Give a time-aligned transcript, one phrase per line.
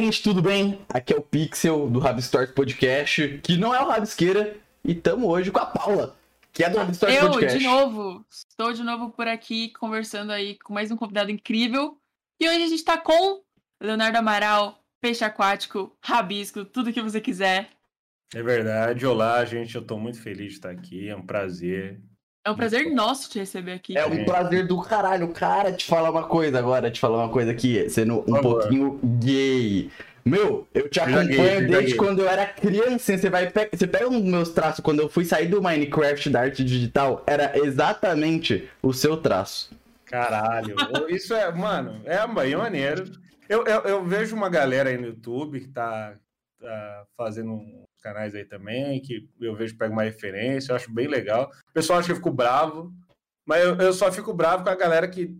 [0.00, 0.78] gente, tudo bem?
[0.88, 5.50] Aqui é o Pixel do Rabstores Podcast, que não é o Rabisqueira, e tamo hoje
[5.50, 6.16] com a Paula,
[6.52, 7.58] que é do Rabstores Eu, Podcast.
[7.58, 11.98] de novo, estou de novo por aqui conversando aí com mais um convidado incrível.
[12.40, 13.42] E hoje a gente tá com
[13.80, 17.70] Leonardo Amaral, peixe aquático, rabisco, tudo que você quiser.
[18.32, 19.04] É verdade.
[19.04, 19.74] Olá, gente.
[19.74, 21.08] Eu tô muito feliz de estar aqui.
[21.08, 22.00] É um prazer.
[22.48, 23.96] É um prazer nosso te receber aqui.
[23.98, 27.50] É um prazer do caralho, cara, te falar uma coisa agora, te falar uma coisa
[27.50, 28.60] aqui, sendo um Por favor.
[28.60, 29.90] pouquinho gay.
[30.24, 31.94] Meu, eu te acompanho desde gay.
[31.96, 33.18] quando eu era criança.
[33.18, 36.30] Você vai pe- você pega um dos meus traços quando eu fui sair do Minecraft
[36.30, 39.70] da arte digital, era exatamente o seu traço.
[40.06, 40.74] Caralho.
[41.10, 43.12] Isso é, mano, é maneiro.
[43.46, 46.14] Eu, eu, eu vejo uma galera aí no YouTube que tá,
[46.58, 51.06] tá fazendo uns canais aí também, que eu vejo pega uma referência, eu acho bem
[51.06, 51.50] legal.
[51.70, 52.92] O pessoal acha que eu fico bravo,
[53.46, 55.36] mas eu, eu só fico bravo com a galera que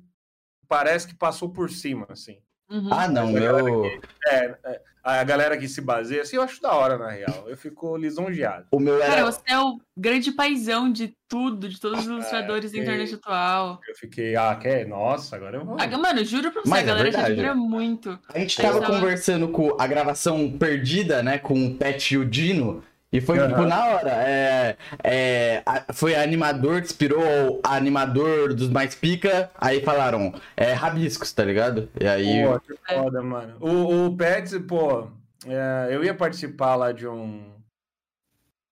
[0.68, 2.38] parece que passou por cima, assim.
[2.70, 2.92] Uhum.
[2.92, 3.86] Ah, não, meu.
[4.26, 7.44] É, é, a galera que se baseia, assim, eu acho da hora, na real.
[7.46, 8.66] Eu fico lisonjeado.
[8.70, 9.24] O meu Cara, era.
[9.24, 13.80] você é o grande paizão de tudo, de todos os ilustradores da que- internet atual.
[13.88, 14.86] Eu fiquei, ah, quer?
[14.86, 15.76] Nossa, agora eu vou.
[15.78, 17.32] Ah, Mano, juro pra você, Mas a é galera te verdade.
[17.32, 18.18] admira muito.
[18.32, 21.38] A gente Aí tava tava- conversando com a gravação perdida, né?
[21.38, 22.82] Com o Pet e o Dino.
[23.10, 23.48] E foi, Aham.
[23.48, 24.10] tipo, na hora.
[24.10, 29.50] É, é, a- foi animador que inspirou o animador dos mais pica.
[29.58, 31.88] Aí falaram, é rabiscos, tá ligado?
[31.98, 32.44] E aí.
[32.46, 33.56] Pô, que foda, mano.
[33.60, 35.08] O, o Pets, pô,
[35.46, 37.56] é, eu ia participar lá de um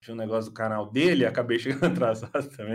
[0.03, 2.75] de um negócio do canal dele, acabei chegando atrasado também.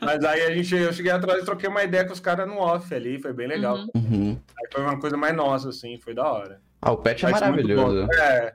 [0.00, 2.58] Mas aí a gente, eu cheguei atrás e troquei uma ideia com os caras no
[2.58, 3.78] off ali, foi bem legal.
[3.78, 3.90] Uhum.
[3.96, 4.38] Uhum.
[4.56, 6.60] Aí foi uma coisa mais nossa, assim, foi da hora.
[6.80, 8.06] Ah, o Pet é maravilhoso.
[8.06, 8.14] bom.
[8.14, 8.54] É,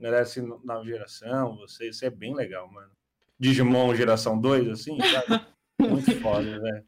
[0.00, 2.88] galera assim, nova geração, você, isso é bem legal, mano.
[3.38, 5.42] Digimon geração 2, assim, sabe?
[5.80, 6.84] Muito foda, velho.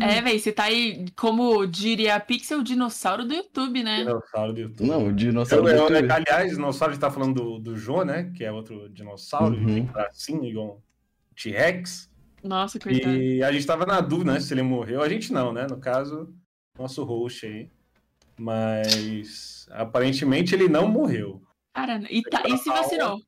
[0.00, 3.98] É, velho, você tá aí, como diria a Pixel, dinossauro do YouTube, né?
[3.98, 4.86] Dinossauro do YouTube.
[4.88, 5.68] Não, o Eu, dinossauro.
[5.68, 6.12] eu, do YouTube.
[6.12, 8.30] aliás, dinossauro, a gente tá falando do, do Jô, né?
[8.36, 9.84] Que é outro dinossauro, Uhum.
[9.86, 10.80] bracinho, igual um
[11.34, 12.08] T-Rex.
[12.44, 13.16] Nossa, coitado.
[13.16, 14.40] E a gente tava na dúvida, né?
[14.40, 15.02] Se ele morreu.
[15.02, 15.66] A gente não, né?
[15.68, 16.32] No caso,
[16.78, 17.68] nosso host aí.
[18.38, 21.42] Mas aparentemente ele não morreu.
[21.76, 23.20] Cara, e, tá, e se vacinou?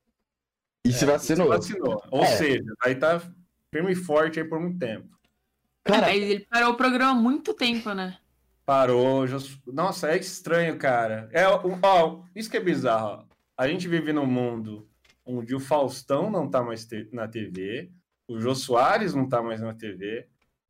[0.85, 1.47] E se É, vacinou.
[1.63, 2.03] Se vacinou.
[2.11, 2.27] Ou É.
[2.27, 3.21] seja, aí tá
[3.73, 5.07] firme e forte aí por muito tempo.
[5.85, 8.17] Cara, Mas ele parou o programa há muito tempo, né?
[8.65, 9.27] Parou.
[9.27, 11.29] já- Nossa, é estranho, cara.
[11.33, 13.23] É, ó, isso que é bizarro.
[13.23, 13.35] ó.
[13.57, 14.89] A gente vive num mundo
[15.27, 17.91] onde o Faustão não tá mais te- na TV,
[18.27, 20.27] o Jô Soares não tá mais na TV,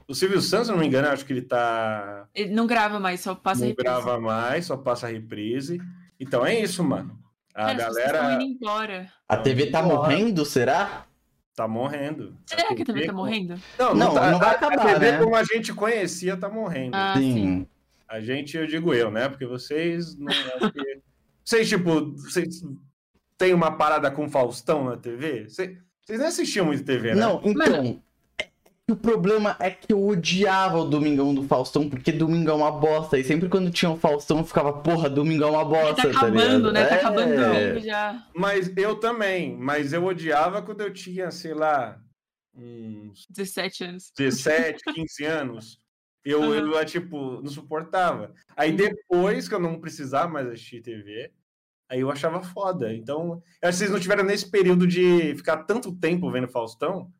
[0.09, 2.27] o Silvio Santos, se não me engano, acho que ele tá.
[2.34, 3.84] Ele não grava mais, só passa não reprise.
[3.89, 5.81] grava mais, só passa reprise.
[6.19, 7.16] Então é isso, mano.
[7.58, 9.12] A Cara, galera indo embora.
[9.28, 11.04] a TV tá morrendo, será?
[11.56, 12.36] tá morrendo.
[12.46, 13.60] Será que a TV tá morrendo?
[13.76, 15.19] Não, Não, não, tá, não vai a- acabar, A TV né?
[15.19, 16.94] como a gente conhecia tá morrendo.
[16.94, 17.66] Ah, sim.
[18.06, 19.28] A gente, eu digo eu, né?
[19.28, 20.28] Porque vocês não.
[20.70, 21.00] que-
[21.44, 22.62] Vocês, tipo, vocês
[23.36, 25.48] têm uma parada com Faustão na TV?
[25.48, 27.20] Vocês, vocês nem assistiam muito TV, né?
[27.22, 27.84] Não, então.
[27.84, 27.97] é-
[28.91, 33.19] O problema é que eu odiava o Domingão do Faustão, porque Domingão é uma bosta.
[33.19, 36.03] E sempre quando tinha o Faustão, eu ficava, porra, Domingão é uma Ele bosta.
[36.03, 36.72] tá acabando, ligado?
[36.72, 36.84] né?
[36.87, 36.98] Tá É.
[36.98, 38.27] acabando já.
[38.34, 39.54] Mas eu também.
[39.59, 42.00] Mas eu odiava quando eu tinha, sei lá,
[42.54, 44.10] uns 17 anos.
[44.16, 45.78] 17, 15 anos.
[46.25, 46.72] Eu, Aham.
[46.72, 48.32] eu, tipo, não suportava.
[48.56, 51.31] Aí depois que eu não precisava mais assistir TV,
[51.91, 52.93] aí eu achava foda.
[52.94, 57.12] Então, eu acho que vocês não tiveram nesse período de ficar tanto tempo vendo Faustão.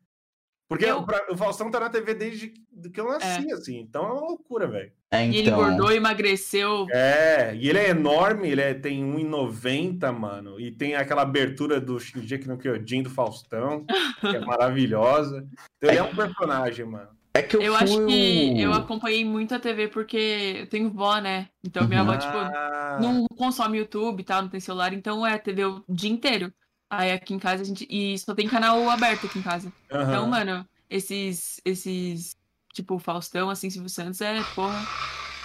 [0.69, 2.49] Porque Eu- o, Faustão tá na TV desde
[2.93, 3.79] que eu nasci, assim.
[3.79, 4.91] Então é uma loucura, velho.
[5.09, 5.59] É, E ele então.
[5.59, 6.85] engordou, emagreceu.
[6.91, 10.59] É, e ele é enorme, ele é, tem 1,90, mano.
[10.59, 13.83] E tem aquela abertura do Shingeki no Kyojin do Faustão,
[14.21, 15.47] que é maravilhosa.
[15.77, 17.09] Então ele é um personagem, mano.
[17.33, 20.89] É que eu, Eu fui acho que eu acompanhei muito a TV porque eu tenho
[20.91, 21.47] vó, né?
[21.63, 22.09] Então minha Uhum.
[22.11, 25.83] avó, tipo, Ah, não consome YouTube e tal, não tem celular, então é TV o
[25.89, 26.53] dia inteiro.
[26.89, 27.85] Aí aqui em casa a gente.
[27.89, 29.71] E só tem canal aberto aqui em casa.
[29.91, 30.03] aham.
[30.11, 31.59] Então, mano, esses.
[31.65, 32.35] esses.
[32.73, 34.85] Tipo, Faustão, assim, Silvio Santos é, porra.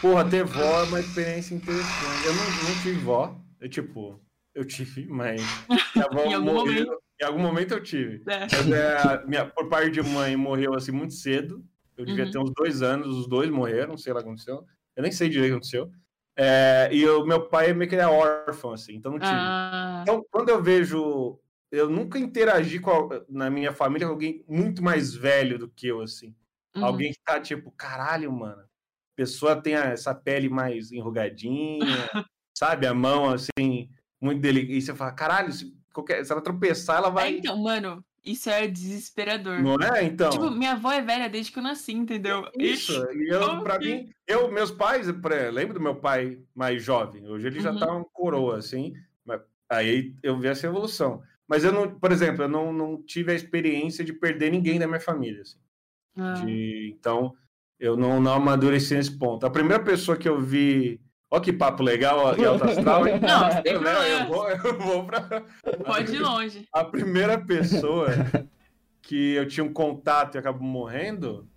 [0.01, 2.27] Porra, ter vó é uma experiência interessante.
[2.27, 3.35] Eu não, não tive vó.
[3.61, 4.21] Eu, tipo,
[4.55, 5.41] eu tive, mas.
[5.95, 7.05] Minha avó Em algum morreu- momento.
[7.21, 8.23] Em algum momento eu tive.
[8.27, 8.41] É.
[8.41, 11.65] Mas, é, minha, por parte de mãe, morreu assim muito cedo.
[11.97, 12.31] Eu devia Uhum.
[12.31, 14.65] ter uns dois anos, os dois morreram, sei lá o que aconteceu.
[14.97, 15.91] Eu nem sei direito o que aconteceu.
[16.37, 19.31] É, e o meu pai meio que ele é órfão, assim, então não tive.
[19.33, 21.39] Ah, Então, quando eu vejo.
[21.71, 25.89] Eu nunca interagi com a- na minha família com alguém muito mais velho do que
[25.89, 26.35] eu, assim.
[26.77, 26.85] uhum.
[26.85, 28.63] Alguém que tá tipo, caralho, mano.
[28.63, 32.09] A pessoa tem essa pele mais enrugadinha,
[32.57, 32.87] sabe?
[32.87, 33.89] A mão assim,
[34.21, 34.73] muito delicada.
[34.73, 37.31] E você fala, caralho, se, qualquer- se ela tropeçar, ela É, vai.
[37.39, 39.63] então, mano, isso é desesperador.
[39.63, 40.05] Não é?
[40.05, 40.31] Então.
[40.31, 42.49] Tipo, minha avó é velha desde que eu nasci, entendeu?
[42.59, 45.07] Isso, e eu, pra mim, eu, meus pais,
[45.53, 47.79] lembro do meu pai mais jovem, hoje ele já Uhum.
[47.79, 48.95] tá um coroa, assim,
[49.71, 51.23] Aí eu vi essa evolução.
[51.49, 54.87] Mas eu não, por exemplo, eu não, não tive a experiência de perder ninguém da
[54.87, 55.41] minha família.
[55.41, 55.57] Assim.
[56.17, 57.35] Ah, De- então,
[57.81, 59.45] eu não, não amadureci nesse ponto.
[59.47, 61.01] A primeira pessoa que eu vi.
[61.31, 63.19] Ó, que papo legal ó, e alto astral, hein?
[63.21, 64.27] Não, sem eu, né, eu problema.
[64.27, 65.43] vou, eu vou pra.
[65.85, 66.69] Pode ir longe.
[66.73, 68.09] A primeira pessoa
[69.03, 71.49] que eu tinha um contato e acabou morrendo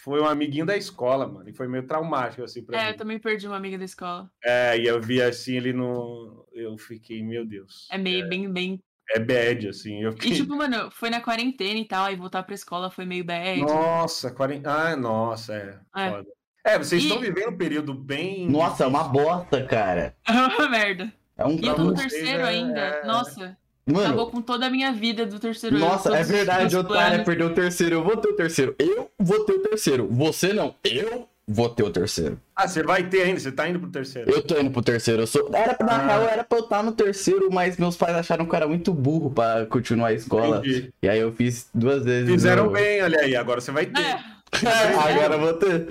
[0.00, 1.48] foi um amiguinho da escola, mano.
[1.48, 2.98] E foi meio traumático, assim, pra É, eu mim.
[2.98, 4.30] também perdi uma amiga da escola.
[4.44, 6.46] É, e eu vi assim ele no.
[6.52, 7.88] Eu fiquei, meu Deus.
[7.90, 8.82] É meio bem, bem.
[9.10, 10.02] É bad, assim.
[10.02, 10.32] Eu E fiquei.
[10.34, 13.60] tipo, mano, foi na quarentena e tal, aí voltar pra escola foi meio bad.
[13.60, 14.70] Nossa, 40.
[14.70, 15.78] Ah, nossa, é.
[15.96, 16.10] É.
[16.10, 16.33] foda.
[16.64, 18.48] É, vocês E- estão vivendo um período bem.
[18.48, 20.14] Nossa, é uma bosta, cara.
[20.28, 21.12] Uma merda.
[21.36, 22.80] É um E eu tô no terceiro é- ainda.
[22.80, 23.56] é- Nossa,
[23.86, 27.22] Mano, acabou com toda a minha vida do terceiro nossa, é todos os verdade, otária
[27.22, 27.96] perdeu o terceiro.
[27.96, 28.74] Eu vou ter o terceiro.
[28.78, 30.08] Eu vou ter o terceiro.
[30.10, 30.74] Você não.
[30.82, 32.40] Eu vou ter o terceiro.
[32.56, 34.30] Ah, você vai ter ainda, você tá indo pro terceiro.
[34.30, 35.20] Eu tô indo pro terceiro.
[35.24, 35.50] Eu sou...
[35.52, 36.06] Era, na Ah.
[36.06, 38.94] real, era pra eu estar no terceiro, mas meus pais acharam que eu era muito
[38.94, 40.58] burro pra continuar a escola.
[40.60, 40.90] Entendi.
[41.02, 42.30] E aí eu fiz duas vezes.
[42.30, 44.00] Fizeram no- bem, olha aí, agora você vai ter.
[44.00, 44.18] É,
[45.12, 45.88] Agora eu vou ter.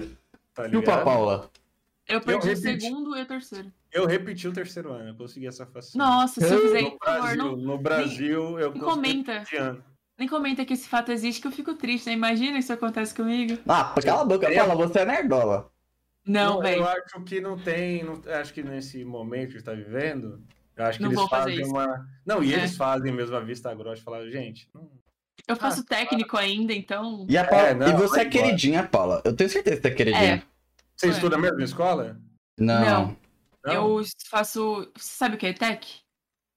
[0.53, 1.03] Tá Chupa, ligado?
[1.03, 1.50] Paula.
[2.07, 2.81] eu perdi o repeti.
[2.85, 3.71] segundo e o terceiro.
[3.91, 6.03] Eu repeti o terceiro ano, eu consegui essa façanha.
[6.03, 9.35] Nossa, se eu fizer, No por favor, Brasil, não, no Brasil eu nem consegui comenta.
[9.38, 9.83] esse ano.
[10.17, 12.13] nem comenta que esse fato existe, que eu fico triste, né?
[12.13, 13.57] Imagina isso acontece comigo.
[13.67, 15.71] Ah, cala a boca, Paula, você é nerdola.
[16.25, 16.88] Não, eu velho.
[16.88, 20.41] acho que não tem, não- acho que nesse momento que está vivendo,
[20.75, 22.07] eu acho que Não eles fazem uma.
[22.25, 22.57] Não, e É.
[22.59, 24.89] eles fazem mesmo a vista grossa, falar, gente, não-
[25.47, 27.25] Eu faço técnico ainda, então.
[27.30, 27.68] E, a Paula...
[27.68, 28.30] É, não, e você é embora.
[28.30, 29.21] queridinha, Paula.
[29.25, 30.35] Eu tenho certeza que você é queridinha.
[30.35, 30.44] É.
[30.95, 31.09] você É.
[31.09, 32.18] estuda mesmo na escola?
[32.57, 33.18] Não.
[33.65, 33.74] Não.
[33.74, 34.91] Eu faço.
[34.95, 36.01] Você sabe o que é tech?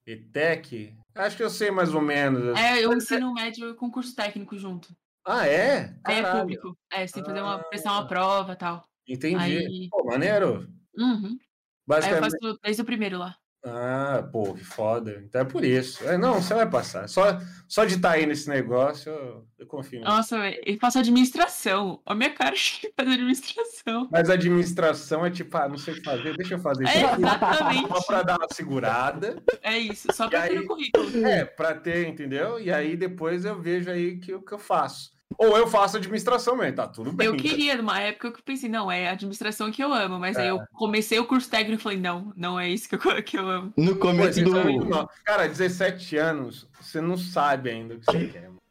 [0.06, 0.94] ETEC?
[1.14, 2.56] Acho que eu sei mais ou menos.
[2.58, 4.88] É, eu ensino médio com curso técnico junto.
[5.26, 5.94] Ah, é?
[6.04, 6.76] Aí é público.
[6.92, 7.64] É, você tem que fazer uma, Ah.
[7.64, 8.84] prestar uma prova e tal.
[9.08, 9.36] Entendi.
[9.36, 10.68] Aí- Pô, maneiro.
[10.96, 11.26] Uhum.
[11.26, 11.38] Aí eu
[11.86, 12.30] Basicamente.
[12.40, 13.36] faço desde o primeiro lá.
[13.68, 15.22] Ah, pô, que foda.
[15.24, 16.06] Então é por isso.
[16.08, 17.08] É, não, você vai passar.
[17.08, 20.00] Só, só de estar aí nesse negócio, eu, eu confio.
[20.02, 22.00] Nossa, eu faço administração.
[22.06, 24.08] Olha a minha cara de fazer administração.
[24.10, 27.14] Mas administração é tipo, ah, não sei o que fazer, deixa eu fazer isso É,
[27.14, 27.88] exatamente.
[27.88, 29.42] Só pra dar uma segurada.
[29.62, 31.26] É isso, só pra E ter aí- no currículo.
[31.26, 32.60] É, pra ter, entendeu?
[32.60, 35.15] E aí depois eu vejo aí que o que eu faço.
[35.38, 37.26] Ou eu faço administração mesmo, tá tudo bem.
[37.26, 40.46] Eu queria, numa época que eu pensei, não, é administração que eu amo, mas aí
[40.46, 40.50] É.
[40.50, 43.48] eu comecei o curso técnico e falei, não, não é isso que eu, que eu
[43.48, 43.72] amo.
[43.76, 44.52] No começo você do.
[44.52, 45.08] muito.
[45.24, 48.42] Cara, 17 anos, você não sabe ainda o que você quer.
[48.48, 48.62] mano.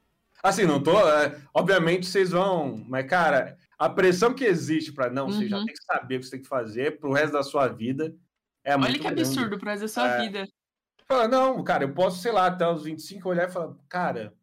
[0.41, 0.97] Assim, não tô.
[1.09, 2.83] é, obviamente vocês vão.
[2.87, 5.65] Mas, cara, a pressão que existe pra não, você já Uhum.
[5.65, 8.15] tem que saber o que você tem que fazer pro resto da sua vida.
[8.63, 9.21] É muito Olha que grande.
[9.23, 10.21] absurdo pra fazer sua É.
[10.21, 10.47] vida.
[11.07, 14.33] Fala, não, cara, eu posso, sei lá, até os 25 olhar e falar, cara,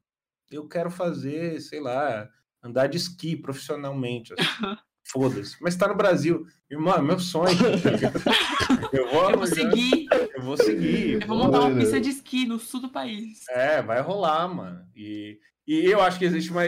[0.53, 2.29] eu quero fazer, sei lá,
[2.63, 4.33] andar de esqui profissionalmente.
[4.33, 4.77] assim.
[5.05, 5.57] Foda-se.
[5.61, 6.47] Mas tá no Brasil.
[6.71, 7.57] Irmão, é meu sonho.
[7.59, 11.21] tá eu vou, Eu vou seguir, Eu vou seguir.
[11.21, 13.47] eu vou montar uma pista de esqui no sul do país.
[13.49, 14.87] É, vai rolar, mano.
[14.95, 16.63] E, e eu acho que existe uma.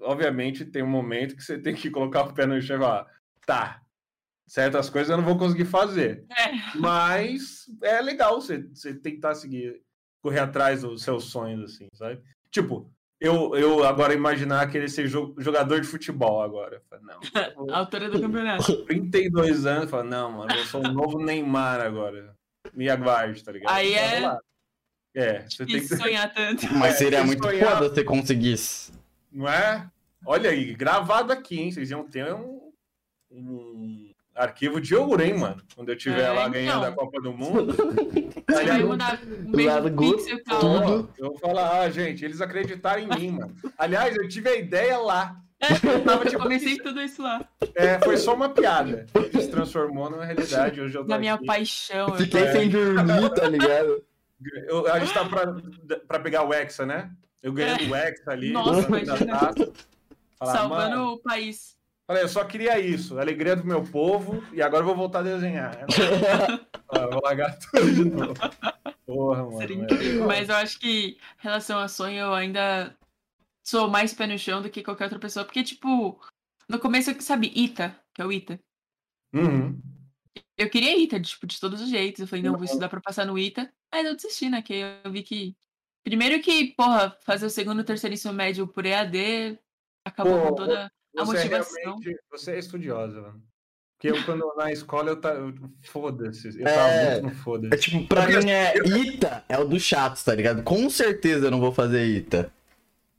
[0.00, 3.06] Obviamente, tem um momento que você tem que colocar o pé no chão e falar,
[3.46, 3.80] tá.
[4.46, 6.24] Certas coisas eu não vou conseguir fazer.
[6.30, 9.82] É, Mas é legal você, você tentar seguir,
[10.22, 12.22] correr atrás dos seus sonhos, assim, sabe?
[12.50, 12.90] Tipo,
[13.20, 16.82] eu, eu agora imaginar querer ser jo- jogador de futebol agora.
[16.88, 17.20] Falo, Não,
[17.74, 18.84] a altura do campeonato.
[18.86, 22.34] 32 anos, eu falo, não, mano, eu sou o novo Neymar agora.
[22.74, 23.72] Me aguarde, tá ligado?
[23.74, 24.38] Aí é-.
[25.16, 25.96] É, você tem que.
[25.96, 26.66] sonhar tanto.
[26.74, 28.92] Mas É, seria se muito sonhar- foda se você conseguisse.
[29.32, 29.90] Não é?
[30.26, 31.72] Olha aí, gravado aqui, hein?
[31.72, 32.70] Vocês iam ter um,
[33.30, 33.67] um
[34.38, 35.62] arquivo de ouro, hein, mano?
[35.74, 37.04] Quando eu estiver É, lá ganhando a então.
[37.04, 37.74] Copa do Mundo.
[38.56, 40.60] Aliás, mandar um good, Pixel e tal.
[40.60, 41.10] tudo.
[41.18, 43.54] eu vou falar, ah, gente, eles acreditaram em mim, mano.
[43.76, 45.36] Aliás, eu tive a ideia lá.
[45.60, 47.44] Eu tava, tipo, comecei tudo isso lá.
[47.74, 49.06] É, foi só uma piada.
[49.32, 50.80] Se transformou numa realidade.
[50.80, 51.46] Hoje eu tô Na minha aqui.
[51.46, 52.08] paixão.
[52.10, 52.52] eu Fiquei É.
[52.52, 54.02] sem dormir, tá ligado?
[54.68, 55.56] Eu- a gente tá pra,
[56.06, 57.10] pra pegar o Hexa, né?
[57.42, 58.52] Eu ganhando o Hexa ali.
[58.52, 59.50] Nossa, da- da imagina.
[60.38, 61.76] Falar, salvando mano, o país.
[62.08, 65.18] Falei, eu só queria isso, a alegria do meu povo, e agora eu vou voltar
[65.18, 65.76] a desenhar.
[66.90, 68.34] Ah, vou largar tudo de novo.
[69.04, 69.58] Porra, mano.
[69.58, 70.26] Seria incrível.
[70.26, 72.96] Mas eu acho que, em relação a sonho, eu ainda
[73.62, 75.44] sou mais pé no chão do que qualquer outra pessoa.
[75.44, 76.18] Porque, tipo,
[76.66, 78.58] no começo, sabe, Ita, que é o Ita.
[79.34, 79.78] Uhum.
[80.56, 82.22] Eu queria ITA, tipo, de todos os jeitos.
[82.22, 83.70] Eu falei, não, vou estudar pra passar no ITA.
[83.92, 84.62] Aí eu desisti, né?
[84.62, 85.54] Que eu vi que.
[86.02, 89.58] Primeiro que, porra, fazer o segundo terceiro ensino médio por EAD
[90.06, 91.82] acabou Pô, com toda a Você, motivação.
[91.82, 93.42] realmente, você é estudiosa, mano.
[93.96, 95.52] Porque eu, quando na escola, eu tava.
[95.82, 96.60] Foda-se.
[96.60, 96.74] Eu É.
[96.74, 97.82] tava muito no É foda-se.
[97.82, 100.62] tipo, pra mim é Ita é o do chato, tá ligado?
[100.62, 102.52] Com certeza eu não vou fazer Ita.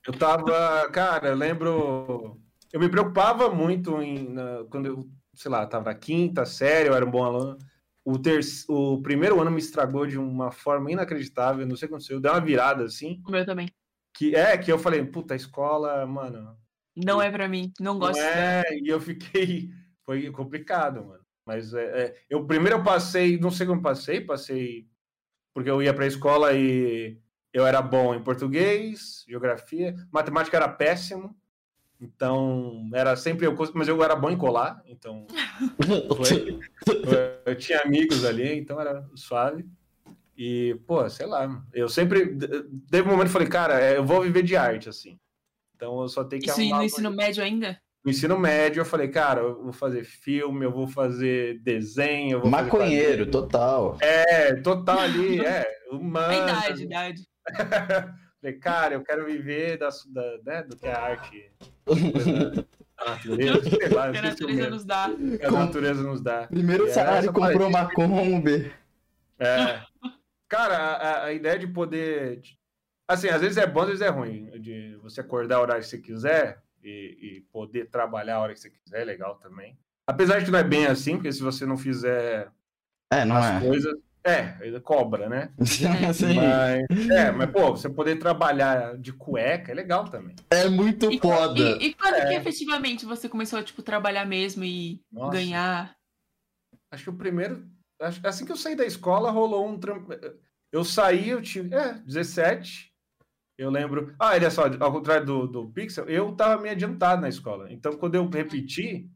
[0.08, 0.90] Eu tava.
[0.92, 2.40] Cara, eu lembro.
[2.72, 6.94] Eu me preocupava muito em, na- quando eu, sei lá, tava na quinta série, eu
[6.96, 7.58] era um bom aluno.
[8.06, 8.40] o, ter...
[8.70, 12.32] o primeiro ano me estragou de uma forma inacreditável, não sei o que aconteceu, deu
[12.32, 13.22] uma virada assim.
[13.28, 13.68] O meu também.
[14.16, 16.56] Que é que eu falei, puta, a escola, mano.
[16.96, 18.20] Não é pra mim, não Não gosto.
[18.22, 19.70] é, e eu fiquei.
[20.06, 21.24] Foi complicado, mano.
[21.46, 24.88] Mas é, é, eu primeiro eu passei, não sei como passei, passei
[25.54, 27.18] porque eu ia pra escola e
[27.52, 31.36] eu era bom em português, geografia, matemática era péssimo.
[32.02, 35.28] Então, era sempre eu, mas eu era bom em colar, então
[36.16, 36.60] foi.
[36.88, 39.66] eu, eu tinha amigos ali, então era suave.
[40.38, 42.38] E, pô, sei lá, eu sempre.
[42.90, 45.20] Teve um momento que eu falei, cara, é, eu vou viver de arte, assim.
[45.80, 47.80] Então eu só tenho que Isso arrumar no ensino médio ainda?
[48.04, 52.42] no ensino médio, eu falei, cara, eu vou fazer filme, eu vou fazer desenho, eu
[52.42, 53.32] vou fazer Maconheiro, quadrinho.
[53.32, 53.98] total.
[54.02, 56.34] É, total ali, é, humano.
[56.34, 57.22] A idade, idade.
[58.42, 61.50] falei, cara, eu quero viver da, da, né, do que a arte.
[61.86, 62.66] coisa
[62.98, 65.10] da natureza, sei lá, Que a o natureza nos dá.
[65.40, 66.48] Que a natureza nos dá.
[66.48, 68.70] Primeiro É, salário comprou uma Kombi.
[69.40, 69.82] É.
[70.50, 72.42] Cara, a, a ideia de poder.
[73.10, 74.46] Assim, às vezes é bom, às vezes é ruim.
[74.62, 78.60] De você acordar a hora que você quiser e, e poder trabalhar a hora que
[78.60, 79.76] você quiser, é legal também.
[80.08, 82.52] Apesar de que não é bem assim, porque se você não fizer
[83.12, 83.68] É, não as é.
[83.68, 83.96] coisas.
[84.24, 85.52] É, ele cobra, né?
[85.66, 86.36] Sim.
[86.36, 90.36] Mas, é, mas, pô, você poder trabalhar de cueca é legal também.
[90.52, 91.60] É muito E, foda.
[91.60, 92.26] e, e quando É.
[92.28, 95.32] que efetivamente você começou a tipo, trabalhar mesmo e Nossa.
[95.32, 95.96] ganhar?
[96.92, 97.66] Acho que o primeiro.
[98.02, 99.80] acho- Assim que eu saí da escola, rolou um.
[100.72, 101.74] Eu saí, eu tinha.
[101.76, 102.89] É, 17.
[103.60, 104.16] Eu lembro.
[104.18, 107.70] Ah, olha só, ao contrário do, do Pixel, eu tava meio adiantado na escola.
[107.70, 109.12] Então, quando eu repeti,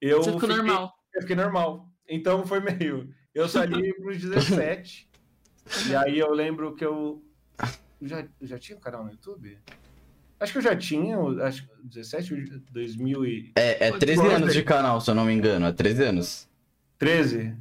[0.00, 0.22] eu.
[0.22, 0.94] Você ficou fiquei, normal.
[1.14, 1.92] Eu fiquei normal.
[2.08, 3.14] Então, foi meio.
[3.34, 3.68] Eu saí
[4.00, 5.10] pros 17.
[5.90, 7.22] e aí eu lembro que eu.
[8.00, 9.58] Já, já tinha um canal no YouTube?
[10.40, 12.34] Acho que eu já tinha, acho que 17,
[12.70, 13.52] 2013.
[13.56, 14.36] É, é 13 Gostei.
[14.36, 15.66] anos de canal, se eu não me engano.
[15.66, 16.48] É 13 anos.
[16.96, 17.54] 13.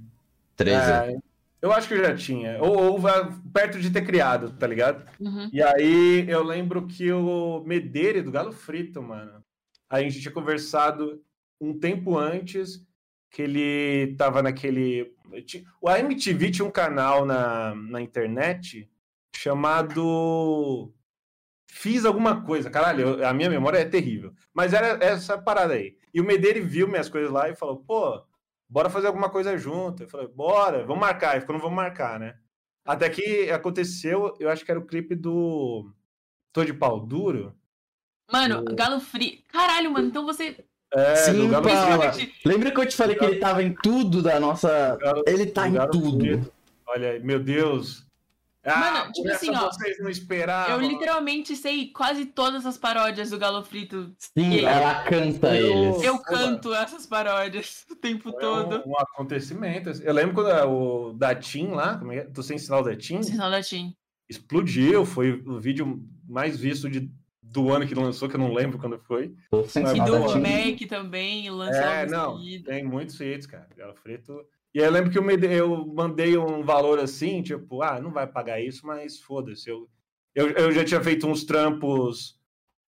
[0.60, 1.18] É,
[1.62, 2.62] eu acho que eu já tinha.
[2.62, 3.00] Ou, ou
[3.54, 5.06] perto de ter criado, tá ligado?
[5.20, 5.50] Uhum.
[5.52, 9.44] E aí eu lembro que o Medeira do Galo Frito, mano,
[9.90, 11.22] a gente tinha conversado
[11.60, 12.86] um tempo antes
[13.30, 15.14] que ele tava naquele.
[15.82, 18.90] O AMTV tinha um canal na, na internet
[19.36, 20.94] chamado.
[21.72, 24.34] Fiz alguma coisa, caralho, a minha memória é terrível.
[24.52, 25.96] Mas era essa parada aí.
[26.12, 28.24] E o Medeira viu minhas coisas lá e falou: pô,
[28.70, 30.04] bora fazer alguma coisa junto.
[30.04, 31.32] Eu falei: bora, vamos marcar.
[31.34, 32.36] Ele ficou: não vamos marcar, né?
[32.86, 35.92] Até que aconteceu, eu acho que era o clipe do
[36.54, 37.56] Tô de Pau Duro.
[38.32, 39.44] Mano, O- Galo Free.
[39.52, 40.64] Caralho, mano, então você.
[40.92, 42.12] É, Sim, do Galo Paula.
[42.46, 44.96] Lembra que eu te falei que ele tava em tudo da nossa.
[44.98, 46.20] Galo- Ele tá em Galo tudo.
[46.20, 46.52] Frito.
[46.88, 48.08] Olha, aí, meu Deus.
[48.66, 50.76] Ah, Mano, tipo assim, ó, vocês não esperavam.
[50.82, 54.14] Eu literalmente sei quase todas as paródias do Galo Frito.
[54.18, 56.04] Sim, ela canta Eu- eles.
[56.04, 58.84] Eu canto essas paródias o tempo Foi todo.
[58.86, 59.90] um, um acontecimento.
[60.04, 62.22] Eu lembro quando a- o da Tim lá, como é é?
[62.26, 63.96] Tô sem sinal da Tim, Sinal da Tim.
[64.30, 65.06] explodiu.
[65.06, 67.10] Foi o vídeo mais visto de,
[67.42, 69.34] do ano que lançou, que eu não lembro quando foi.
[69.50, 70.20] Tô sem E do.
[70.38, 72.72] Mac também, lançou É, não, seguida.
[72.72, 73.68] tem muitos hits, cara.
[73.78, 74.42] Galo Frito.
[74.74, 78.12] E aí eu lembro que eu, me- eu mandei um valor assim, tipo, ah, não
[78.12, 79.70] vai pagar isso, mas foda-se.
[79.70, 79.90] Eu,
[80.36, 82.40] eu, eu já tinha feito uns trampos,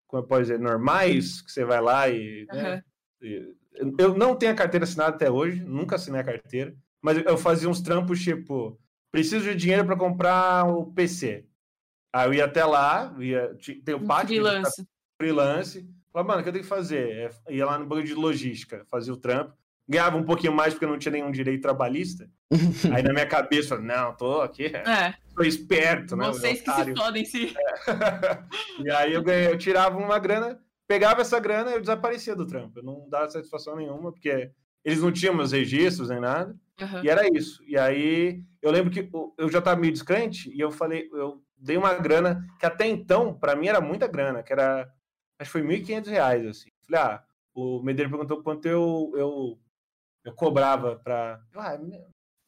[0.07, 2.46] como eu posso dizer, normais, que você vai lá e.
[2.51, 2.84] né, Aham.
[3.22, 3.55] e-
[4.00, 7.69] Eu não tenho a carteira assinada até hoje, nunca assinei a carteira, mas eu fazia
[7.69, 8.79] uns trampos tipo,
[9.12, 11.46] preciso de dinheiro para comprar o PC.
[12.12, 13.55] Aí eu ia até lá, ia,
[13.86, 14.88] tem o Um pátio, freelance.
[15.22, 15.89] freelance.
[16.12, 17.31] Falava, mano, o que eu tenho que fazer?
[17.48, 19.53] É, ia lá no banco de logística, fazia o trampo.
[19.88, 22.29] Ganhava um pouquinho mais porque eu não tinha nenhum direito trabalhista.
[22.94, 26.27] Aí na minha cabeça, eu falei, não, tô aqui, É, tô esperto, né?
[26.27, 27.53] vocês que se fodem se.
[28.84, 32.46] e aí eu, ganhei, eu tirava uma grana, pegava essa grana e eu desaparecia do
[32.46, 32.79] trampo.
[32.79, 34.51] Eu não dava satisfação nenhuma, porque
[34.84, 36.56] eles não tinham meus registros nem nada.
[36.82, 37.01] Aham.
[37.03, 37.63] E era isso.
[37.65, 41.77] E aí eu lembro que eu já estava meio descrente e eu falei, eu dei
[41.77, 44.89] uma grana que até então, para mim, era muita grana, que era,
[45.39, 46.70] acho que foi 1.500 reais, assim.
[46.86, 49.60] Falei, ah, o Medeiro perguntou quanto eu, eu,
[50.27, 51.39] eu cobrava para.
[51.55, 51.77] Ah,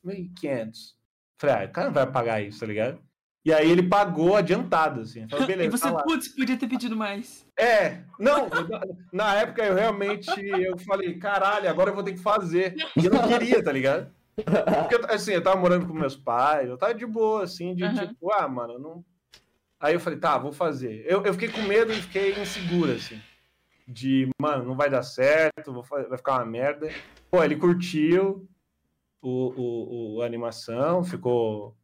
[0.05, 0.93] 1.500.
[1.39, 2.99] Falei, ah, o cara não vai pagar isso, tá ligado?
[3.45, 5.27] E aí ele pagou adiantado, assim.
[5.29, 7.47] Falei, E beleza, você, tá putz, podia ter pedido mais.
[7.57, 8.49] É, não,
[9.13, 12.75] na, época eu realmente eu falei, caralho, agora eu vou ter que fazer.
[12.97, 14.11] E eu não queria, tá ligado?
[14.35, 18.07] Porque, assim, eu tava morando com meus pais, eu tava de boa, assim, de Aham.
[18.07, 19.05] tipo, ah, mano, eu não.
[19.79, 21.05] Aí eu falei, tá, vou fazer.
[21.05, 23.21] Eu, eu fiquei com medo e fiquei inseguro, assim.
[23.87, 26.89] De, mano, não vai dar certo, vou vai ficar uma merda.
[27.31, 28.47] Pô, ele curtiu
[29.21, 31.77] o, o, o- a animação, ficou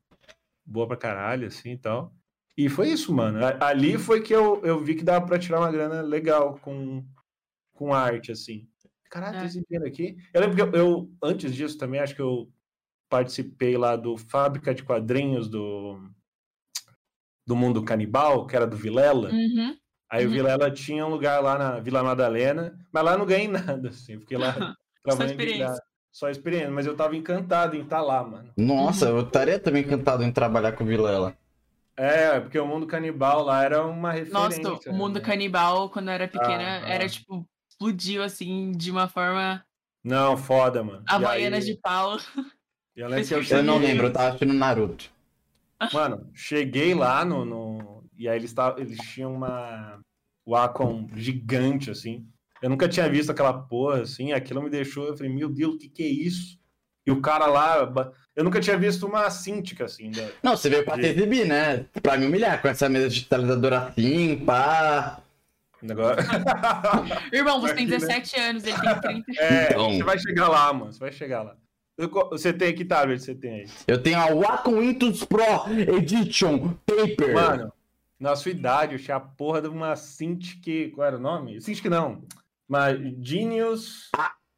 [0.66, 2.14] boa pra caralho, assim e tal.
[2.58, 3.40] E foi isso, mano.
[3.62, 7.06] Ali foi que eu, eu vi que dava pra tirar uma grana legal com,
[7.74, 8.68] com arte, assim.
[9.10, 9.48] Caralho, É.
[9.48, 10.18] dinheiro aqui.
[10.34, 12.50] Eu lembro que eu, eu, antes disso também, acho que eu
[13.10, 16.00] participei lá do Fábrica de Quadrinhos do,
[17.46, 19.30] do Mundo Canibal, que era do Vilela.
[19.32, 19.78] Uhum.
[20.10, 20.34] Aí o Uhum.
[20.34, 24.20] Vilela tinha um lugar lá na Vila Madalena, mas lá não ganhei nada, assim.
[24.20, 24.54] Fiquei lá
[25.06, 25.82] de experiência.
[26.12, 28.52] Só experiência, mas eu tava encantado em estar lá, mano.
[28.58, 31.38] Nossa, eu estaria também encantado em trabalhar com o Vilela.
[31.98, 34.92] É, porque o Mundo Canibal lá era uma Nossa, referência.
[34.92, 35.22] o mundo né?
[35.26, 37.10] canibal, quando eu era pequena, Ah, era ah.
[37.10, 39.64] tipo, explodiu assim, de uma forma.
[40.04, 41.02] Não, foda, mano.
[41.02, 42.18] E Havaianas aí, de pau.
[42.96, 45.10] eu lembro que eu Eu não cheguei- lembro, eu tava assistindo Naruto.
[45.94, 47.44] Mano, cheguei lá no.
[47.46, 50.00] no- E aí eles, tavam, eles tinham uma.
[50.48, 52.26] Wacom gigante, assim.
[52.62, 54.32] Eu nunca tinha visto aquela porra, assim.
[54.32, 55.06] Aquilo me deixou.
[55.08, 56.58] Eu falei, meu Deus, o que, que é isso?
[57.06, 57.92] E o cara lá.
[58.36, 60.10] Eu nunca tinha visto uma Cintiq, assim.
[60.12, 61.86] da- Não, você veio pra De- exibir, né?
[62.02, 65.20] Pra me humilhar com essa mesa digitalizadora assim, pá.
[65.82, 66.16] Negócio...
[67.32, 68.00] Irmão, você tem Aqui, né?
[68.00, 69.32] 17 anos, ele tem 30.
[69.44, 69.92] É, Então.
[69.94, 70.92] você vai chegar lá, mano.
[70.94, 71.56] Você vai chegar lá.
[72.32, 73.66] Você tem que tablet, você tem aí.
[73.88, 75.44] Eu tenho a Wacom Intus Pro
[75.96, 77.34] Edition Paper.
[77.34, 77.72] Mano,
[78.20, 80.92] na sua idade, eu tinha a porra de uma Cintiq.
[80.94, 81.62] Qual era o nome?
[81.62, 82.24] Cintiq não.
[82.68, 84.10] Mas Genius.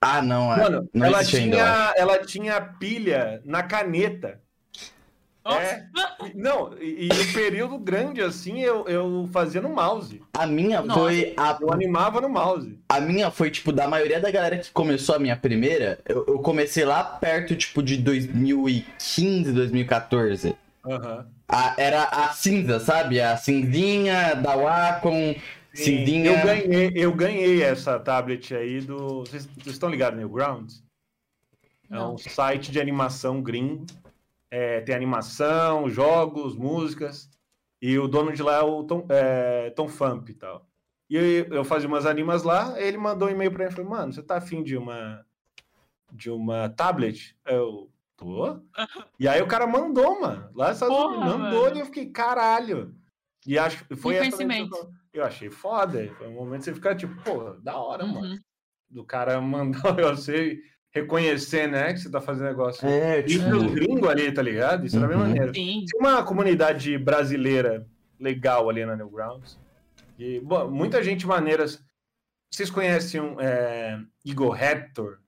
[0.01, 0.57] Ah, não, é.
[0.57, 4.39] Mano, não ela, existe ainda, tinha, ela tinha pilha na caneta.
[5.49, 5.85] É.
[6.35, 10.21] Não, e, e um período grande assim eu, eu fazia no mouse.
[10.33, 10.99] A minha Nossa.
[10.99, 12.77] foi a, Eu animava no mouse.
[12.89, 16.39] a minha foi tipo da maioria da galera que começou a minha primeira, eu, eu
[16.39, 20.53] comecei lá perto tipo de 2015, 2014.
[20.85, 21.27] Aham.
[21.47, 23.21] A- era a cinza, sabe?
[23.21, 25.33] A cinzinha da Wacom,
[26.31, 29.19] Eu ganhei, eu ganhei essa tablet aí do.
[29.19, 30.83] Vocês, vocês estão ligados no Newgrounds?
[31.89, 33.85] É um site de animação gringo.
[34.49, 37.29] É, tem animação, jogos, músicas.
[37.81, 40.67] E o dono de lá é o Tom, é, Tom Fump e tal.
[41.09, 43.89] E eu, eu fazia umas animas lá, ele mandou um e-mail pra mim e falou,
[43.89, 45.25] mano, você tá afim de uma
[46.11, 47.35] de uma tablet?
[47.45, 48.59] Eu, tô.
[49.19, 50.49] E aí o cara mandou, mano.
[50.53, 51.75] Lá Porra, mandou mano.
[51.75, 52.95] e eu fiquei, caralho.
[53.45, 54.45] E acho que foi essa que
[55.13, 56.09] eu achei foda.
[56.17, 58.19] Foi um momento que você fica tipo, pô, da hora, mano.
[58.27, 58.37] Uhum.
[58.89, 60.59] Do cara mandar você
[60.91, 62.87] reconhecer, né, que você tá fazendo negócio.
[62.87, 63.55] É, E tipo.
[63.55, 64.85] os gringos ali, tá ligado?
[64.85, 65.23] Isso era bem Uhum.
[65.27, 65.53] maneiro.
[65.53, 65.83] Sim.
[65.85, 67.85] Tinha uma comunidade brasileira
[68.19, 69.59] legal ali na Newgrounds.
[70.17, 71.65] E, bom, muita gente maneira.
[72.49, 75.19] Vocês conhecem um, é, Igor Raptor?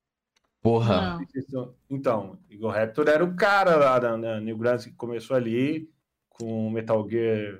[0.62, 1.20] Porra.
[1.52, 1.76] Não.
[1.90, 5.90] Então, Igor Raptor era o cara lá da, da Newgrounds que começou ali
[6.30, 7.60] com Metal Gear.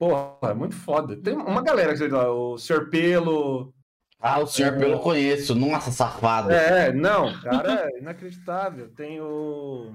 [0.00, 1.14] Porra, muito foda.
[1.14, 2.88] Tem uma galera que lá, o Sr.
[2.88, 3.74] Pelo.
[4.18, 5.54] Ah, o senhor pelo eu conheço.
[5.54, 6.50] Nossa, safado.
[6.50, 8.90] É, não, cara, é inacreditável.
[8.94, 9.94] Tem o.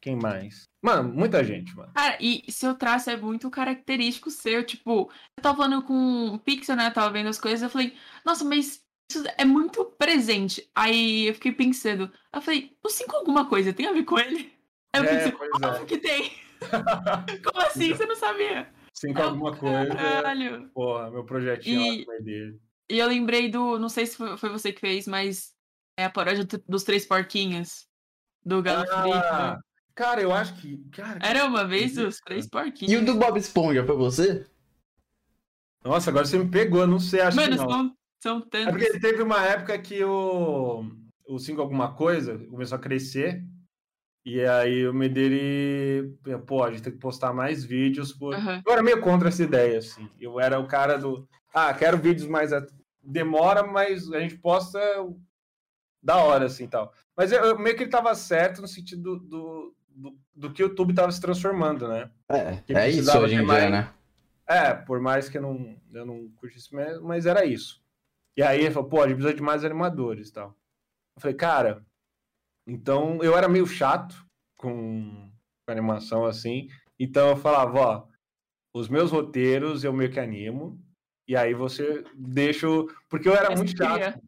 [0.00, 0.64] Quem mais?
[0.82, 1.92] Mano, muita gente, mano.
[1.94, 4.64] Cara, e seu traço é muito característico seu.
[4.64, 6.88] Tipo, eu tava falando com o Pixel, né?
[6.88, 7.62] Eu tava vendo as coisas.
[7.62, 10.68] Eu falei, nossa, mas isso é muito presente.
[10.74, 12.10] Aí eu fiquei pensando.
[12.34, 14.52] Eu falei, o 5 alguma coisa tem a ver com ele?
[14.92, 15.86] Aí eu É, pensei, pois óbvio é.
[15.86, 16.32] que tem.
[17.44, 17.88] Como assim?
[17.94, 18.68] Você não sabia?
[18.94, 19.94] Sim, com alguma coisa.
[19.94, 20.68] Caralho.
[20.74, 22.60] Porra, meu projetinho E- lá dele.
[22.90, 23.78] E eu lembrei do.
[23.78, 25.52] Não sei se foi, você que fez, mas
[25.96, 27.86] é a paródia do- dos três porquinhos.
[28.44, 29.64] Do Galo Ah, Frito.
[29.94, 30.76] cara, eu acho que.
[30.90, 33.00] Cara, Era uma vez os três E porquinhos.
[33.02, 34.46] o do Bob Esponja, foi você?
[35.84, 37.70] Nossa, agora você me pegou, não sei, acho Mano, que não.
[37.70, 38.72] são, são É tantos.
[38.72, 40.84] porque teve uma época que o,
[41.26, 43.44] o 5 alguma coisa começou a crescer.
[44.24, 46.14] E aí o Medeiros,
[46.46, 48.12] pô, a gente tem que postar mais vídeos.
[48.12, 48.34] Por...
[48.34, 48.62] Aham.
[48.64, 50.08] Eu era meio contra essa ideia, assim.
[50.20, 51.28] Eu era o cara do.
[51.52, 52.52] Ah, quero vídeos mais.
[52.52, 52.70] at-
[53.04, 54.78] Demora, mas a gente posta
[56.02, 56.92] da hora, assim tal.
[57.16, 60.62] Mas eu, eu- meio que ele tava certo no sentido do, do, do, do que
[60.62, 62.10] o YouTube tava se transformando, né?
[62.28, 63.92] É, Que é isso hoje em ter dia, mais- né?
[64.46, 67.82] É, por mais que eu não, eu não curtisse mesmo, mas era isso.
[68.36, 70.48] E aí ele falou, pô, a gente precisa de mais animadores e tal.
[71.16, 71.84] Eu falei, cara,
[72.66, 74.14] então eu era meio chato
[74.56, 75.30] com,
[75.66, 76.68] animação assim.
[76.98, 78.06] Então eu falava, ó,
[78.74, 80.80] os meus roteiros eu meio que animo.
[81.26, 82.68] E aí você deixa.
[82.68, 84.20] o- Porque eu era Essa muito chato.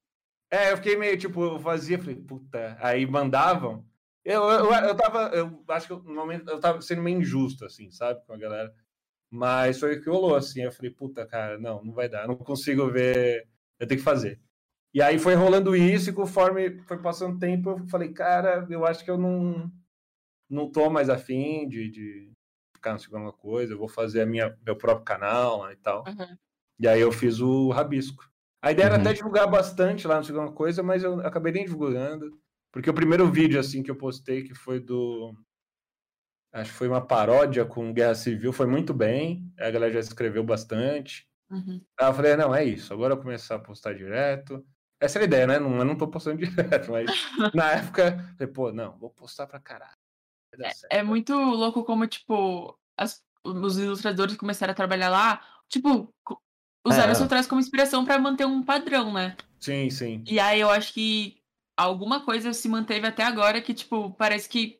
[0.50, 3.84] É, eu fiquei meio tipo, eu fazia, falei, puta, aí mandavam.
[4.24, 7.64] Eu, eu, eu tava, eu acho que eu, no momento eu tava sendo meio injusto,
[7.64, 8.72] assim, sabe, com a galera.
[9.30, 10.62] Mas foi o que rolou, assim.
[10.62, 13.48] Eu falei, puta, cara, não, não vai dar, eu não consigo ver,
[13.80, 14.40] eu tenho que fazer.
[14.94, 19.04] E aí foi rolando isso, e conforme foi passando tempo, eu falei, cara, eu acho
[19.04, 19.68] que eu não,
[20.48, 22.32] não tô mais afim de, de
[22.76, 26.04] ficar no segundo coisa, eu vou fazer a minha, meu próprio canal lá e tal.
[26.06, 26.38] Aham.
[26.78, 28.24] E aí eu fiz o Rabisco.
[28.62, 29.00] A ideia era Uhum.
[29.00, 32.38] até divulgar bastante lá no Segunda Coisa, mas eu acabei nem divulgando.
[32.72, 35.34] Porque o primeiro vídeo, assim, que eu postei, que foi do...
[36.52, 39.52] Acho que foi uma paródia com Guerra Civil, foi muito bem.
[39.58, 41.28] A galera já escreveu bastante.
[41.50, 41.80] Uhum.
[42.00, 42.92] Aí eu falei, não, é isso.
[42.92, 44.64] Agora eu vou começar a postar direto.
[45.04, 45.58] Essa era a ideia, né?
[45.58, 47.10] Não, eu não tô postando direto, mas
[47.54, 49.92] na época, falei, pô, não, vou postar pra caralho.
[50.56, 50.86] Certo.
[50.90, 56.40] É muito louco como, tipo, as- os ilustradores começaram a trabalhar lá, tipo, co-
[56.86, 57.12] usaram É.
[57.12, 59.36] o seu traço como inspiração pra manter um padrão, né?
[59.60, 60.22] Sim, sim.
[60.26, 61.36] E aí eu acho que
[61.76, 64.78] alguma coisa se manteve até agora que, tipo, parece que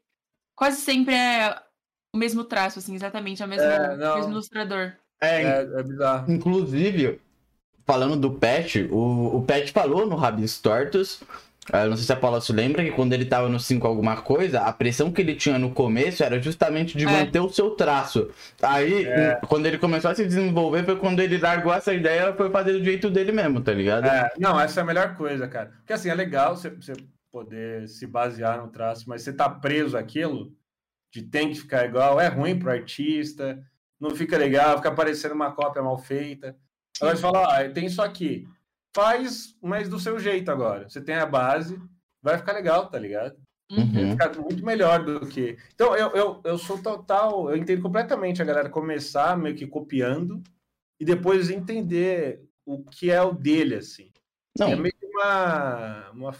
[0.56, 1.60] quase sempre é
[2.14, 4.92] o mesmo traço, assim, exatamente, a mesma, É, o mesmo ilustrador.
[5.20, 6.30] É, É, é bizarro.
[6.32, 7.20] Inclusive,
[7.86, 11.22] falando do Pet, o, o Pet falou no Rabis Tortos.
[11.72, 14.16] eh, não sei se a Paula se lembra que quando ele tava no 5 alguma
[14.20, 17.10] coisa, a pressão que ele tinha no começo era justamente de É.
[17.10, 18.28] manter o seu traço.
[18.60, 19.40] Aí, É.
[19.48, 22.74] quando ele começou a se desenvolver, foi quando ele largou essa ideia e foi fazer
[22.74, 24.06] do jeito dele mesmo, tá ligado?
[24.06, 25.70] É, não, essa é a melhor coisa, cara.
[25.78, 26.92] Porque assim, é legal você, você
[27.32, 30.52] poder se basear no traço, mas você tá preso àquilo
[31.12, 33.58] de tem que ficar igual, é ruim pro artista,
[33.98, 36.54] não fica legal, fica parecendo uma cópia mal feita.
[37.00, 38.46] Agora você fala, ah, tem isso aqui.
[38.94, 40.88] Faz, mas do seu jeito agora.
[40.88, 41.80] Você tem a base,
[42.22, 43.36] vai ficar legal, tá ligado?
[43.70, 43.92] Uhum.
[43.92, 45.56] Vai ficar muito melhor do que.
[45.74, 47.50] Então, eu, eu, eu sou total.
[47.50, 50.42] Eu entendo completamente a galera começar meio que copiando
[51.00, 54.10] e depois entender o que é o dele, assim.
[54.58, 56.10] Não, É meio que uma.
[56.10, 56.32] uma...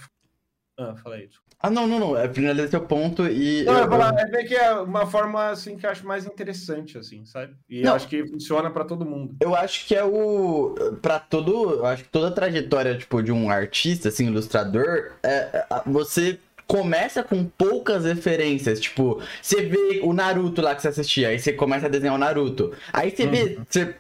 [0.77, 1.29] Ah, fala aí.
[1.61, 2.17] ah, não, não, não.
[2.19, 3.63] É finalizar seu ponto e.
[3.65, 6.05] Não, eu- eu ia falar, é meio que é uma forma assim que eu acho
[6.07, 7.55] mais interessante, assim, sabe?
[7.71, 7.95] E eu Não.
[7.95, 9.37] acho que funciona pra todo mundo.
[9.41, 10.75] Eu acho que é o.
[11.01, 11.75] Pra todo.
[11.75, 16.39] Eu acho que toda a trajetória, tipo, de um artista, assim, ilustrador, é, é, você
[16.67, 18.81] começa com poucas referências.
[18.81, 22.19] Tipo, você vê o Naruto lá que você assistia, aí você começa a desenhar o
[22.19, 22.73] Naruto.
[22.93, 23.95] Aí você vê, você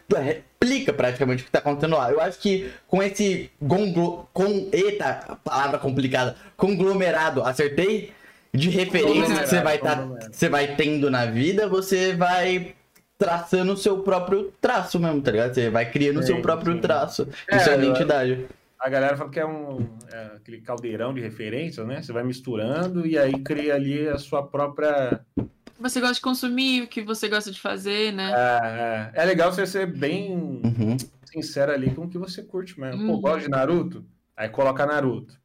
[0.64, 2.11] replica praticamente o que tá acontecendo lá.
[2.11, 4.68] Eu acho que com esse gonglo, com.
[4.72, 6.37] Eita, palavra complicada.
[6.57, 8.12] Conglomerado, acertei?
[8.53, 12.72] De referências que você vai, tá, você vai tendo na vida, você vai
[13.18, 15.53] traçando o seu próprio traço mesmo, tá ligado?
[15.53, 16.79] Você vai criando o seu Sim, próprio sim.
[16.81, 17.29] traço.
[17.50, 18.46] É, é eu- identidade.
[18.79, 22.00] A galera fala que é um é aquele caldeirão de referências, né?
[22.00, 25.20] Você vai misturando e aí cria ali a sua própria.
[25.76, 28.32] Que você gosta de consumir, o que você gosta de fazer, né?
[28.32, 30.32] É, é, é legal você ser bem
[30.64, 30.96] Uhum.
[31.24, 33.06] sincero ali com o que você curte mesmo.
[33.06, 33.20] Pô, Uhum.
[33.20, 34.04] gosta de Naruto?
[34.37, 35.37] Aí coloca Naruto.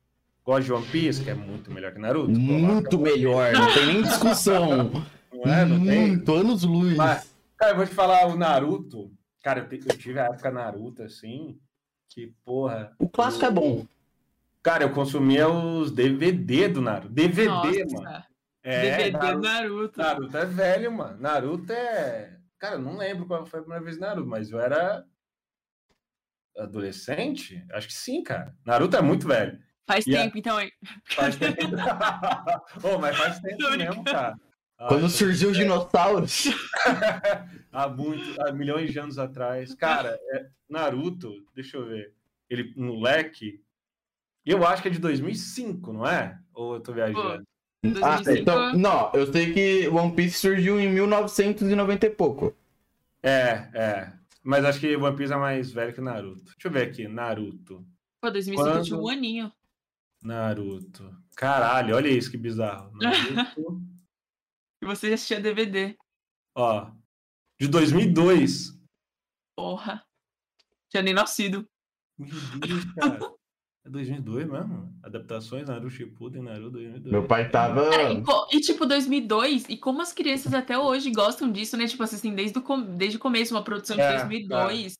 [0.46, 2.32] Gosta de One Piece, que é muito melhor que Naruto?
[2.34, 3.04] Coloca Muito Piece.
[3.18, 4.92] melhor, não tem nem discussão.
[5.32, 5.64] Não é?
[5.64, 6.08] Não tem?
[6.08, 6.98] Muito, anos luz.
[6.98, 9.12] Mas, cara, eu vou te falar, o Naruto.
[9.44, 11.58] Cara, eu, te- eu tive a época Naruto, assim,
[12.10, 12.92] que, porra.
[13.00, 13.86] O clássico é bom.
[14.62, 17.14] Cara, eu consumia os DVD do Naruto.
[17.14, 18.04] DVD, mano.
[18.04, 18.26] Nossa,
[18.64, 19.98] É, DVD Naruto, Naruto.
[20.00, 21.20] Naruto é velho, mano.
[21.20, 22.38] Naruto é.
[22.58, 25.06] Cara, eu não lembro qual foi a primeira vez Naruto, mas eu era
[26.58, 27.66] adolescente?
[27.72, 28.56] Acho que sim, cara.
[28.66, 29.60] Naruto é muito velho.
[29.88, 30.72] Faz E a- tempo, então, hein?
[31.16, 31.58] Faz tempo.
[32.84, 34.36] Ô, mas faz tempo Tô mesmo, cara.
[34.88, 36.46] Quando Ah, surgiu os dinossauros.
[37.72, 39.74] há muito, há milhões de anos atrás.
[39.76, 42.14] Cara, é, Naruto, deixa eu ver.
[42.50, 43.62] Ele, moleque,
[44.46, 46.40] eu acho que é de 2005, não é?
[46.54, 47.44] Ou eu tô viajando?
[47.84, 48.32] Ah, 2005.
[48.42, 52.54] então, não, eu sei que One Piece surgiu em 1990 e pouco.
[53.24, 54.14] É, é.
[54.44, 56.44] Mas acho que One Piece é mais velho que Naruto.
[56.44, 57.86] Deixa eu ver aqui, Naruto.
[58.22, 59.52] Pô, 2005 eu tinha Quando- um aninho.
[60.22, 61.16] Naruto.
[61.36, 62.92] Caralho, olha isso que bizarro.
[63.00, 63.82] Naruto,
[64.82, 65.98] E você assistia DVD.
[66.56, 66.92] ó,
[67.60, 68.78] de 2002.
[69.58, 70.04] Porra.
[70.90, 71.66] Tinha nem nascido.
[72.18, 72.28] Meu
[72.60, 73.20] Deus, cara.
[73.86, 74.94] É 2002 mesmo?
[75.02, 77.12] Adaptações Naruto Shippuden, Naruto 2002.
[77.12, 77.94] Meu pai tava.
[77.96, 81.88] É, e, e, tipo, 2002, e como as crianças até hoje gostam disso, né?
[81.88, 84.98] Tipo, assistem desde o, com- desde o começo, uma produção de É, 2002.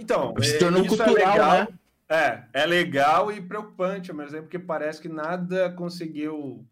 [0.00, 1.68] Então, Se é- tornou isso cultural, é legal, né?
[2.08, 6.64] É, é legal e preocupante mesmo tempo, porque parece que nada conseguiu.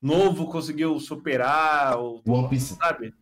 [0.00, 2.74] Novo conseguiu superar, ou, One Piece.
[2.76, 3.12] sabe?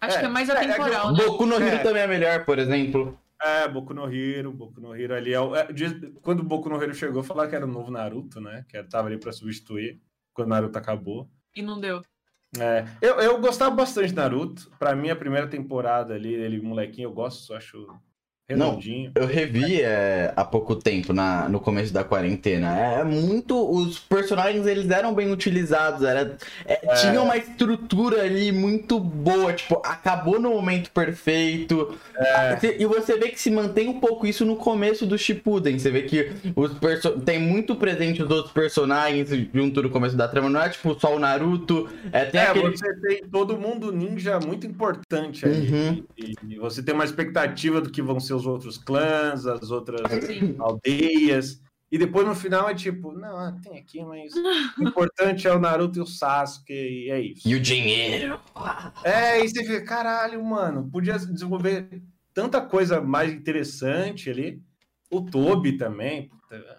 [0.00, 1.24] Acho É, que é mais é, é atemporal, né?
[1.24, 1.78] Boku no Hero É.
[1.78, 3.18] também é melhor, por exemplo.
[3.40, 5.32] É, Boku no Hero, Boku no Hero ali.
[5.32, 8.64] É, é, quando o Boku no Hero chegou, falaram que era o novo Naruto, né?
[8.68, 10.00] Que tava ali pra substituir,
[10.32, 11.30] quando o Naruto acabou.
[11.54, 12.02] E não deu.
[12.58, 14.70] É, eu, eu gostava bastante de Naruto.
[14.78, 17.88] Pra mim, a primeira temporada ali, ele molequinho, eu gosto, acho
[18.48, 19.12] redondinho.
[19.14, 22.76] Eu revi é, há pouco tempo, na, no começo da quarentena.
[22.78, 23.54] É muito.
[23.70, 26.02] Os personagens eles eram bem utilizados.
[26.02, 29.52] Era, é, Tinha uma estrutura ali muito boa.
[29.52, 31.94] Tipo, acabou no momento perfeito.
[32.16, 32.32] É.
[32.32, 35.78] Ah, E você vê que se mantém um pouco isso no começo do Shippuden.
[35.78, 36.72] Você vê que os
[37.24, 40.48] tem muito presente os outros personagens junto no começo da trama.
[40.48, 41.88] Não é tipo só o Naruto.
[42.12, 42.70] É, tem É, aquele.
[42.76, 45.68] você tem todo mundo ninja muito importante ali.
[45.70, 46.04] Uhum.
[46.16, 50.00] E, e você tem uma expectativa do que vão ser os outros clãs, as outras
[50.24, 50.56] Sim.
[50.58, 51.60] aldeias.
[51.90, 54.34] E depois no final é tipo, não, tem aqui, mas
[54.78, 57.48] o importante é o Naruto e o Sasuke, e é isso.
[57.48, 58.38] E o dinheiro.
[59.02, 62.02] É, e você fica, caralho, mano, podia desenvolver
[62.34, 64.62] tanta coisa mais interessante ali.
[65.10, 66.78] O Toby também, puta,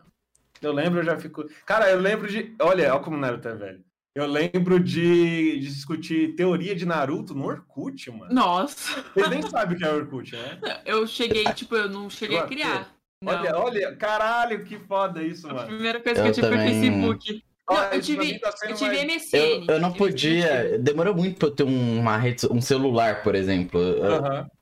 [0.62, 1.44] Eu lembro, eu já fico.
[1.66, 2.56] Cara, eu lembro de.
[2.62, 3.84] Olha, olha como o Naruto é velho.
[4.20, 8.34] Eu lembro de, de discutir teoria de Naruto no Orkut, mano.
[8.34, 9.02] Nossa.
[9.14, 10.60] Vocês nem sabem o que é Orkut, né?
[10.86, 12.92] Eu cheguei, tipo, eu não cheguei a criar.
[13.22, 13.34] Não.
[13.34, 15.68] Olha, olha, caralho, que foda isso, A mano.
[15.68, 17.44] primeira coisa Eu que eu tive também- foi Facebook.
[17.70, 19.38] Não, Olha, eu tive, tá eu tive mais- MSN.
[19.68, 20.80] Eu, eu não podia.
[20.80, 23.80] Demorou muito pra eu ter uma rede, um celular, por exemplo.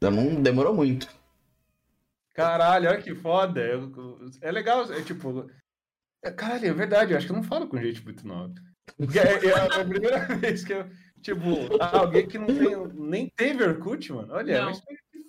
[0.02, 1.08] Eu não demorou muito.
[2.34, 3.62] Caralho, olha que foda.
[4.41, 5.50] É legal, é tipo.
[6.24, 8.54] é- Caralho, é verdade, eu acho que eu não falo com gente muito nova.
[9.00, 10.86] É, é a primeira vez que eu.
[11.21, 14.34] Tipo, alguém que não tem, nem teve Orkut, mano.
[14.34, 14.82] Olha, é uma Não.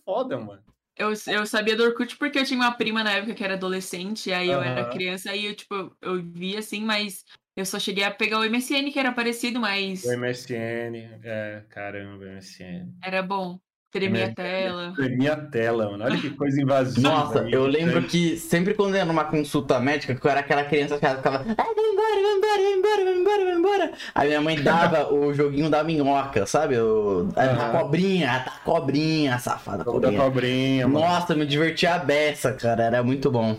[0.05, 0.63] foda, mano.
[0.97, 4.33] Eu, eu sabia do Orkut porque eu tinha uma prima na época que era adolescente,
[4.33, 7.25] aí eu era criança, aí eu, tipo, eu via assim, mas
[7.57, 12.25] eu só cheguei a pegar o MSN, que era parecido, mas O MSN, é, caramba,
[12.25, 12.93] MSN.
[13.03, 13.61] era bom.
[13.91, 14.95] Tremia a tela.
[14.99, 16.05] Minha tela, mano.
[16.05, 17.09] Olha que coisa invasiva.
[17.09, 20.65] Nossa, eu lembro que sempre quando eu ia numa consulta médica, que eu era aquela
[20.65, 23.93] criança que ela ficava, ai, vai embora, vai embora, vai embora, vai embora, vai embora.
[24.15, 26.77] Aí minha mãe dava o joguinho da minhoca, sabe?
[26.79, 30.23] O, a, a cobrinha, a cobrinha, a safada Jogo da cobrinha.
[30.25, 31.01] cobrinha, mano.
[31.07, 33.59] Nossa, me divertia a beça, cara, era muito bom.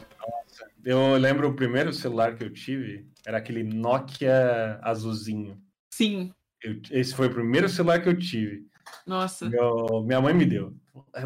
[0.85, 5.57] Eu lembro o primeiro celular que eu tive, era aquele Nokia azulzinho.
[5.91, 6.31] Sim,
[6.63, 8.68] Eu- esse foi o primeiro celular que eu tive.
[9.09, 9.49] Nossa.
[9.49, 10.73] Meu- minha mãe me deu.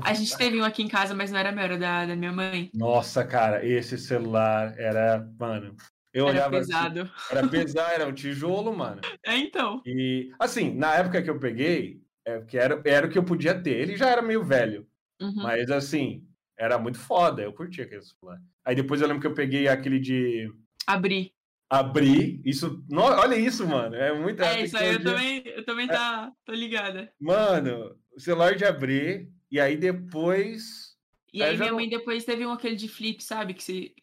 [0.03, 2.31] A gente teve um aqui em casa, mas não era meu, era da, da minha
[2.31, 2.71] mãe.
[2.73, 5.75] Nossa, cara, esse celular era, mano.
[6.13, 7.11] Eu Era olhava assim, pesado.
[7.29, 9.01] era pesado, era um tijolo, mano.
[9.25, 9.81] É, então.
[9.85, 13.59] E assim, na época que eu peguei, é, que era, era o que eu podia
[13.59, 13.77] ter.
[13.79, 14.87] Ele já era meio velho,
[15.21, 15.43] Uhum.
[15.43, 16.23] mas assim,
[16.57, 17.41] era muito foda.
[17.41, 18.39] Eu curtia aquele celular.
[18.63, 20.51] Aí depois eu lembro que eu peguei aquele de
[20.87, 21.33] Abri.
[21.79, 22.41] Abrir.
[22.45, 23.95] Isso, no- olha isso, mano.
[23.95, 24.41] É muito.
[24.41, 27.11] a É, isso aí eu também, eu também tá, tô ligada.
[27.19, 30.93] Mano, o celular de abrir, e aí depois.
[31.33, 33.53] E É, aí já minha não- mãe depois teve um aquele de flip, sabe?
[33.55, 33.95] Que se...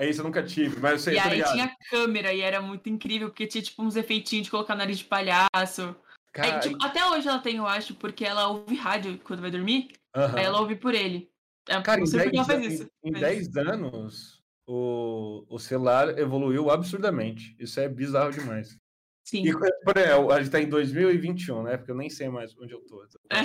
[0.00, 1.52] É isso, eu nunca tive, mas eu sei, E aí ligado.
[1.52, 5.04] tinha câmera e era muito incrível, porque tinha tipo uns efeitinhos de colocar nariz de
[5.04, 5.94] palhaço.
[6.36, 9.50] Aí, Cara, tipo, até hoje ela tem, eu acho, porque ela ouve rádio quando vai
[9.50, 10.38] dormir, aham.
[10.38, 11.28] aí ela ouve por ele.
[11.68, 12.90] É, Cara, não em sei por que 10, ela faz isso.
[13.04, 14.37] em mas- 10 anos,
[14.68, 17.56] o, o celular evoluiu absurdamente.
[17.58, 18.78] Isso é bizarro demais.
[19.24, 21.76] Sim, E, por exemplo, a gente tá em 2021, né?
[21.78, 23.02] Porque eu nem sei mais onde eu tô.
[23.30, 23.42] É.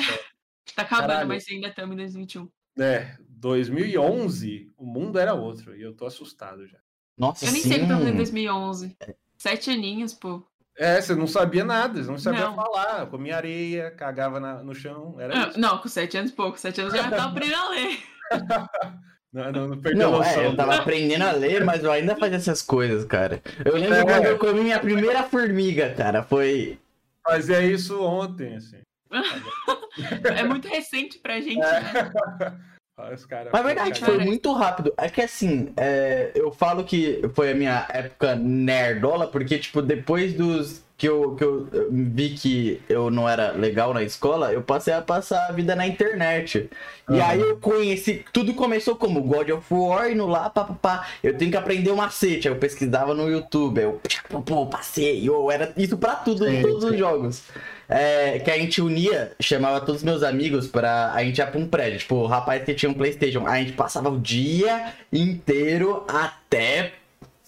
[0.76, 1.28] tá acabando, Caralho.
[1.30, 2.50] mas ainda estamos em 2021.
[2.80, 5.76] É, 2011, o mundo era outro.
[5.76, 6.78] E eu tô assustado já.
[7.18, 7.70] Nossa, Eu nem sim.
[7.70, 8.98] sei o que eu falei em 2011.
[9.38, 10.46] Sete aninhos, pô.
[10.78, 12.56] É, você não sabia nada, você não sabia Não.
[12.56, 13.02] falar.
[13.02, 15.20] Eu comia areia, cagava na- no chão.
[15.20, 15.60] Era Ah, isso.
[15.60, 16.58] Não, com sete anos pouco.
[16.60, 18.00] Sete anos já tava aprendendo a ler.
[19.34, 20.41] Não, não, não perdeu a Não, noção.
[20.43, 23.41] é, eu tava aprendendo a ler, mas eu ainda fazia essas coisas, cara.
[23.65, 24.04] Eu lembro É.
[24.04, 26.22] quando eu comi minha primeira formiga, cara.
[26.22, 26.78] Foi.
[27.26, 28.78] Fazia isso ontem, assim.
[30.36, 31.82] É muito recente pra gente, É.
[31.82, 32.12] né?
[32.98, 33.50] Olha os caras.
[33.52, 34.13] Mas é verdade, Cara.
[34.13, 34.93] foi muito rápido.
[34.98, 40.34] É que assim, é, eu falo que foi a minha época nerdola, porque, tipo, depois
[40.34, 40.84] dos.
[41.04, 45.02] Que eu, que eu vi que eu não era legal na escola, eu passei a
[45.02, 46.70] passar a vida na internet.
[47.10, 48.24] E aí eu conheci.
[48.32, 51.06] Tudo começou como God of War, indo lá, papapá.
[51.22, 52.48] Eu tenho que aprender o macete.
[52.48, 53.80] Aí eu pesquisava no YouTube.
[53.80, 55.28] Aí eu, pô, pô, passei.
[55.28, 57.44] Eu era isso pra tudo, em todos os jogos.
[57.89, 61.60] É, que a gente unia, chamava todos os meus amigos pra a gente ir pra
[61.60, 62.00] um prédio.
[62.00, 63.46] Tipo, o rapaz que tinha um Playstation.
[63.46, 66.94] A gente passava o dia inteiro até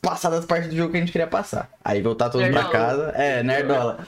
[0.05, 1.69] passar das partes do jogo que a gente queria passar.
[1.83, 2.71] Aí voltar todos pra Nerdola.
[2.85, 3.09] casa.
[3.15, 4.07] É, nerdola.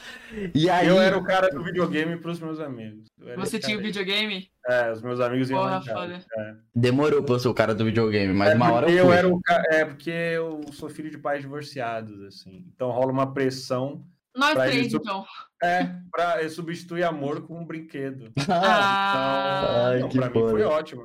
[0.54, 0.88] E aí.
[0.88, 3.08] Eu era o cara do videogame pros meus amigos.
[3.20, 4.50] Eu Você tinha o videogame?
[4.68, 6.20] É, os meus amigos iam lá Porra, foda.
[6.38, 6.54] É.
[6.76, 9.16] Demorou pra eu ser o cara do videogame, mas É uma hora eu fui.
[9.16, 12.64] era o ca- É porque eu sou filho de pais divorciados, assim.
[12.76, 14.04] Então rola uma pressão.
[14.36, 15.26] Nós Pra três, então.
[15.64, 18.32] É, pra eu substituir amor com um brinquedo.
[18.48, 21.04] Ah, Ai, não, que pra mim foi ótimo.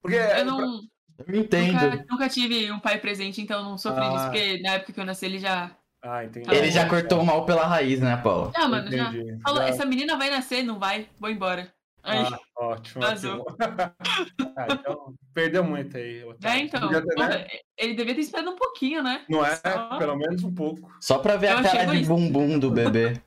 [0.00, 0.80] Porque é, eu não,
[1.26, 1.72] Eu entendo.
[1.72, 4.24] nunca, nunca tive um pai presente, então não sofri disso, Ah.
[4.30, 5.70] porque na época que eu nasci ele já.
[6.02, 6.48] Ah, entendi.
[6.54, 8.50] Ele já cortou o mal pela raiz, né, Paulo?
[8.56, 9.10] Ah, mano, já.
[9.12, 9.38] Entendi.
[9.42, 11.70] Falou, Já- essa menina vai nascer, não vai, vou embora.
[12.02, 13.02] Aí, Ah, ótimo.
[13.02, 13.44] Vazou.
[14.56, 16.24] ah, então, perdeu muito aí.
[16.42, 16.88] é, então.
[16.88, 17.46] Ter, né?
[17.76, 19.22] ele devia ter esperado um pouquinho, né?
[19.28, 19.56] Não é?
[19.56, 20.90] Só- Pelo menos um pouco.
[20.98, 22.14] Só pra ver Eu a cara de egoísta.
[22.14, 23.20] bumbum do bebê.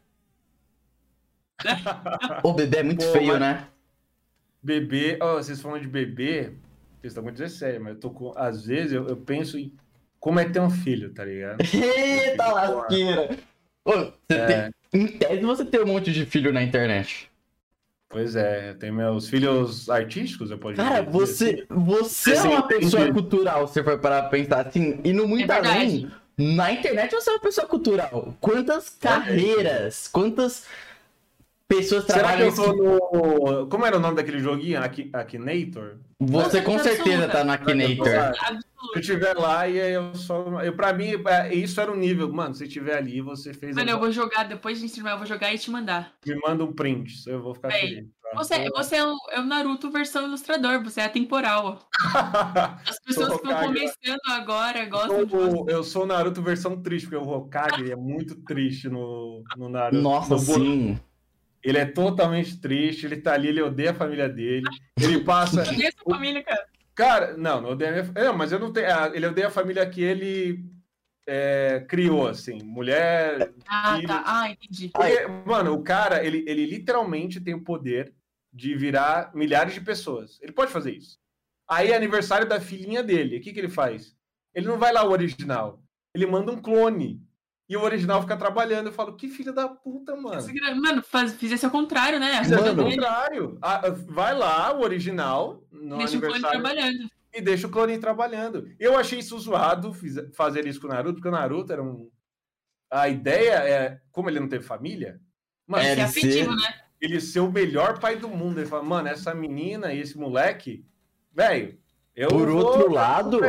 [2.43, 3.67] O bebê é muito Pô, feio, mas- né?
[4.61, 6.53] Bebê, ó, vocês falam de bebê,
[7.03, 8.33] vocês estão com 17, mas eu tô com.
[8.37, 9.73] Às vezes eu, eu penso em
[10.19, 11.57] como é ter um filho, tá ligado?
[11.73, 13.37] Eita lasqueira!
[13.85, 14.45] Você É.
[14.45, 14.73] tem...
[15.01, 17.29] Em tese você tem um monte de filho na internet.
[18.07, 21.83] Pois é, eu tenho meus filhos artísticos, eu posso Cara, dizer você, assim.
[21.83, 22.79] você é uma entendi.
[22.85, 24.99] pessoa cultural, se for para pensar assim.
[25.03, 28.37] E no muito É além, na internet você é uma pessoa cultural.
[28.39, 30.67] Quantas carreiras, quantas
[31.75, 32.47] pessoas Será que trabalham.
[32.47, 32.73] eu tô
[33.61, 33.67] no.
[33.67, 34.81] Como era o nome daquele joguinho?
[34.83, 35.97] Aki- Akinator?
[36.19, 38.05] Você com certeza tá no Akinator.
[38.35, 40.61] Se eu estiver lá e eu só.
[40.61, 42.31] Eu, pra mim, é, isso era o nível.
[42.31, 43.75] Mano, se estiver ali, você fez.
[43.75, 46.11] Mano, eu vou jogar, depois de ensinar, eu vou jogar e te mandar.
[46.25, 48.05] Me manda um print, eu vou ficar Bem, feliz.
[48.21, 48.29] tá?
[48.35, 51.79] Você, você é, o, é o Naruto versão ilustrador, você é atemporal.
[52.87, 55.51] As pessoas que estão começando agora gostam Eu de você.
[55.51, 59.69] sou- eu sou o Naruto versão triste, porque o Hokage é muito triste no, no
[59.69, 60.01] Naruto.
[60.01, 60.99] Nossa, No sim.
[61.63, 64.65] Ele é totalmente triste, ele tá ali, ele odeia a família dele.
[64.99, 65.61] Ele passa.
[65.63, 66.65] Eu odeio essa família, cara.
[66.93, 68.25] Cara, não, não odeia a minha...
[68.25, 68.87] Não, mas eu não tenho.
[68.93, 70.63] ah, Ele odeia a família que ele
[71.25, 72.61] é, criou, assim.
[72.61, 73.51] Mulher.
[73.67, 74.07] Ah, Filho.
[74.07, 74.23] tá.
[74.25, 74.89] Ah, entendi.
[74.89, 78.13] Porque, mano, o cara, ele, ele literalmente tem o poder
[78.53, 80.37] de virar milhares de pessoas.
[80.41, 81.17] Ele pode fazer isso.
[81.67, 83.37] Aí é aniversário da filhinha dele.
[83.37, 84.15] O que, que ele faz?
[84.53, 85.81] Ele não vai lá o original.
[86.13, 87.22] Ele manda um clone.
[87.69, 88.87] E o original fica trabalhando.
[88.87, 90.41] Eu falo, que filho da puta, mano.
[90.81, 92.33] Mano, faz, fizesse ao contrário, né?
[92.33, 92.83] A Isso vida o Mano.
[92.83, 93.57] dele, contrário.
[93.61, 97.09] Ah, vai lá, o original, no deixa o clone aniversário, trabalhando.
[97.33, 98.67] e deixa o clone trabalhando.
[98.79, 102.09] Eu achei isso zoado, fiz- fazer isso com o Naruto, porque o Naruto era um.
[102.91, 105.19] A ideia é, como ele não teve família,
[105.65, 106.81] mano, É, afetivo, ser- né?
[107.01, 108.59] ele ser o melhor pai do mundo.
[108.59, 110.85] Ele fala, mano, essa menina e esse moleque,
[111.33, 111.79] velho,
[112.15, 112.27] eu.
[112.27, 113.39] Por vou- outro lado,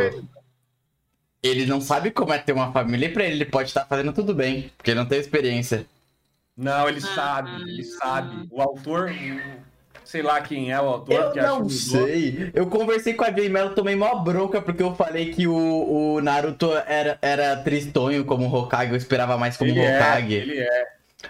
[1.45, 4.13] ele não sabe como é ter uma família e pra ele ele pode estar fazendo
[4.13, 5.87] tudo bem, porque ele não tem experiência.
[6.57, 7.15] Não, ele Ah.
[7.15, 8.49] sabe, ele sabe.
[8.51, 9.65] O autor, o-
[10.05, 12.51] sei lá quem é o autor, Eu que não sei.
[12.55, 16.21] Eu conversei com a Jay Mello, tomei mó bronca porque eu falei que o, o
[16.21, 20.35] Naruto era, era tristonho como Hokage, eu esperava mais como ele é, Hokage.
[20.35, 20.83] ele é.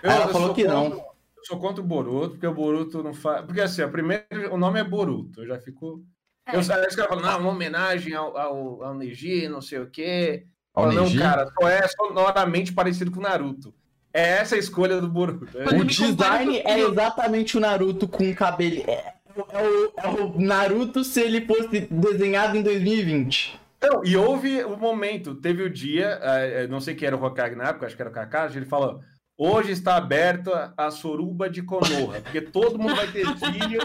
[0.03, 0.91] Aí ela eu falou sou que não.
[0.91, 1.05] contra-
[1.37, 3.45] Eu sou contra o Boruto, porque o Boruto não faz.
[3.45, 6.03] Porque assim, a primeira, o nome é Boruto, eu já fico.
[6.47, 6.55] É.
[6.55, 9.91] Eu, aí os caras falam, não, uma homenagem ao, ao, ao Neji, não sei o
[9.91, 10.47] quê.
[10.75, 13.73] Ao Fala, não, cara, só é sonoramente parecido com o Naruto.
[14.13, 15.59] É essa a escolha do Boruto.
[15.59, 18.85] É- O design o é exatamente o Naruto com cabelo.
[18.89, 19.15] É,
[19.51, 23.59] é o, é o Naruto se ele fosse desenhado em 2020.
[23.83, 27.23] Não, e houve o momento, teve o dia, eh, eh, não sei quem era o
[27.23, 29.01] Hokage na época, acho que era o Kakashi, ele falou,
[29.37, 33.81] hoje está aberta a Soruba de Konoha, porque todo mundo vai ter filho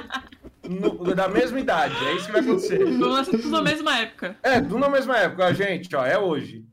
[0.70, 2.86] no- da mesma idade, é isso que vai acontecer.
[2.98, 4.36] Vamos tudo na mesma época.
[4.44, 6.64] É, tudo na mesma época, a gente, ó, é hoje.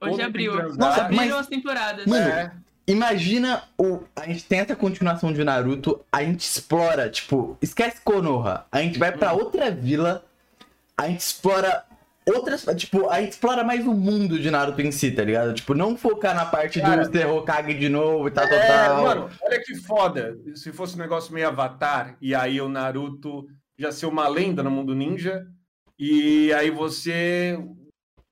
[0.00, 0.52] Hoje abriu.
[0.56, 0.76] transar.
[0.78, 2.06] Nossa, Abriram mas- as temporadas.
[2.06, 2.52] Mano, É,
[2.86, 4.00] Imagina o.
[4.14, 8.66] A gente tem essa continuação de Naruto, a gente explora, tipo, esquece Konoha.
[8.70, 10.22] A gente vai pra outra vila,
[10.94, 11.82] a gente explora
[12.30, 12.64] outras.
[12.76, 15.54] Tipo, a gente explora mais o mundo de Naruto em si, tá ligado?
[15.54, 18.66] Tipo, não focar na parte Cara, do ser Hokage de novo e tal, tal, É,
[18.66, 19.02] tal.
[19.02, 20.36] mano, olha que foda.
[20.54, 23.46] Se fosse um negócio meio Avatar, e aí o Naruto
[23.78, 25.46] já ser uma lenda no mundo ninja,
[25.98, 27.58] e aí você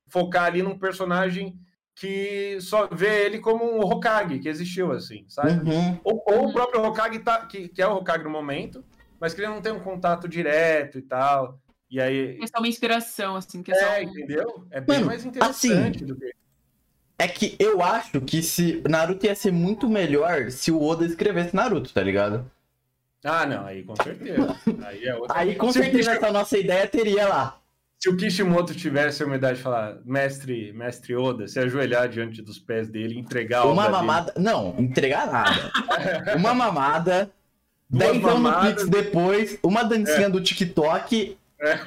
[0.08, 1.58] focar ali num personagem
[1.94, 5.52] que só vê ele como um Hokage que existiu, assim, sabe?
[5.52, 6.00] Uhum.
[6.02, 8.84] Ou, ou o próprio Hokage, tá, que, que é o Hokage no momento,
[9.20, 11.58] mas que ele não tem um contato direto e tal.
[11.92, 12.36] E aí.
[12.38, 13.62] Que é só uma inspiração, assim.
[13.62, 14.66] Que é, só É, um- entendeu?
[14.70, 16.32] É bem Mano, mais interessante do que.
[17.18, 21.54] É que eu acho que se Naruto ia ser muito melhor se o Oda escrevesse
[21.54, 22.50] Naruto, tá ligado?
[23.24, 24.56] Ah, não, aí com certeza.
[24.84, 25.38] Aí, é outra...
[25.38, 27.60] Aí com Se certeza Kishi- essa nossa ideia teria lá.
[28.00, 32.58] Se o Kishimoto tivesse a humildade de falar, mestre, mestre Oda, se ajoelhar diante dos
[32.58, 33.92] pés dele, entregar Uma obra dele.
[33.98, 34.34] mamada.
[34.36, 35.70] Não, entregar nada.
[36.36, 37.30] Uma mamada.
[37.88, 38.60] Duas 10 anos no.
[38.74, 41.36] Pix depois, uma dancinha do TikTok.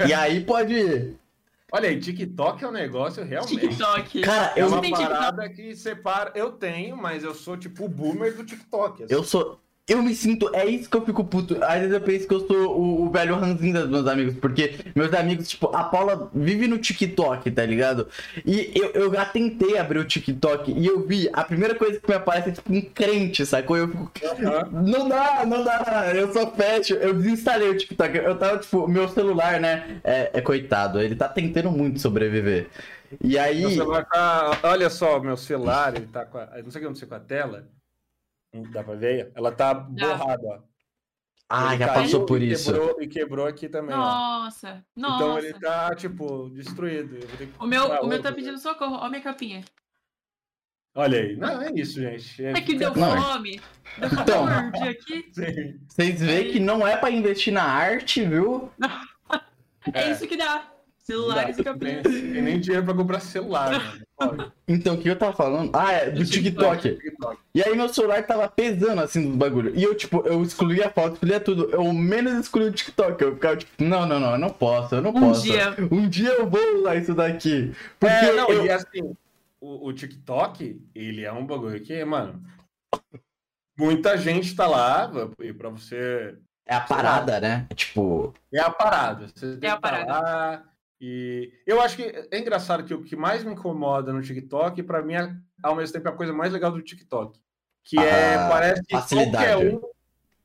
[0.07, 1.15] E aí pode ir.
[1.71, 3.59] Olha aí, TikTok é um negócio realmente.
[3.59, 4.21] TikTok.
[4.21, 5.13] Cara, É eu, uma tem TikTok?
[5.13, 6.31] parada que separa.
[6.35, 9.03] Eu tenho, mas eu sou tipo o boomer do TikTok.
[9.03, 9.13] assim.
[9.13, 9.59] eu sou.
[9.87, 10.49] Eu me sinto.
[10.55, 11.63] É isso que eu fico puto.
[11.63, 14.35] Às vezes eu penso que eu sou o, o velho ranzinho dos meus amigos.
[14.39, 18.07] Porque meus amigos, tipo, a Paula vive no TikTok, tá ligado?
[18.43, 21.29] E eu, eu já tentei abrir o TikTok e eu vi.
[21.31, 23.77] A primeira coisa que me aparece é tipo um crente, sacou?
[23.77, 24.11] Eu fico.
[24.71, 26.11] Não dá, não dá.
[26.15, 26.95] Eu sou fashion.
[26.97, 28.17] Eu desinstalei o TikTok.
[28.17, 30.01] Eu tava, tipo, meu celular, né?
[30.03, 30.99] É, é coitado.
[30.99, 32.69] Ele tá tentando muito sobreviver.
[33.23, 33.77] E aí.
[34.11, 36.47] Tá- Olha só, meu celular, ele tá com a.
[36.63, 37.67] Não sei o que aconteceu com a tela.
[38.55, 39.31] Não dá pra ver?
[39.35, 40.59] Ela tá borrada, ó.
[41.47, 42.71] Ah, Ele já caiu passou por e isso.
[42.73, 43.99] Quebrou, e quebrou aqui também, ó.
[43.99, 45.15] Nossa, nossa.
[45.15, 47.15] Então ele tá, tipo, destruído.
[47.17, 48.35] Eu vou ter que O meu, o meu tá outro.
[48.35, 48.95] pedindo socorro.
[48.95, 49.63] Ó, minha capinha.
[50.95, 51.35] Olha aí.
[51.35, 52.43] Não, é isso, gente.
[52.45, 53.21] É que deu Não.
[53.21, 53.61] fome.
[53.99, 54.47] Deu fome Então.
[54.89, 55.29] aqui.
[55.33, 55.79] Sim.
[55.87, 58.71] Vocês veem que não é pra investir na arte, viu?
[59.93, 60.11] É, É.
[60.11, 60.67] isso que dá.
[61.05, 62.01] Celulares e capinhas.
[62.01, 63.71] Tem, tem nem dinheiro pra comprar celular,
[64.19, 64.51] mano.
[64.67, 65.69] Então, o que eu tava falando?
[65.75, 66.95] Ah, é, do TikTok.
[66.95, 67.39] TikTok.
[67.53, 69.71] E aí meu celular tava pesando assim dos bagulho.
[69.75, 71.69] E eu, tipo, eu excluí a foto, excluía tudo.
[71.69, 73.21] Eu menos excluí o TikTok.
[73.23, 75.43] Eu ficava, tipo, não, não, não, eu não posso, eu não Um posso.
[75.43, 75.75] dia.
[75.91, 77.71] Um dia eu vou usar isso daqui.
[77.99, 78.65] Porque É, não, eu...
[78.65, 79.15] e assim,
[79.61, 82.41] o, o TikTok, ele é um bagulho que, mano.
[83.77, 86.35] muita gente tá lá, e pra você.
[86.67, 87.67] É a parada, né?
[87.75, 88.33] Tipo.
[88.51, 89.27] É a parada.
[89.27, 90.11] Você tem É a que tá parada.
[90.11, 90.63] lá,
[90.99, 95.01] e eu acho que é engraçado que o que mais me incomoda no TikTok, pra
[95.01, 97.39] mim, é, ao mesmo tempo, é a coisa mais legal do TikTok.
[97.83, 99.31] Que é, A parece que facilidade.
[99.45, 99.81] qualquer um.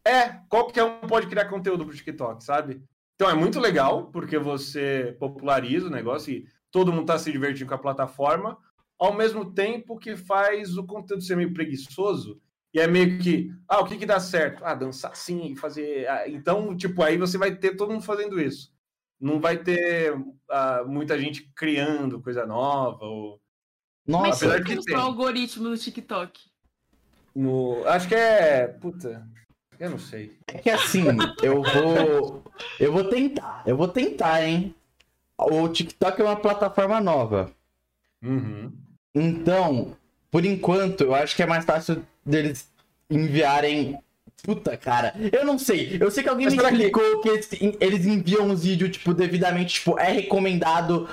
[0.05, 2.83] É, qualquer um pode criar conteúdo pro TikTok, sabe?
[3.15, 7.69] Então é muito legal, porque você populariza o negócio e todo mundo tá se divertindo
[7.69, 8.57] com a plataforma,
[8.99, 12.41] ao mesmo tempo que faz o conteúdo ser meio preguiçoso.
[12.73, 14.65] E é meio que, ah, o que que dá certo?
[14.65, 16.09] Ah, dançar sim, fazer.
[16.09, 18.73] ah, Então, tipo, aí você vai ter todo mundo fazendo isso.
[19.21, 20.15] Não vai ter
[20.49, 23.05] ah, muita gente criando coisa nova.
[23.05, 23.41] Ou...
[24.07, 24.97] Mas Nossa, como de que que é o tem.
[24.97, 26.41] algoritmo do TikTok?
[27.35, 27.87] No...
[27.87, 28.67] Acho que é.
[28.67, 29.29] Puta,
[29.79, 30.37] eu não sei.
[30.47, 31.05] é que assim,
[31.43, 32.45] eu vou.
[32.79, 33.63] Eu vou tentar.
[33.67, 34.75] Eu vou tentar, hein?
[35.39, 37.51] O TikTok é uma plataforma nova.
[38.23, 38.73] Uhum.
[39.15, 39.97] Então,
[40.31, 42.71] por enquanto, eu acho que é mais fácil deles
[43.09, 43.99] enviarem.
[44.43, 45.99] Puta, cara, eu não sei.
[46.01, 47.49] Eu sei que alguém Mas me explicou que eles,
[47.81, 51.09] eles enviam os vídeos, tipo, devidamente, tipo, é recomendado.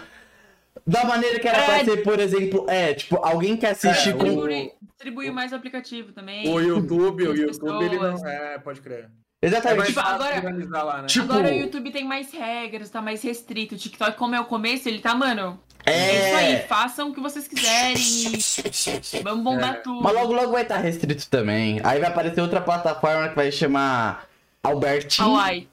[0.85, 1.83] Da maneira que era pra É.
[1.85, 4.23] ser, por exemplo, é, tipo, alguém que assiste É, com.
[4.23, 6.47] Distribui, distribui mais aplicativo também.
[6.47, 8.25] O YouTube, o YouTube, ele não.
[8.25, 9.09] É, pode crer.
[9.41, 9.83] Exatamente.
[9.83, 11.07] É Tipo, agora- lá, né?
[11.07, 13.75] Tipo- Agora o YouTube tem mais regras, tá mais restrito.
[13.75, 15.59] O TikTok, como é o começo, ele tá, mano.
[15.87, 16.27] É, É.
[16.27, 17.95] isso aí, façam o que vocês quiserem
[19.23, 19.79] vamos bombar É.
[19.79, 20.01] tudo.
[20.01, 21.79] Mas logo, logo vai estar restrito também.
[21.83, 24.27] Aí vai aparecer outra plataforma que vai chamar
[24.63, 25.27] Albertinho.
[25.29, 25.69] Hawaii.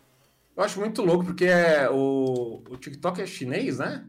[0.56, 4.04] Eu acho muito louco, porque é, o, o TikTok é chinês, né?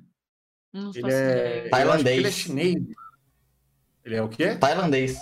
[0.72, 1.02] Não Ele é.
[1.10, 1.56] ideia.
[1.56, 2.18] eu acho que Tailandês.
[2.18, 2.76] Ele é chinês.
[4.04, 4.56] Ele é o quê?
[4.56, 5.18] Tailandês.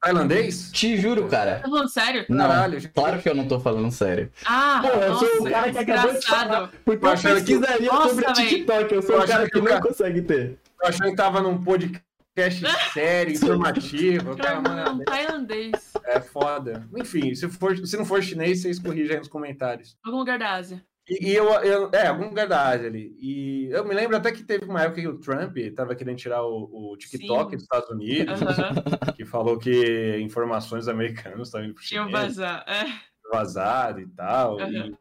[0.00, 0.70] Tailandês?
[0.72, 1.56] Te juro, cara.
[1.60, 2.24] Tá falando sério?
[2.28, 2.92] Não, Caralho, gente.
[2.92, 4.30] claro que eu não tô falando sério.
[4.46, 6.68] Ah, Pô, eu nossa, sou o cara que acabou de falar.
[6.84, 8.34] Porque Eu eu pesquisaria Nossa, sobre véi.
[8.34, 8.94] TikTok.
[8.94, 10.58] Eu sou Eu o cara que que não cara- consegue ter.
[10.80, 12.62] Eu achei que tava num podcast
[12.94, 14.36] sério, informativo.
[14.36, 15.92] Cara, Não, mano, tailandês.
[16.04, 16.86] é foda.
[16.96, 19.96] Enfim, se, for, se não for chinês, vocês corrigem aí nos comentários.
[20.04, 20.80] Algum lugar da Ásia.
[21.08, 23.16] E, e eu, eu- É, algum lugar da Ásia ali.
[23.20, 26.42] E eu me lembro até que teve uma época que o Trump tava querendo tirar
[26.44, 27.56] o, o TikTok Sim.
[27.56, 28.74] dos Estados Unidos, Aham.
[29.16, 32.64] que falou que informações americanas estavam indo pro Tinha vazar.
[32.68, 32.84] É.
[33.32, 34.60] vazado e tal.
[34.60, 34.92] Aham.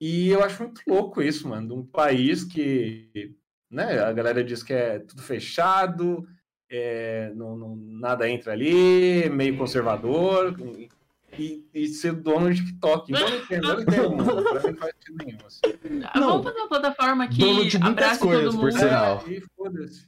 [0.00, 3.34] E, e eu acho muito louco isso, mano, de um país que,
[3.70, 6.26] né, a galera diz que é tudo fechado,
[6.70, 10.54] é, não, não- nada entra ali, meio conservador,
[11.38, 13.12] e, e ser dono de TikTok.
[13.12, 15.38] Eu não entendo, eu não entendo, mano, pra mim não faz sentido nenhum.
[15.46, 16.02] Assim.
[16.04, 16.28] Ah, Não.
[16.28, 19.24] Vamos fazer uma plataforma que Dono de muitas abrace coisas, todo por sinal.
[19.26, 20.06] É, e foda-se.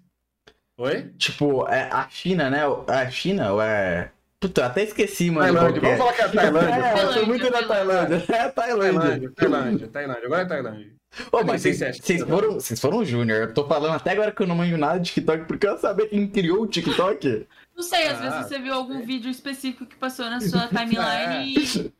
[0.78, 1.12] Oi?
[1.18, 2.60] Tipo, é a China, né?
[2.86, 4.12] A China ou é.
[4.40, 5.52] Puta, eu até esqueci, mano.
[5.52, 6.78] Tailândia, que vamos falar que é a Tailândia.
[6.98, 8.24] É, eu sou muito da Tailândia.
[8.28, 9.00] É a Tailândia.
[9.00, 10.98] Tailândia, Tailândia, Tailândia, agora é Tailândia.
[11.32, 11.92] Ô, mas vocês é
[12.24, 13.48] foram, vocês foram júnior.
[13.48, 16.06] Eu tô falando até agora que eu não manjo nada de TikTok porque eu sabia
[16.06, 17.46] quem criou o TikTok.
[17.78, 19.06] Não sei, às Ah, vezes você viu algum sei.
[19.06, 21.92] vídeo específico que passou na sua timeline e.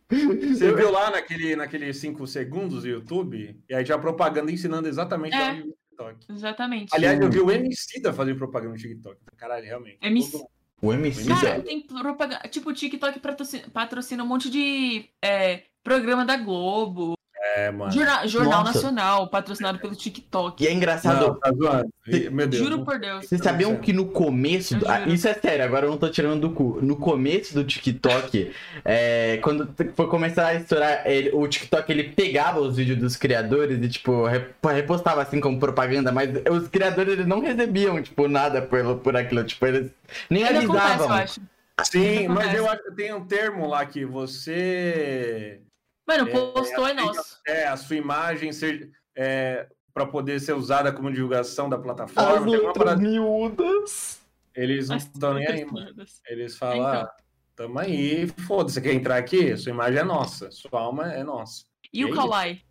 [0.52, 3.56] Você viu lá naquele, naquele 5 segundos do YouTube?
[3.68, 5.54] E aí tinha propaganda ensinando exatamente É.
[5.62, 6.16] TikTok.
[6.30, 6.88] Exatamente.
[6.92, 9.18] Aliás, eu vi o MC da fazer propaganda no TikTok.
[9.36, 9.98] Caralho, realmente.
[10.02, 10.32] MC.
[10.32, 10.48] Todo-
[10.82, 11.60] O MC Cara, é.
[11.60, 12.40] tem propaganda.
[12.48, 17.14] Tipo, o TikTok patrocina, patrocina um monte de é, programa da Globo,
[17.58, 17.90] É, mano.
[17.92, 18.64] Jornal, Jornal.
[18.64, 20.62] Nacional, patrocinado pelo TikTok.
[20.62, 21.26] E é engraçado.
[21.28, 21.88] Não, tá zoando.
[22.08, 22.62] Cê- Meu Deus.
[22.62, 23.26] Juro por Deus.
[23.26, 24.76] Vocês sabiam que no começo.
[24.76, 26.78] Do- ah, isso é sério, agora eu não tô tirando do cu.
[26.82, 28.52] No começo do TikTok,
[28.84, 33.78] é, quando foi começar a estourar, ele- o TikTok ele pegava os vídeos dos criadores
[33.82, 38.62] e, tipo, rep- repostava assim como propaganda, mas os criadores eles não recebiam, tipo, nada
[38.62, 39.42] por, por aquilo.
[39.44, 39.90] Tipo, eles
[40.30, 41.16] nem Ainda acontece, eu avisavam.
[41.16, 41.40] acho.
[41.84, 42.56] Sim, mas Acontece.
[42.56, 45.60] eu acho que tem um termo lá que você.
[46.08, 47.40] Mano, É, postou é assim, nosso.
[47.46, 48.90] É, a sua imagem ser.
[49.14, 52.40] É, para poder ser usada como divulgação da As plataforma.
[52.40, 54.20] Uma letras parada- miúdas.
[54.54, 56.04] Eles não As estão nem aí, mano.
[56.26, 56.90] Eles falam, Então.
[57.02, 57.16] ah,
[57.56, 59.56] tamo aí, foda-se, você quer entrar aqui?
[59.56, 61.64] Sua imagem é nossa, sua alma é nossa.
[61.92, 62.14] E É o.
[62.14, 62.62] Kawaii?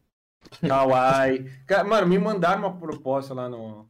[0.68, 1.52] Kawaii.
[1.68, 3.90] Cara, Mano, me mandaram uma proposta lá no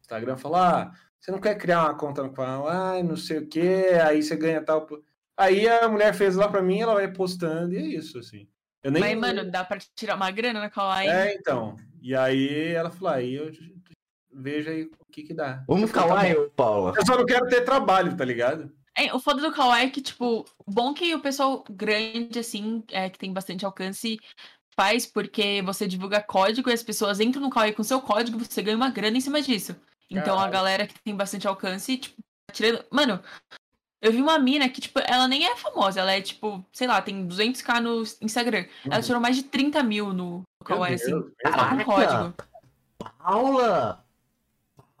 [0.00, 3.86] Instagram, falar, ah, você não quer criar uma conta no Kawaii, não sei o quê,
[4.06, 4.86] aí você ganha tal...
[5.36, 8.46] Aí a mulher fez lá pra mim, ela vai postando, e é isso, assim.
[8.82, 9.00] Eu nem...
[9.00, 11.08] Mas, mano, dá pra tirar uma grana na Kawaii?
[11.08, 11.76] É, então.
[12.00, 13.50] E aí ela falou, aí eu
[14.32, 15.64] vejo aí o que que dá.
[15.66, 16.92] Vamos tá Kawaii, ô Paula.
[16.96, 18.70] Eu só não quero ter trabalho, tá ligado?
[18.96, 23.10] É, o foda do Kawaii é que, tipo, bom que o pessoal grande, assim, é,
[23.10, 24.20] que tem bastante alcance,
[24.76, 28.62] faz porque você divulga código e as pessoas entram no Kawaii com seu código você
[28.62, 29.74] ganha uma grana em cima disso.
[30.10, 30.52] Então a Caralho.
[30.52, 32.16] galera que tem bastante alcance, tipo,
[32.46, 32.84] tá tirando.
[32.90, 33.20] Mano,
[34.04, 37.00] eu vi uma mina que, tipo, ela nem é famosa, ela é, tipo, sei lá,
[37.02, 38.66] tem 200k no Instagram.
[38.84, 39.00] Ela Uhum.
[39.02, 41.84] tirou mais de 30 mil no Kawaii, assim, com Caraca!
[41.84, 42.34] código.
[43.18, 44.04] Paula!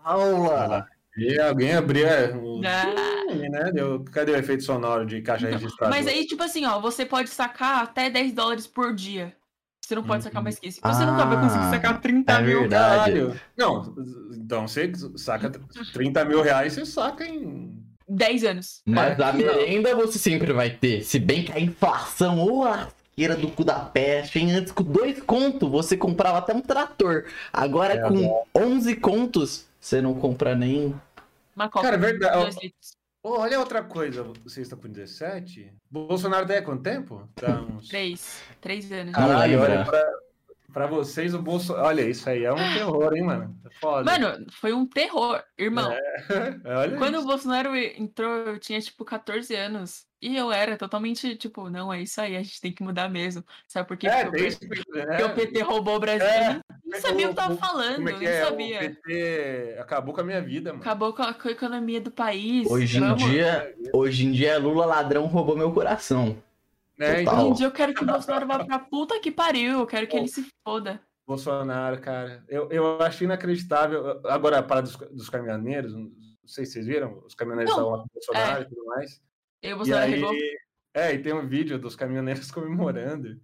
[0.02, 0.86] Paula!
[1.16, 3.34] E alguém abria o Ah.
[3.34, 3.70] né?
[3.72, 4.04] Deu...
[4.10, 5.94] Cadê o efeito sonoro de caixa registrada?
[5.94, 9.34] Mas aí, tipo assim, ó, você pode sacar até 10 dólares por dia.
[9.80, 10.80] Você não pode sacar mais que isso.
[10.82, 12.68] Você nunca vai conseguir Ah, sacar 30 é mil.
[12.70, 13.38] Caralho.
[13.56, 13.94] Não,
[14.32, 15.52] então você saca
[15.92, 17.83] 30 mil reais, você saca em.
[18.08, 18.82] 10 anos.
[18.86, 19.38] Mas É, a não.
[19.38, 21.02] merenda você sempre vai ter.
[21.02, 24.52] Se bem que a inflação, ou a lasqueira do cu da peste, hein?
[24.52, 27.24] Antes com dois contos você comprava até um trator.
[27.52, 30.94] Agora É, com 11 contos, você não compra nem.
[31.54, 31.84] Uma copa.
[31.84, 32.40] Cara, é verdade.
[32.42, 32.92] 2 litros.
[33.22, 35.72] Ô, olha outra coisa, você está com 17?
[35.90, 37.26] Bolsonaro tem há quanto tempo?
[37.36, 37.88] Tá uns.
[37.88, 38.42] 3.
[38.60, 39.14] 3 anos.
[39.14, 40.04] Caralho, olha, pra,
[40.74, 41.86] pra vocês o Bolsonaro.
[41.86, 43.56] Olha, isso aí é um terror, hein, mano?
[43.64, 44.10] É foda.
[44.18, 45.42] Mano, foi um terror.
[45.56, 45.90] Irmão,
[46.66, 47.26] olha quando o isso.
[47.26, 50.04] Bolsonaro entrou, eu tinha, tipo, 14 anos.
[50.20, 53.44] E eu era totalmente, tipo, não, é isso aí, a gente tem que mudar mesmo.
[53.68, 54.06] Sabe por quê?
[54.08, 54.58] É, Porque, tem o isso.
[54.60, 55.04] PT, é.
[55.06, 56.26] porque o PT roubou o Brasil.
[56.26, 56.56] É.
[56.56, 56.60] Eu
[56.90, 58.44] nem sabia o que tava O- falando, Como é é?
[58.44, 58.76] sabia.
[58.78, 60.82] O PT acabou com a minha vida, mano.
[60.82, 62.66] Acabou com a, com a economia do país.
[62.70, 63.22] Hoje em Vamos.
[63.22, 66.42] dia, hoje em dia, Lula ladrão roubou meu coração.
[66.98, 67.20] É, Total.
[67.22, 69.80] então, Hoje em dia eu quero que o Bolsonaro vá pra puta que pariu.
[69.80, 71.00] Eu quero que ele se foda.
[71.26, 72.44] Bolsonaro, cara.
[72.48, 74.20] Eu, eu acho inacreditável.
[74.26, 76.10] Agora, a parada dos, dos caminhoneiros, não
[76.46, 79.20] sei se vocês viram, os caminhoneiros Não, estavam lá com o Bolsonaro e tudo mais.
[79.62, 80.56] E o E Bolsonaro aí,
[80.94, 83.40] é, e tem um vídeo dos caminhoneiros comemorando.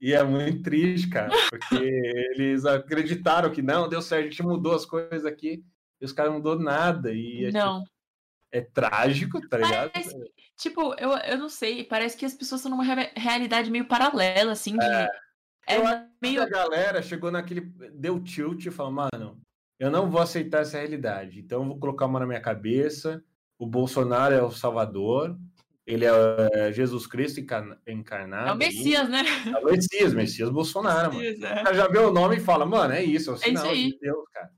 [0.00, 1.76] E é muito triste, cara, porque
[2.34, 5.62] eles acreditaram que não, deu certo, a gente mudou as coisas aqui,
[6.00, 7.12] e os caras não mudou nada.
[7.12, 7.80] E é, Não.
[7.80, 7.90] tipo,
[8.52, 9.90] é trágico, tá ligado?
[9.90, 10.16] Parece,
[10.56, 14.52] tipo, eu, eu não sei, parece que as pessoas estão numa re- realidade meio paralela,
[14.52, 14.84] assim, de.
[14.84, 15.08] É,
[15.76, 16.42] acho meio.
[16.42, 17.60] a galera chegou naquele.
[17.94, 19.40] Deu tilt e falou, mano,
[19.78, 21.38] eu não vou aceitar essa realidade.
[21.40, 23.22] Então eu vou colocar uma na minha cabeça.
[23.58, 25.38] O Bolsonaro é o Salvador.
[25.86, 28.48] Ele é Jesus Cristo encarna- encarnado.
[28.50, 28.56] É o.
[28.56, 29.22] Messias, né?
[29.46, 31.20] É o Messias, Messias Bolsonaro, mano.
[31.20, 31.60] Messias, é.
[31.60, 33.66] O cara já vê o nome e fala, mano, é isso, é o isso sinal
[33.66, 33.90] aí.
[33.92, 34.50] de Deus, cara.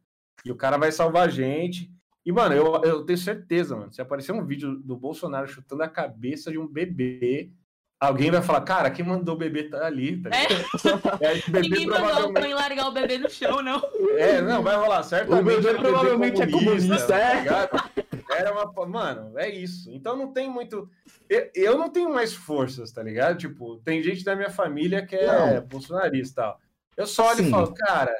[0.44, 1.90] E o cara vai salvar a gente.
[2.24, 5.88] E, mano, eu, eu tenho certeza, mano, se aparecer um vídeo do Bolsonaro chutando a
[5.88, 7.50] cabeça de um bebê,
[7.98, 10.46] alguém vai falar, cara, quem mandou o bebê tá ali, tá É.
[10.46, 10.62] ligado?
[11.22, 12.40] É, bebê Ninguém mandou provavelmente...
[12.40, 13.82] mãe largar o bebê no chão, não.
[14.16, 15.58] É, não, vai rolar, certamente.
[15.58, 17.40] O bebê provavelmente é comunista, tá é.
[17.40, 17.90] ligado?
[18.30, 18.86] Era uma.
[18.86, 19.90] Mano, é isso.
[19.90, 20.88] Então não tem muito.
[21.28, 23.36] Eu, eu não tenho mais forças, tá ligado?
[23.36, 26.60] Tipo, tem gente da minha família que é bolsonarista e tal.
[26.96, 27.48] Eu só olho Sim.
[27.48, 28.14] e falo, cara,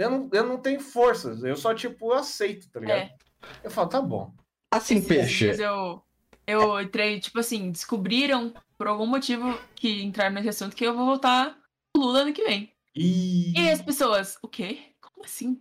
[0.00, 1.44] eu não, eu não tenho forças.
[1.44, 2.98] Eu só, tipo, aceito, tá ligado?
[2.98, 3.14] É.
[3.62, 4.32] Eu falo, tá bom.
[4.72, 5.62] Assim, Esses peixe.
[5.62, 6.02] Eu,
[6.46, 11.06] eu entrei, tipo assim, descobriram por algum motivo que entraram nesse assunto que eu vou
[11.06, 11.56] votar
[11.94, 12.72] no Lula ano que vem.
[12.94, 13.52] E.
[13.58, 14.78] E as pessoas, o quê?
[15.00, 15.60] Como assim?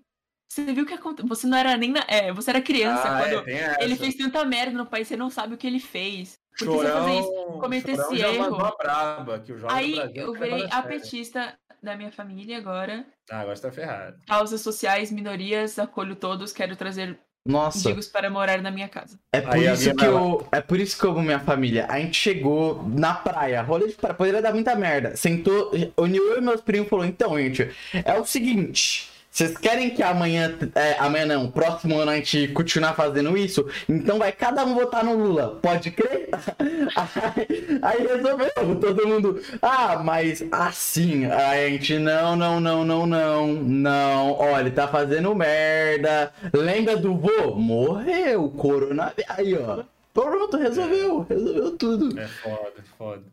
[0.52, 1.28] Você viu o que aconteceu?
[1.28, 1.92] Você não era nem.
[1.92, 2.04] Na...
[2.08, 3.84] É, você era criança Ah, é, quando essa.
[3.84, 6.40] ele fez tanta merda no país, você não sabe o que ele fez.
[6.58, 7.28] Por que você fazer isso?
[7.28, 8.78] Chorão, cometer Chorão esse erro.
[8.78, 13.06] braba, que o Jorge Aí Brasil eu virei a petista da minha família agora.
[13.30, 14.18] Ah, agora você tá ferrado.
[14.28, 19.20] Causas sociais, minorias, acolho todos, quero trazer Nossa, mendigos para morar na minha casa.
[19.32, 20.48] é por Aí isso que vai eu.
[20.52, 21.86] É por isso que eu amo minha família.
[21.90, 25.16] A gente chegou na praia, rolê de praia, poderia dar muita merda.
[25.16, 29.09] Sentou, uniu eu e meus primos e falou: então, gente, é o seguinte.
[29.32, 33.66] Vocês querem que amanhã, é, amanhã não, próximo ano a gente continuar fazendo isso?
[33.88, 36.30] Então vai cada um votar no Lula, pode crer?
[37.82, 44.32] Aí, resolveu, todo mundo, ah, mas assim, a gente, não, não, não, não, não, não,
[44.34, 47.56] olha, tá fazendo merda, lembra do vô?
[47.56, 52.20] Morreu, coronavírus, aí ó, pronto, resolveu, resolveu tudo.
[52.20, 53.24] É foda, foda.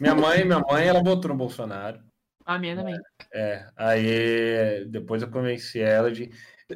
[0.00, 1.98] Minha mãe, minha mãe, ela votou no Bolsonaro.
[2.44, 2.96] A minha também.
[3.32, 6.30] É, aí depois eu convenci ela de.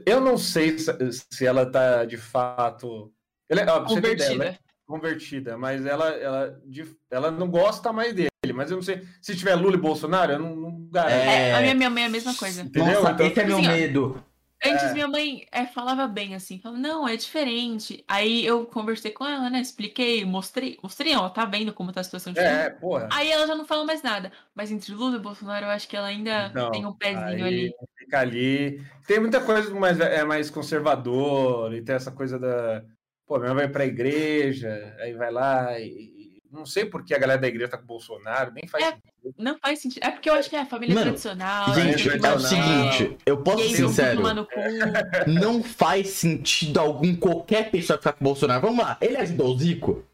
[0.07, 0.91] Eu não sei se,
[1.31, 3.13] se ela tá de fato.
[3.49, 4.59] Ela, ó, pra você ter ideia, ela é Convertida.
[4.87, 8.29] convertida, mas ela, ela, de- ela não gosta mais dele.
[8.55, 9.03] Mas eu não sei.
[9.21, 11.13] Se tiver Lula e Bolsonaro, eu não, não garanto.
[11.13, 11.55] É, É.
[11.55, 12.63] a minha, minha mãe é a mesma coisa.
[12.63, 13.01] Entendeu?
[13.03, 14.25] Nossa, Então, esse é meu assim, ó, medo.
[14.65, 14.93] Antes É.
[14.93, 18.05] minha mãe é, falava bem assim, falava, não, é diferente.
[18.09, 19.61] Aí eu conversei com ela, né?
[19.61, 23.09] Expliquei, mostrei, mostrei, ó, tá vendo como tá a situação de É, porra.
[23.13, 24.33] Aí ela já não fala mais nada.
[24.55, 27.73] Mas entre Lula e Bolsonaro, eu acho que ela ainda Então, tem um pezinho ali.
[27.97, 28.83] Fica ali.
[29.07, 32.83] Tem muita coisa mais, é mais conservador e tem essa coisa da.
[33.27, 36.18] Pô, minha mãe vai pra igreja, aí vai lá e.
[36.51, 38.89] Não sei por que a galera da igreja tá com o Bolsonaro, nem faz É,
[38.93, 39.35] sentido.
[39.39, 40.03] Não faz sentido.
[40.05, 41.75] É porque eu acho que é a família Mano, tradicional.
[41.75, 44.23] Gente, que é o mandar, seguinte, eu posso ser sincero.
[45.27, 48.63] Não faz sentido algum qualquer pessoa ficar com o Bolsonaro.
[48.63, 50.05] Vamos lá, ele ajudou o Zico?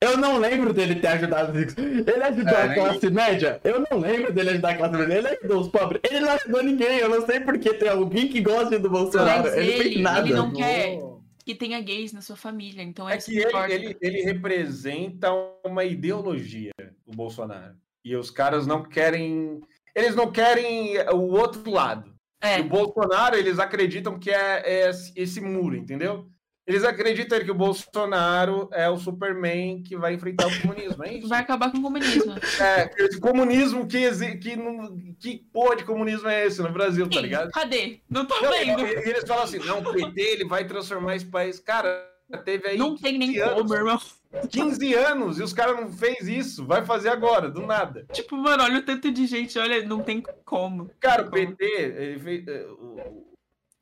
[0.00, 1.80] Eu não lembro dele ter ajudado o Zico.
[1.80, 3.60] Ele ajudou É, a nem- classe média?
[3.62, 5.14] Eu não lembro dele ajudar a classe média.
[5.18, 6.00] Ele ajudou os pobres.
[6.02, 6.98] Ele não ajudou ninguém.
[6.98, 9.44] Eu não sei porque tem alguém que gosta do Bolsonaro.
[9.44, 10.26] Mas ele, ele- fez nada.
[10.26, 10.98] ele não quer.
[11.44, 12.82] Que tenha gays na sua família.
[12.82, 13.72] Então É que ele, importa.
[13.72, 15.28] ele, ele representa
[15.64, 16.72] uma ideologia,
[17.06, 17.74] o Bolsonaro.
[18.04, 19.60] E os caras não querem.
[19.94, 22.12] Eles não querem o outro lado.
[22.40, 26.28] É, E o Bolsonaro, eles acreditam que é, é esse muro, entendeu?
[26.64, 31.28] Eles acreditam que o Bolsonaro é o Superman que vai enfrentar o comunismo, é isso?
[31.28, 32.34] Vai acabar com o comunismo.
[32.60, 34.08] É, esse comunismo que,
[34.38, 37.50] que, não, que porra de comunismo é esse no Brasil, tá ligado?
[37.50, 38.00] Cadê?
[38.08, 38.86] Não tô Não, vendo.
[38.86, 41.58] e- e eles falam assim, não, o PT ele vai transformar esse país.
[41.58, 42.08] Cara,
[42.44, 44.00] teve aí Não tem nem 15 anos, como, irmão.
[44.48, 46.64] 15 anos e os caras não fez isso.
[46.64, 48.06] Vai fazer agora, do nada.
[48.12, 50.88] Tipo, mano, olha o tanto de gente, olha, não tem como.
[51.00, 53.31] Cara, o PT, ele fez, eh, o,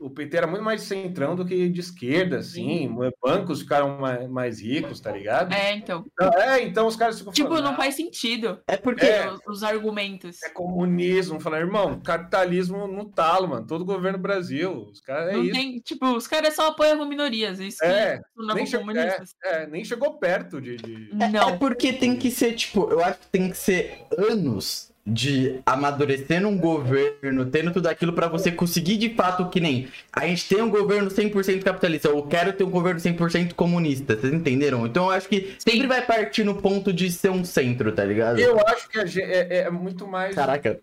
[0.00, 2.90] o PT era muito mais centrão do que de esquerda, assim.
[3.22, 5.52] Bancos ficaram mais, mais ricos, tá ligado?
[5.52, 6.04] É, então.
[6.12, 9.04] Então, É, então os caras ficam Tipo, falando, não "Ah, faz sentido É porque.
[9.06, 9.30] É.
[9.30, 10.42] os, os argumentos.
[10.42, 11.38] é comunismo.
[11.38, 13.66] Falar, irmão, capitalismo no talo, mano.
[13.66, 14.88] Todo governo do Brasil.
[14.90, 15.52] Os caras é não isso.
[15.52, 17.60] tem, tipo, os caras só apoiam minorias.
[17.60, 18.20] Isso que É,
[18.54, 19.34] nem chegou- comunistas.
[19.44, 20.76] É, nem chegou perto de.
[20.76, 21.58] de- É Não.
[21.58, 26.56] porque tem que ser, tipo, eu acho que tem que ser anos de amadurecer num
[26.58, 30.68] governo, tendo tudo aquilo pra você conseguir de fato que nem a gente tem um
[30.70, 34.86] governo 100% capitalista, eu quero ter um governo 100% comunista, vocês entenderam?
[34.86, 38.38] Então eu acho que sempre vai partir no ponto de ser um centro, tá ligado?
[38.38, 40.34] Eu acho que a gente, é, é muito mais.
[40.34, 40.78] Caraca,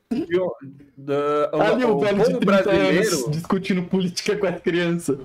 [0.97, 2.97] da- ali o, velho de povo 30 brasileiro.
[3.07, 5.17] anos discutindo política com as crianças.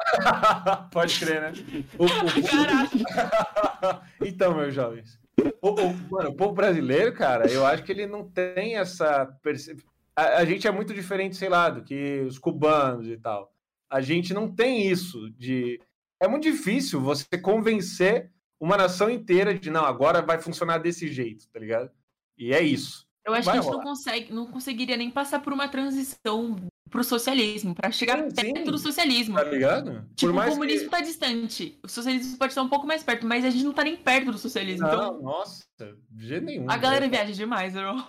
[0.90, 1.52] Pode crer, né?
[1.98, 4.02] O- o- Caraca.
[4.24, 5.18] então, meus jovens.
[5.62, 9.26] O, o- mano, o povo brasileiro, cara, eu acho que ele não tem essa.
[9.42, 9.76] perce-
[10.16, 13.52] A, a gente é muito diferente, sei lá, do que os cubanos e tal.
[13.90, 15.80] A gente não tem isso de.
[16.22, 18.30] É muito difícil você convencer
[18.60, 21.90] uma nação inteira de não, agora vai funcionar desse jeito, tá ligado?
[22.36, 23.06] E é isso.
[23.26, 26.56] Eu acho Vai que a gente não, consegue, não conseguiria nem passar por uma transição
[26.90, 28.52] pro socialismo, pra chegar Sim, sim.
[28.54, 29.36] perto do socialismo.
[29.36, 30.04] Tá ligado?
[30.16, 31.78] Tipo, o mais que- comunismo tá distante.
[31.82, 34.32] O socialismo pode estar um pouco mais perto, mas a gente não tá nem perto
[34.32, 34.86] do socialismo.
[34.86, 35.64] Não, então, nossa,
[36.10, 36.70] de jeito nenhum.
[36.70, 37.10] a galera né?
[37.10, 38.04] viaja demais, irmão.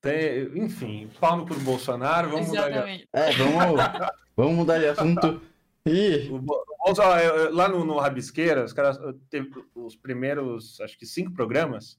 [0.00, 3.08] Tem- enfim, pau no cu do Bolsonaro, vamos mudar de Exatamente.
[3.12, 3.52] É, vamos,
[4.36, 5.42] vamos mudar de assunto.
[5.86, 6.40] Ih, O
[7.02, 11.32] eu- eu- lá no, no Rabisqueira, os caras eu teve os primeiros, acho que cinco
[11.32, 11.98] programas,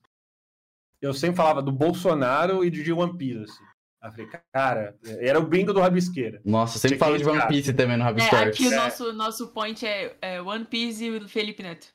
[1.01, 3.43] eu sempre falava do Bolsonaro e de One Piece.
[3.43, 3.63] Assim.
[4.04, 6.41] Eu falei, cara, era o bingo do Rabisqueira.
[6.43, 7.47] nossa, sempre falo que de One.
[7.47, 8.76] Piece também no Rabbit É, aqui o É.
[8.76, 11.88] nosso, nosso point é, é One Piece e o Felipe Neto.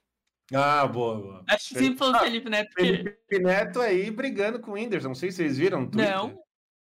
[0.55, 1.45] Ah, boa, boa.
[1.49, 2.87] A gente sempre falou do Ah, Felipe Neto, porque...
[2.97, 6.15] Felipe Neto aí brigando com o Whindersson, não sei se vocês viram Twitter.
[6.15, 6.39] Não.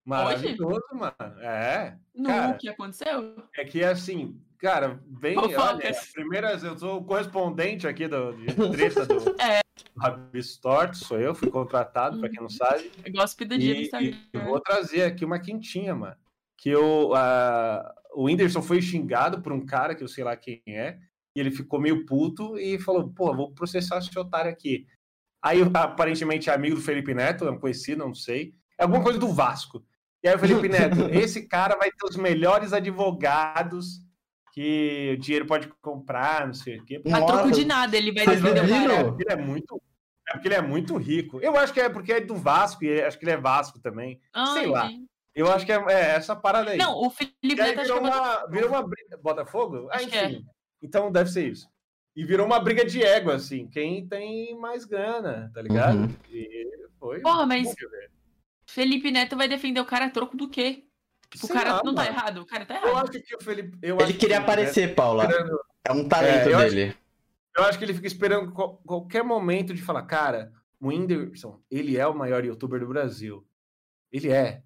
[0.05, 1.13] Maravilhoso, mano.
[1.41, 2.53] É, No cara.
[2.53, 3.35] que aconteceu?
[3.57, 9.05] é que assim, cara, bem, olha, primeiras, eu sou o correspondente aqui do, de treta
[9.05, 9.59] do, É.
[9.83, 12.91] do Rabistort, sou eu, fui contratado, pra quem não sabe.
[13.03, 14.07] É Gosto do dia no E, Instagram.
[14.33, 16.15] e eu vou trazer aqui uma quentinha, mano.
[16.57, 20.61] Que eu, a- o Whindersson foi xingado por um cara que eu sei lá quem
[20.67, 20.97] é,
[21.35, 24.85] e ele ficou meio puto e falou: pô, vou processar esse otário aqui.
[25.41, 28.53] Aí, aparentemente, é amigo do Felipe Neto, é um conhecido, não sei.
[28.77, 29.85] É alguma coisa do Vasco.
[30.21, 34.01] E aí, o Felipe Neto, esse cara vai ter os melhores advogados
[34.53, 37.01] que o dinheiro pode comprar, não sei o quê.
[37.05, 39.15] A troco Nossa, de nada, ele vai defender o cara.
[39.19, 39.81] Ele é muito.
[40.27, 41.39] É porque ele é muito rico.
[41.39, 44.19] Eu acho que é porque é do Vasco e acho que ele é Vasco também.
[44.53, 44.89] Sei lá.
[45.33, 46.77] Eu acho que é, é essa parada aí.
[46.77, 49.17] Não, o Felipe Neto acho virou que é uma, virou uma briga.
[49.17, 49.87] Botafogo?
[49.89, 50.25] Ah, Acho que é.
[50.25, 50.45] enfim.
[50.81, 51.69] Então deve ser isso.
[52.15, 53.67] E virou uma briga de ego, assim.
[53.67, 55.99] Quem tem mais grana, tá ligado?
[55.99, 56.15] Uhum.
[56.29, 57.21] E foi.
[57.21, 57.73] Porra, mas.
[58.67, 60.83] Felipe Neto vai defender o cara a troco do quê?
[61.29, 62.15] Tipo, o cara lá, não tá mano.
[62.15, 63.09] errado, o cara tá Eu errado.
[63.09, 63.77] acho que o Felipe.
[63.81, 65.23] Eu Ele acho que queria Felipe aparecer, Paula.
[65.27, 66.95] Neto esperando- É um talento É, eu acho- dele.
[67.57, 71.97] Eu acho que ele fica esperando qual- qualquer momento de falar, cara, o Whindersson, ele
[71.97, 73.45] é o maior youtuber do Brasil.
[74.11, 74.63] Ele é.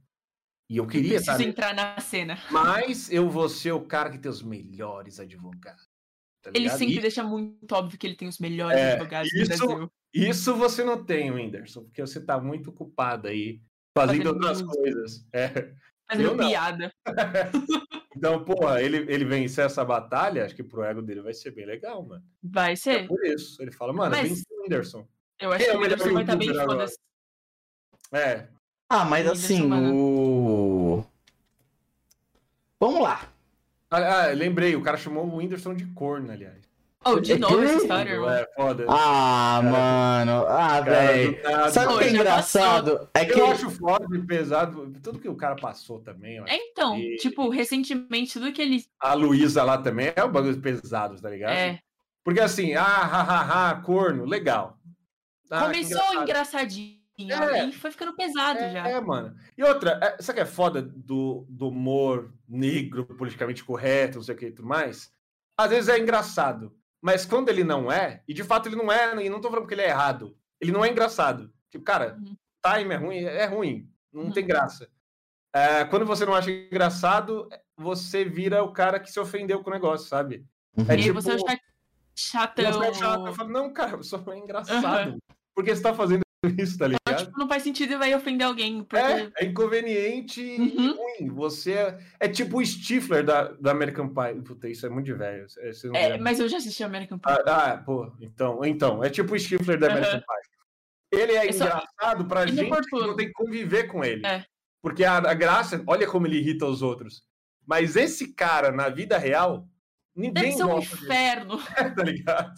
[0.70, 2.40] E eu queria estar Preciso entrar na cena.
[2.50, 5.88] Mas eu vou ser o cara que tem os melhores advogados.
[6.42, 9.38] tá Ele sempre E- deixa muito óbvio que ele tem os melhores É, advogados do
[9.42, 9.92] isso- Brasil.
[10.14, 13.62] Isso você não tem, Whindersson, porque você tá muito ocupado aí,
[13.98, 14.78] fazendo Fazendo outras música.
[14.82, 15.26] coisas.
[15.34, 15.74] É.
[16.16, 16.92] Fazendo piada.
[18.16, 21.66] Então, porra, ele, ele vencer essa batalha, acho que pro ego dele vai ser bem
[21.66, 22.24] legal, mano.
[22.42, 23.08] Vai É ser.
[23.08, 23.60] por isso.
[23.62, 25.06] Ele fala, mano, Mas- vence o Whindersson.
[25.42, 26.88] Eu acho é que o Whindersson vai estar bem youtuber agora?
[26.88, 27.00] foda-se.
[28.14, 28.48] É.
[28.88, 31.04] Ah, mas assim, o.
[32.80, 33.28] Vamos lá.
[33.90, 36.62] Ah, ah, lembrei, o cara chamou o Whindersson de corno, aliás.
[37.06, 37.78] Oh, de novo essa Hum?
[37.78, 38.30] história, irmão.
[38.30, 38.86] É, foda.
[38.90, 40.46] Ah, Cara, mano.
[40.48, 41.38] Ah, velho.
[41.72, 43.10] Sabe o que é engraçado?
[43.14, 43.40] É que.
[43.40, 46.42] Eu acho foda e pesado, tudo que o cara passou também.
[46.42, 46.46] ó.
[46.48, 48.84] É, então, E- tipo, recentemente, tudo que ele.
[49.00, 51.52] A Luísa lá também é um bagulho pesado, tá ligado?
[51.54, 51.80] É,
[52.24, 54.78] Porque assim, ah, ha, ha, ha, corno, legal.
[55.52, 56.22] Ah, que começou engraçado.
[56.24, 57.04] engraçadinho.
[57.20, 57.66] É.
[57.68, 58.88] E foi ficando pesado já.
[58.88, 59.36] É, mano.
[59.56, 64.24] E outra, é, sabe o que é foda do, do humor negro, politicamente correto, não
[64.24, 65.12] sei o que e tudo mais?
[65.56, 66.74] Às vezes é engraçado.
[67.04, 69.68] Mas quando ele não é, e de fato ele não é, e não tô falando
[69.68, 71.52] que ele é errado, ele não é engraçado.
[71.70, 72.36] Tipo, cara, Uhum.
[72.66, 74.32] time é ruim, é ruim, não Uhum.
[74.32, 74.88] tem graça.
[75.54, 79.74] É, quando você não acha engraçado, você vira o cara que se ofendeu com o
[79.74, 80.46] negócio, sabe?
[80.78, 80.86] Uhum.
[80.88, 81.38] É e tipo- você é
[82.16, 82.72] Chatão.
[82.72, 83.28] Você é chato.
[83.28, 85.18] Eu falo, não, cara, só é engraçado.
[85.54, 86.23] Porque você tá fazendo
[86.60, 87.26] isso, tá Não, ligado?
[87.26, 88.84] tipo, não faz sentido e vai ofender alguém.
[88.84, 88.98] Porque...
[89.04, 90.96] É, é inconveniente e Uhum.
[90.96, 91.30] ruim.
[91.36, 94.42] Você é, é tipo o Stifler da, da American Pie.
[94.44, 95.46] Puta, isso é muito de velho.
[95.58, 95.72] é,
[96.14, 97.32] É, mas eu já assisti American Pie.
[97.32, 101.20] Ah, ah, pô, então, então, é tipo o Stifler da American Pie.
[101.20, 104.04] Ele é É só- engraçado pra ele é gente que não tem que conviver com
[104.04, 104.26] ele.
[104.26, 104.44] É.
[104.82, 107.24] Porque a, a graça, olha como ele irrita os outros.
[107.66, 109.68] Mas esse cara, na vida real,
[110.16, 111.58] Deve ninguém ser um gosta inferno.
[111.96, 112.54] tá ligado?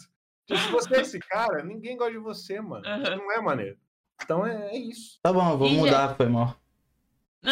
[0.46, 2.84] Tipo, Se você é esse cara, ninguém gosta de você, mano.
[3.02, 3.76] Isso não é maneiro.
[4.22, 5.18] Então é, é isso.
[5.22, 6.56] Tá bom, eu vou E, mudar, foi mal.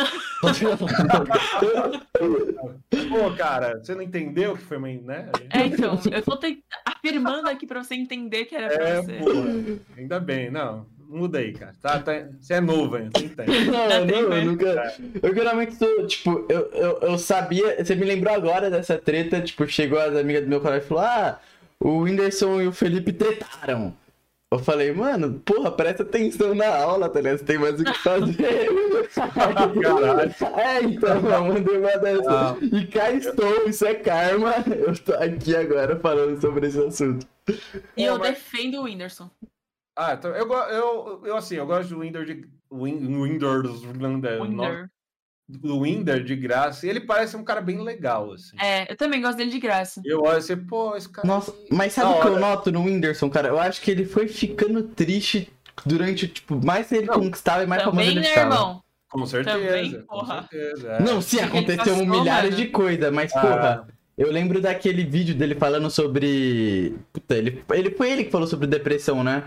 [3.09, 5.31] Pô, cara, você não entendeu que foi uma, né?
[5.53, 9.13] É, então, eu tô te- afirmando aqui pra você entender que era pra É, você.
[9.19, 9.27] pô,
[9.97, 10.51] ainda bem.
[10.51, 11.75] Não, muda aí, cara.
[11.81, 13.11] Tá, tá- você é novo ainda.
[13.47, 14.45] Não, não, eu é?
[14.45, 14.95] nunca.
[15.23, 17.83] Eu geralmente sou, tipo, eu, eu, eu sabia.
[17.85, 21.05] Você me lembrou agora dessa treta, tipo, chegou as amigas do meu colégio e falou:
[21.05, 21.41] Ah,
[21.85, 23.95] o Whindersson e o Felipe tretaram.
[24.51, 27.39] Eu falei, mano, porra, presta atenção na aula, tá ligado?
[27.39, 28.69] Você tem mais o que fazer.
[29.83, 30.35] Caralho.
[30.57, 32.51] É, então, eu mandei uma dessa.
[32.53, 32.57] Ah.
[32.61, 34.55] E cá estou, isso é karma.
[34.67, 37.27] Eu tô aqui agora falando sobre esse assunto.
[37.97, 39.29] E eu mas- defendo o Whindersson.
[39.97, 42.49] Ah, então, eu, eu, eu, assim, eu gosto do Winder de.
[42.71, 44.91] Winder, Winder.
[45.49, 46.87] Do Winder de graça.
[46.87, 48.57] E ele parece um cara bem legal, assim.
[48.59, 50.01] É, eu também gosto dele de graça.
[50.05, 51.27] Eu olho assim, pô, esse cara.
[51.27, 53.49] Nossa, mas sabe Da o que eu noto no Whindersson, cara?
[53.49, 55.53] Eu acho que ele foi ficando triste
[55.85, 58.55] durante, tipo, mais ele Não, conquistava e mais famoso Também, ele né, ficava.
[58.55, 58.85] irmão?
[59.09, 59.59] Com certeza.
[59.59, 60.47] Também, com porra.
[60.51, 60.93] certeza.
[60.93, 61.03] é.
[61.03, 62.63] Não, sim, aconteceu passou, milhares mano.
[62.65, 63.89] de coisas, mas, Ah, porra,
[64.19, 66.97] eu lembro daquele vídeo dele falando sobre.
[67.13, 69.45] Puta, ele, ele foi ele que falou sobre depressão, né?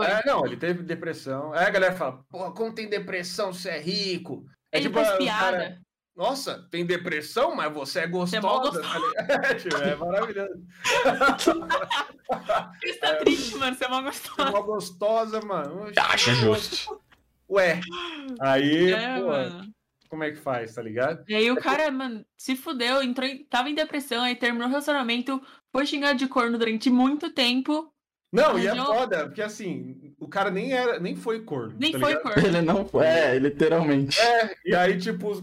[0.00, 1.52] É, não, ele teve depressão.
[1.52, 4.46] Aí a galera fala, porra, como tem depressão, você é rico?
[4.72, 5.56] É Ele tipo, faz piada.
[5.58, 5.78] cara,
[6.16, 8.82] Nossa, tem depressão, mas você é Você é gostosa.
[8.82, 8.98] tá?
[9.48, 10.62] É, tipo, é maravilhoso.
[12.82, 13.76] Você tá triste, mano.
[13.76, 15.90] Você é mó Você é uma gostosa, mano.
[15.98, 17.00] Acha justo.
[17.48, 17.80] Ué.
[18.40, 19.72] Aí, É, pô, mano.
[20.08, 21.24] como é que faz, tá ligado?
[21.28, 24.70] E aí o cara, mano, se fudeu, entrou em, tava em depressão, aí terminou o
[24.70, 25.40] relacionamento,
[25.72, 27.92] foi xingado de corno durante muito tempo,
[28.32, 31.74] Não, e é foda, porque assim, o cara nem era, nem foi corno.
[31.78, 32.22] nem tá foi ligado?
[32.34, 32.46] corno.
[32.48, 33.04] Ele não foi.
[33.06, 34.20] É, literalmente.
[34.20, 35.42] É, e aí, tipo, os...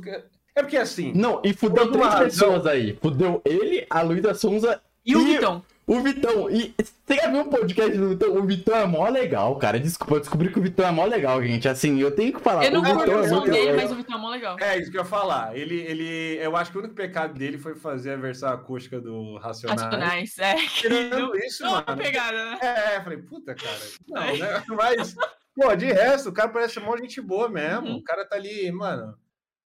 [0.56, 2.24] é porque assim, Não, e fudeu três razão.
[2.26, 2.98] pessoas aí.
[3.02, 5.62] Fudeu ele, a Luísa Sonza E o E- Vitão?
[5.88, 8.36] O Vitão, e você já viu um podcast do Vitão?
[8.36, 9.80] O Vitão é mó legal, cara.
[9.80, 11.70] Desculpa, eu descobri que o Vitão é mó legal, gente.
[11.70, 12.66] Assim, eu tenho que falar.
[12.66, 13.82] Eu não o curto Vitão o é som muito dele, legal.
[13.82, 14.58] mas o Vitão é mó legal.
[14.60, 15.56] é isso que eu ia falar.
[15.56, 19.38] Ele, ele, eu acho que o único pecado dele foi fazer a versão acústica do
[19.38, 19.82] Racionais.
[19.82, 20.56] Racionais, é.
[20.68, 21.98] Tirando isso, Não, mano.
[21.98, 22.60] pegada, né?
[22.62, 23.80] É, eu falei, puta, cara.
[24.10, 24.64] Não, né?
[24.68, 25.16] Mas,
[25.56, 27.88] pô, de resto, o cara parece ser mó gente boa mesmo.
[27.88, 27.96] Uhum.
[27.96, 29.18] O cara tá ali, mano,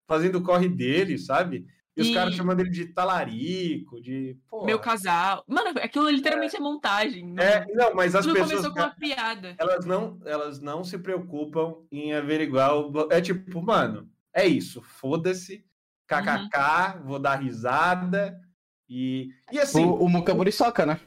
[0.07, 1.65] fazendo o corre dele, sabe?
[2.01, 4.37] E os caras chamando ele de talarico, de.
[4.49, 5.43] Pô, Meu casal.
[5.47, 7.25] Mano, aquilo literalmente é, montagem.
[7.33, 8.51] Não, É, não, mas as Tudo pessoas.
[8.51, 9.55] começou com uma piada.
[9.57, 12.75] Elas não, elas não se preocupam em averiguar.
[12.75, 13.07] O...
[13.11, 14.81] É tipo, mano, é isso.
[14.81, 15.65] Foda-se.
[16.07, 18.37] KKK, vou dar risada.
[18.89, 20.99] E, e assim, O, o Muca Muriçoca, né?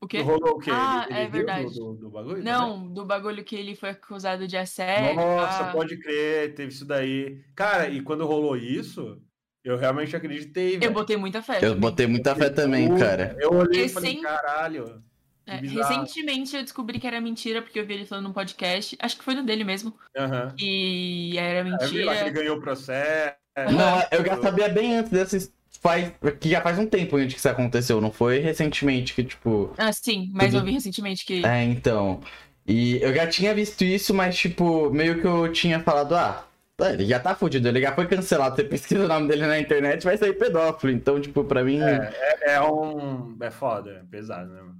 [0.00, 0.22] O quê?
[0.22, 0.70] rolou o quê?
[0.72, 1.74] Ah, Ele- é ele viu verdade.
[1.74, 2.42] Do, do, do bagulho?
[2.42, 5.14] Não, do bagulho que ele foi acusado de assédio.
[5.16, 5.72] Nossa, ah.
[5.72, 7.44] pode crer, teve isso daí.
[7.54, 9.20] Cara, e quando rolou isso,
[9.64, 10.76] eu realmente acreditei.
[10.76, 10.92] Eu velho.
[10.92, 11.56] botei muita fé.
[11.56, 11.80] Eu também.
[11.80, 13.36] botei muita fé também, cara.
[13.38, 15.02] Eu olhei e Recém- falei, caralho.
[15.46, 18.96] É, recentemente eu descobri que era mentira, porque eu vi ele falando num podcast.
[19.00, 19.92] Acho que foi no dele mesmo.
[20.16, 20.54] Aham.
[20.58, 22.30] E era eu vi lá que ele mentira.
[22.30, 23.34] ganhou o processo.
[23.56, 25.52] Não, eu já sabia bem antes desses.
[25.82, 29.72] Faz, que já faz um tempo antes que isso aconteceu, não foi recentemente que, tipo.
[29.78, 31.44] Ah, sim, mas Tudo- eu vi recentemente que.
[31.44, 32.20] É, então.
[32.66, 36.44] E eu já tinha visto isso, mas, tipo, meio que eu tinha falado, ah,
[36.86, 38.56] ele já tá fudido, ele já foi cancelado.
[38.56, 40.92] Você pesquisa o nome dele na internet, vai sair pedófilo.
[40.92, 41.80] Então, tipo, pra mim.
[41.80, 43.36] É, é um.
[43.40, 44.62] É foda, é pesado, né?
[44.62, 44.78] mano?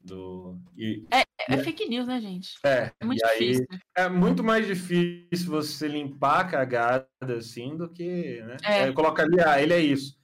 [0.00, 0.58] Do.
[0.76, 1.02] E,
[1.48, 2.54] É fake news, né, gente?
[2.62, 3.66] é, É muito e aí, difícil.
[3.96, 7.06] É muito mais difícil você limpar a cagada
[7.38, 8.56] assim do que, né?
[8.62, 8.80] É.
[8.82, 10.14] É, coloca ali, ah, ele é isso.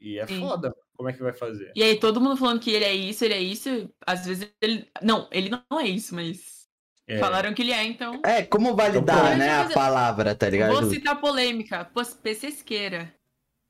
[0.00, 0.40] E é Sim.
[0.40, 0.72] foda.
[0.96, 1.72] Como é que vai fazer?
[1.74, 3.90] E aí, todo mundo falando que ele é isso, ele é isso.
[4.06, 4.88] Às vezes ele.
[5.02, 6.55] Não, ele não é isso, mas.
[7.08, 8.20] É, Falaram que ele é, então.
[8.24, 10.72] É, como validar, Então, né, a palavra, tá ligado?
[10.72, 11.84] Vou citar polêmica.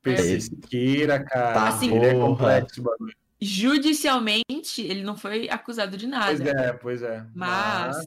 [0.01, 1.53] PC Siqueira, cara.
[1.53, 3.13] Tá, Assim, ele é complexo, bagulho.
[3.39, 6.25] Judicialmente, ele não foi acusado de nada.
[6.35, 7.25] Pois é, pois é.
[7.35, 7.97] Mas,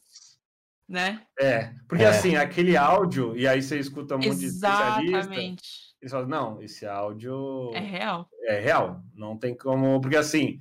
[0.89, 1.22] né?
[1.39, 2.09] É, porque É.
[2.09, 5.62] assim, aquele áudio, e aí você escuta um monte de especialista, Exatamente.
[6.01, 8.28] eles falam, não, esse áudio É real.
[8.45, 9.01] é real.
[9.14, 10.01] Não tem como.
[10.01, 10.61] Porque assim,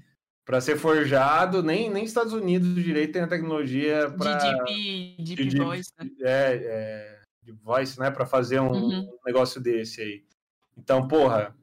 [0.49, 4.33] para ser forjado, nem, nem Estados Unidos direito tem a tecnologia para.
[4.35, 6.09] De deep, deep de deep- voice, né?
[6.21, 8.09] É, é, de voice, né?
[8.09, 9.09] Para fazer um Uhum.
[9.23, 10.23] negócio desse aí.
[10.75, 11.55] Então, porra,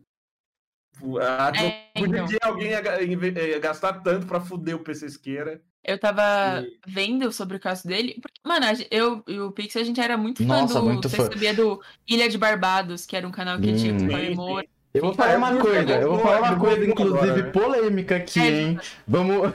[1.20, 2.26] Ah, É, Podia então.
[2.28, 5.60] que alguém ia eh, gastar tanto pra fuder o PC Esqueira.
[5.84, 8.18] Eu tava E- vendo sobre o caso dele.
[8.22, 10.86] porque, mano, a eu e o Pix, a gente era muito fã Nossa, do.
[10.86, 11.24] muito você fã.
[11.24, 14.08] sabia do Ilha de Barbados, que era um canal que tinha Hum.
[14.36, 14.62] com o.
[14.96, 17.50] Eu vou Ah, falar uma coisa, eu vou falar uma coisa, inclusive, né?
[17.50, 18.78] polêmica aqui, É, hein?
[19.06, 19.52] Vamos.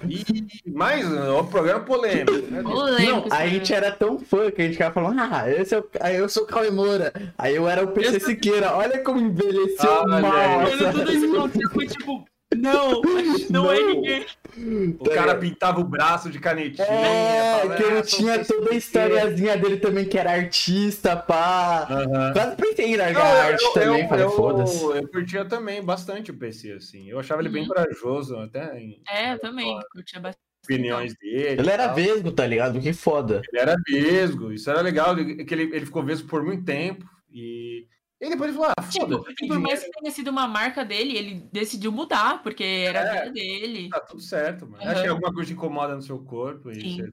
[0.68, 2.32] Mais um programa polêmico.
[2.52, 2.62] né?
[2.62, 5.80] Polêmico, Não, a gente era tão fã que a gente ficava falando, ah, esse é
[5.80, 5.86] o...
[6.00, 9.89] aí eu sou o Cauê Moura, aí eu era o PC Siqueira, olha como envelheceu
[9.92, 10.66] Olha mal.
[10.92, 12.30] tudo isso aconteceu, foi tipo.
[12.56, 13.02] Não,
[13.49, 13.93] não, é Não.
[13.95, 14.26] ninguém.
[14.99, 16.86] O cara pintava o braço de canetinha.
[16.86, 21.16] É, falava, que ele "Ah, tinha toda a Siqueira." historiazinha dele também, que era artista,
[21.16, 21.88] pá.
[21.89, 22.34] Aham.
[22.34, 24.84] Quase pensei em Não, largar a arte também, falei, foda-se.
[24.84, 27.10] eu, eu curtia também bastante o PC, assim.
[27.10, 27.70] Eu achava ele bem Uhum.
[27.70, 29.80] corajoso, até em É, eu também.
[29.93, 30.41] Curtia bastante.
[30.66, 31.60] opiniões dele.
[31.62, 31.95] Ele era tal.
[31.95, 32.80] vesgo, tá ligado?
[32.82, 33.41] Que foda.
[33.52, 35.22] Ele era vesgo, isso era legal, que
[35.54, 37.04] ele, ele ficou vesgo por muito tempo.
[37.34, 37.88] E,
[38.22, 40.86] e depois ele falou: ah, Tipo, foda, e por mais que tenha sido uma marca
[40.86, 43.19] dele, ele decidiu mudar, porque era a É.
[43.24, 43.89] vida dele.
[43.89, 44.82] tá tudo certo, mano.
[44.84, 44.91] Aham.
[44.91, 46.95] Acho que alguma coisa te incomoda no seu corpo e Sim.
[46.97, 47.03] você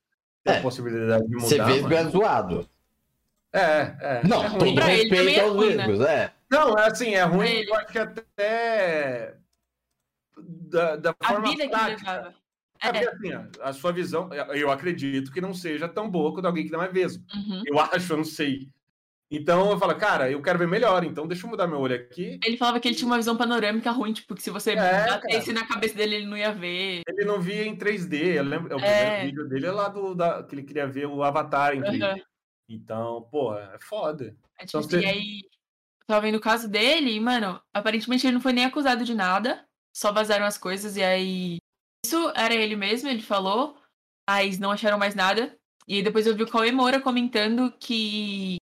[0.45, 0.59] tem É.
[0.59, 1.47] a possibilidade de mudar.
[1.49, 2.69] Ser vesgo é zoado.
[3.53, 3.61] É,
[4.01, 4.21] é.
[4.29, 5.85] Não, é todo respeito é aos ruim, né?
[6.07, 6.31] é.
[6.51, 7.71] Não, é assim, é ruim, ele.
[7.71, 9.35] eu acho que até
[10.37, 12.13] da, da A forma vida que prática.
[12.13, 12.35] levava.
[12.81, 13.11] É porque É.
[13.11, 16.71] assim, a- a sua visão, eu acredito que não seja tão boa quanto alguém que
[16.71, 17.25] não é vesgo.
[17.35, 17.63] Uhum.
[17.67, 18.69] Eu acho, eu não sei.
[19.31, 22.39] Então eu falo, cara, eu quero ver melhor, então deixa eu mudar meu olho aqui.
[22.43, 25.53] Ele falava que ele tinha uma visão panorâmica ruim, tipo, que se você É, batesse
[25.53, 27.03] na cabeça dele, ele não ia ver.
[27.07, 28.39] Ele não via em 3D.
[28.39, 28.81] Eu lembro, o É.
[28.81, 32.05] primeiro vídeo dele é lá do da, que ele queria ver o Avatar em 3D.
[32.05, 32.17] Aham.
[32.71, 34.37] Então, porra, é foda.
[34.59, 35.41] É, tipo, Então assim, você- E aí,
[36.07, 39.67] tava vendo o caso dele, e, mano, aparentemente ele não foi nem acusado de nada,
[39.95, 41.59] só vazaram as coisas, e aí.
[42.05, 43.77] Isso era ele mesmo, ele falou,
[44.29, 45.59] mas não acharam mais nada.
[45.87, 48.57] E aí depois eu vi o Cauê Moura comentando que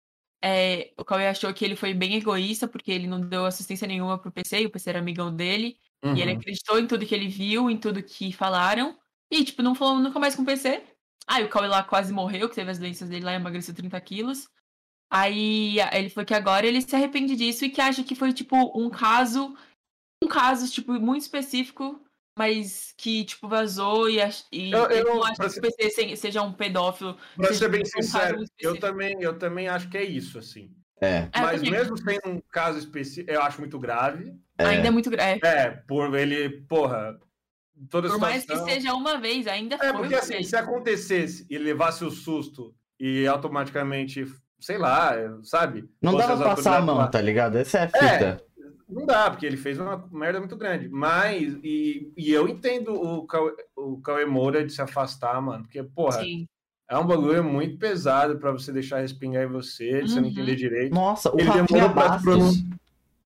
[0.42, 4.18] é, o Cauê achou que ele foi bem egoísta, porque ele não deu assistência nenhuma
[4.18, 5.78] pro PC, e o PC era amigão dele,
[6.14, 6.38] e ele Uhum.
[6.38, 8.98] acreditou em tudo que ele viu, em tudo que falaram,
[9.30, 10.82] e, tipo, não falou nunca mais com o PC.
[11.26, 14.48] Aí o Cauê lá quase morreu, que teve as doenças dele lá, emagreceu 30 quilos.
[15.10, 18.56] Aí ele falou que agora ele se arrepende disso e que acha que foi, tipo,
[18.78, 19.54] um caso.
[20.24, 22.00] Um caso, tipo, muito específico,
[22.36, 26.16] mas que, tipo, vazou e, ach- e Eu- eu- não pra que o PC se-
[26.16, 27.16] seja um pedófilo.
[27.36, 30.70] Pra ser bem um sincero, eu também, eu também acho que é isso, assim.
[31.00, 31.28] É.
[31.32, 31.70] É, Mas também.
[31.72, 34.34] mesmo sendo um caso específico, eu acho muito grave.
[34.56, 35.40] Ainda é muito grave.
[35.44, 37.18] É, por ele, porra,
[37.90, 40.48] toda Por mais que seja uma vez, ainda É, foi porque assim, vez.
[40.48, 44.24] se acontecesse e levasse o susto e automaticamente,
[44.60, 45.12] sei lá,
[45.42, 45.90] sabe?
[46.00, 47.08] Não dava pra passar a mão, lá.
[47.08, 47.56] tá ligado?
[47.56, 48.44] Essa é a É, fita.
[48.92, 50.88] Não dá, porque ele fez uma merda muito grande.
[50.88, 55.64] Mas, e, e eu entendo o Cauê, o Cauê Moura de se afastar, mano.
[55.64, 56.46] Porque, porra, Sim.
[56.90, 60.30] é um bagulho muito pesado pra você deixar respingar em você, de você não Uhum.
[60.30, 60.94] entender direito.
[60.94, 62.24] Nossa, o Ele Rafinha demorou pra se Bastos.
[62.24, 62.78] pronunciar.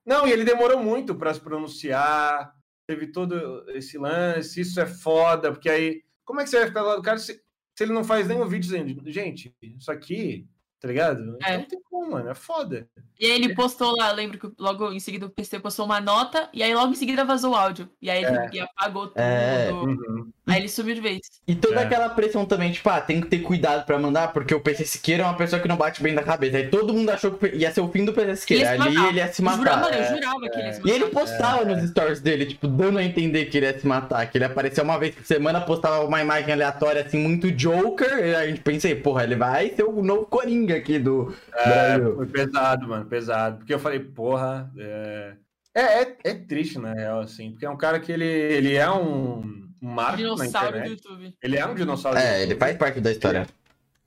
[0.07, 2.55] Não, e ele demorou muito pra se pronunciar.
[2.89, 6.03] Teve todo esse lance, isso é foda, porque aí.
[6.25, 7.35] Como é que você vai ficar lá do cara se,
[7.75, 10.47] se ele não faz nenhum vídeo dizendo, gente, isso aqui,
[10.81, 11.21] tá ligado?
[11.37, 11.59] Então É.
[11.59, 12.87] não tem como, mano, é foda.
[13.19, 16.51] E aí ele postou lá, lembro que logo em seguida o PC postou uma nota,
[16.53, 17.89] e aí logo em seguida vazou o áudio.
[18.01, 19.19] E aí ele e apagou tudo.
[19.19, 19.71] É.
[19.73, 20.31] Uhum.
[20.47, 21.21] Aí ele sumiu de vez.
[21.49, 21.85] E toda É.
[21.85, 25.23] aquela pressão também, tipo, ah, tem que ter cuidado pra mandar, porque o PC Siqueira
[25.23, 26.59] é uma pessoa que não bate bem da cabeça.
[26.59, 28.75] Aí todo mundo achou que ia ser o fim do PC Siqueira.
[28.75, 29.09] Ele ia se Ali matar.
[29.09, 29.81] ele ia se Eu jurava, matar.
[29.91, 31.21] mano, eu é, jurava que ele ia se E ele matar.
[31.21, 34.31] postava nos stories dele, tipo, dando a entender que ele ia se matar.
[34.31, 38.19] Que ele apareceu uma vez por semana, postava uma imagem aleatória, assim, muito Joker.
[38.19, 42.17] E a gente pensei, porra, ele vai ser o novo Coringa aqui do É, Brasil.
[42.17, 43.59] foi pesado, mano, pesado.
[43.59, 45.35] Porque eu falei, porra, é...
[45.75, 48.91] É, é, é triste, na real, assim, porque é um cara que ele, ele é
[48.91, 50.89] um, um marco na Dinossauro do.
[50.89, 51.35] YouTube.
[51.43, 52.17] Ele é um dinossauro.
[52.19, 53.47] do É, ele faz parte da história.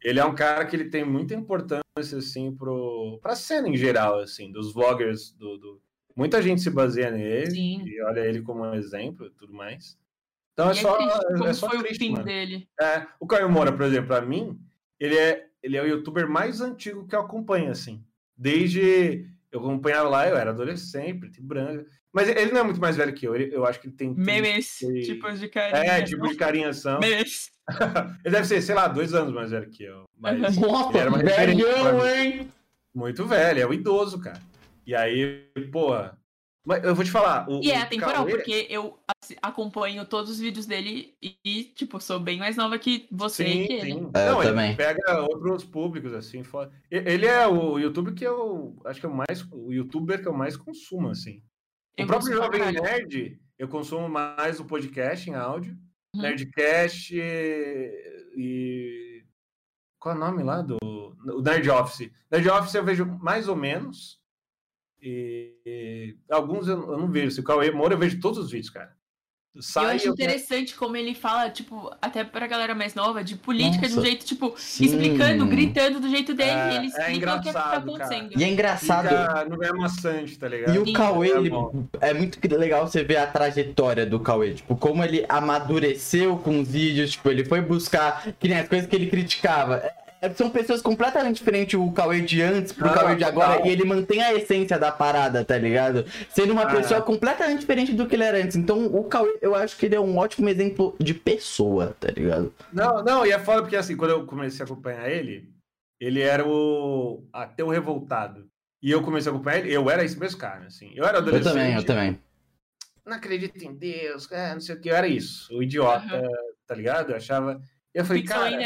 [0.04, 1.84] Ele é um cara que ele tem muita importância,
[2.18, 5.32] assim, pro, pra cena em geral, assim, dos vloggers.
[5.38, 5.82] Do, do-
[6.16, 7.84] Muita gente se baseia nele Sim.
[7.86, 9.96] e olha ele como um exemplo e tudo mais.
[10.54, 12.26] Então é E só, triste como é só foi triste, o fim mano.
[12.26, 12.68] dele.
[12.82, 14.60] É, o Caio Moura, por exemplo, pra mim,
[15.00, 18.04] ele é, ele é o youtuber mais antigo que eu acompanho, assim.
[18.38, 19.26] Desde.
[19.52, 21.86] Eu acompanhava lá, eu era adolescente, preto e branco.
[22.14, 23.36] Mas ele não é muito mais velho que eu.
[23.36, 24.14] ele- eu acho que ele tem.
[24.16, 25.02] Memes, Sei.
[25.02, 25.84] tipos de carinha.
[25.94, 27.00] É, tipo de carinhação.
[27.00, 27.50] Memes.
[28.26, 30.06] Ele deve ser, sei lá, dois anos mais velho que eu.
[30.18, 32.52] Mas Nossa, Ele era uma velhão, hein?
[32.96, 34.42] muito velho, é o idoso, cara.
[34.88, 36.18] E aí, porra.
[36.66, 37.48] Mas eu vou te falar.
[37.48, 39.00] O, E é o atemporal, Cauê- porque eu
[39.42, 43.68] acompanho todos os vídeos dele e, tipo, sou bem mais nova que você e Sim,
[43.68, 43.92] que ele.
[43.94, 44.12] sim.
[44.16, 44.76] É, eu Não, ele também.
[44.76, 46.44] pega outros públicos, assim.
[46.44, 49.46] fora- E- Ele é o YouTube que eu acho que é o mais.
[49.52, 51.38] O youtuber que eu mais consumo, assim.
[51.98, 53.00] O Eu próprio consumo pra Jovem caralho.
[53.00, 55.78] Nerd, eu consumo mais o podcast em áudio.
[56.16, 56.22] Uhum.
[56.24, 59.26] Nerdcast e, e.
[60.00, 60.78] Qual é o nome lá do.
[60.82, 62.10] O Nerd Office.
[62.32, 64.18] Nerd Office eu vejo mais ou menos.
[65.02, 67.32] E, e alguns eu, eu não vejo.
[67.32, 68.98] Se o Cauê Moura, eu vejo todos os vídeos, cara.
[69.60, 70.14] Sai, eu acho eu...
[70.14, 74.04] interessante como ele fala, tipo, até pra galera mais nova, de política Nossa, de um
[74.04, 74.86] jeito, tipo, sim.
[74.86, 78.30] explicando, gritando do jeito dele, é, e ele explica é o que tá acontecendo.
[78.30, 78.40] Cara.
[78.40, 79.10] E é engraçado.
[79.10, 80.76] Fica, não é maçante, tá ligado?
[80.76, 81.52] E o Cauê, ele,
[82.00, 86.68] é muito legal você ver a trajetória do Cauê, tipo, como ele amadureceu com os
[86.68, 89.82] vídeos, tipo, ele foi buscar, que nem as coisas que ele criticava.
[90.22, 93.60] É, são pessoas completamente diferentes o Cauê de antes pro ah, Cauê de agora.
[93.60, 93.66] Não.
[93.66, 96.06] E ele mantém a essência da parada, tá ligado?
[96.30, 98.58] Sendo uma ah, pessoa completamente diferente do que ele era antes.
[98.58, 102.54] Então o Cauê, eu acho que ele é um ótimo exemplo de pessoa, tá ligado?
[102.74, 105.50] Não, não, e é foda porque assim, quando eu comecei a acompanhar ele,
[106.00, 108.48] ele era o ateu revoltado.
[108.82, 110.92] E eu comecei a acompanhar ele, eu era esse mesmo cara, assim.
[110.96, 111.48] Eu era adolescente.
[111.48, 112.20] Eu também, eu também.
[113.06, 115.54] Não acredito em Deus, é, não sei o que, eu era isso.
[115.56, 116.30] O idiota, uhum.
[116.68, 117.12] tá ligado?
[117.12, 117.62] Eu achava.
[117.94, 118.52] Eu falei, cara.
[118.52, 118.60] Não,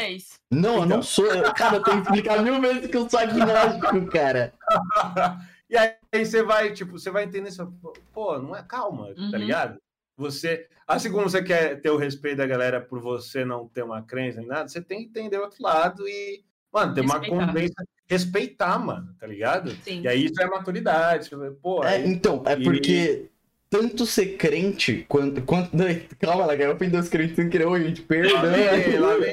[0.50, 0.80] então...
[0.80, 1.26] eu não sou.
[1.54, 4.52] Cara, eu tenho que explicar mil vezes que eu sou agnóstico, cara.
[5.68, 7.72] e aí você vai, tipo, você vai entender isso.
[8.12, 9.30] Pô, não é calma, tá uhum.
[9.30, 9.78] tá ligado?
[10.16, 14.02] Você, assim como você quer ter o respeito da galera por você não ter uma
[14.02, 17.74] crença nem nada, você tem que entender o outro lado e, mano, ter uma convivência,
[18.06, 19.72] respeitar, mano, tá ligado?
[19.82, 20.02] Sim.
[20.02, 21.30] E aí isso é maturidade.
[21.60, 23.28] Pô, é, aí, então, é porque
[23.74, 25.42] tanto ser crente quanto.
[25.42, 25.76] quanto
[26.20, 28.40] calma, Lagar, eu ofendeu os crentes sem querer ouvir, perdão.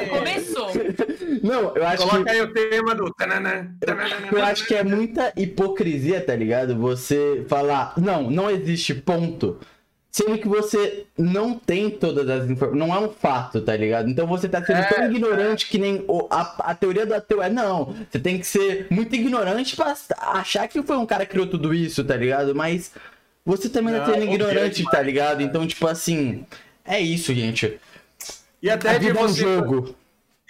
[0.09, 0.71] Começou.
[1.43, 2.29] Não, eu acho Coloca que.
[2.31, 3.13] aí o tema do.
[4.31, 6.75] Eu acho que é muita hipocrisia, tá ligado?
[6.77, 9.59] Você falar, não, não existe ponto.
[10.11, 12.79] Sendo que você não tem todas as informações.
[12.79, 14.09] Não é um fato, tá ligado?
[14.09, 17.41] Então você tá sendo é, tão ignorante que nem o, a, a teoria do ateu
[17.41, 17.95] é não.
[18.09, 21.73] Você tem que ser muito ignorante pra achar que foi um cara que criou tudo
[21.73, 22.53] isso, tá ligado?
[22.53, 22.91] Mas
[23.45, 25.41] você também não, é sendo ignorante, tá ligado?
[25.41, 26.45] Então, tipo assim,
[26.85, 27.79] é isso, gente.
[28.61, 29.95] E até de você, é um jogo.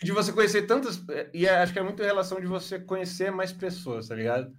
[0.02, 1.02] De você conhecer tantas.
[1.34, 4.54] E é, acho que é muito relação de você conhecer mais pessoas, tá ligado?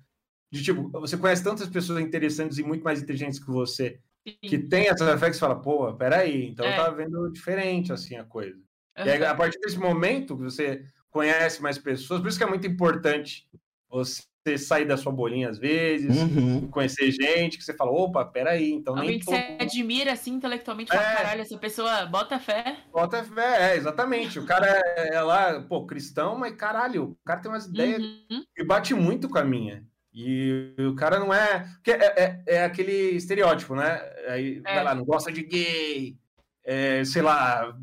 [0.50, 4.36] De tipo, você conhece tantas pessoas interessantes e muito mais inteligentes que você, Sim.
[4.42, 6.72] que tem essa fé que você fala, pô, peraí, então é.
[6.72, 8.56] eu tava vendo diferente assim a coisa.
[8.98, 9.06] Uhum.
[9.06, 12.48] E aí, a partir desse momento que você conhece mais pessoas, por isso que é
[12.48, 13.46] muito importante
[13.88, 16.68] você você sair da sua bolinha às vezes, uhum.
[16.68, 19.36] conhecer gente que você fala, opa, peraí, então Alguém nem que todo...
[19.36, 21.14] você admira, assim, intelectualmente, fala, é.
[21.16, 22.78] caralho, essa pessoa bota fé.
[22.92, 24.38] Bota fé, é, exatamente.
[24.38, 28.44] O cara é, é lá, pô, cristão, mas caralho, o cara tem umas ideias uhum.
[28.54, 29.84] que bate muito com a minha.
[30.12, 31.60] E o cara não é...
[31.74, 34.02] Porque é, é, é aquele estereótipo, né?
[34.28, 34.74] Aí, é.
[34.74, 36.16] vai lá, não gosta de gay,
[36.64, 37.74] é, sei lá,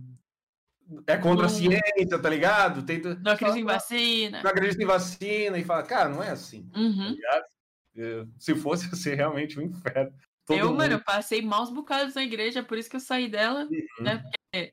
[1.07, 2.83] é contra a ciência, tá ligado?
[2.83, 4.43] Tenta, não acredita em vacina.
[4.43, 6.67] Não acredita em vacina e fala, cara, não é assim.
[6.69, 7.15] Tá uhum.
[7.15, 10.11] Tá Se fosse, ia ser realmente um inferno.
[10.45, 10.77] Todo eu, mundo...
[10.77, 14.03] mano, passei maus bocados na igreja, por isso que eu saí dela, uhum.
[14.03, 14.23] né?
[14.23, 14.71] Porque,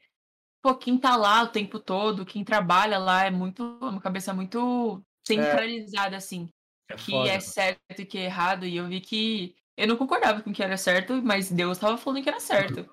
[0.63, 5.03] pô, quem tá lá o tempo todo, quem trabalha lá é muito, uma cabeça muito
[5.27, 6.19] centralizada, é.
[6.19, 6.49] assim.
[6.89, 7.29] É que foda.
[7.29, 8.65] é certo e que é errado.
[8.65, 12.23] E eu vi que eu não concordava com que era certo, mas Deus tava falando
[12.23, 12.89] que era certo.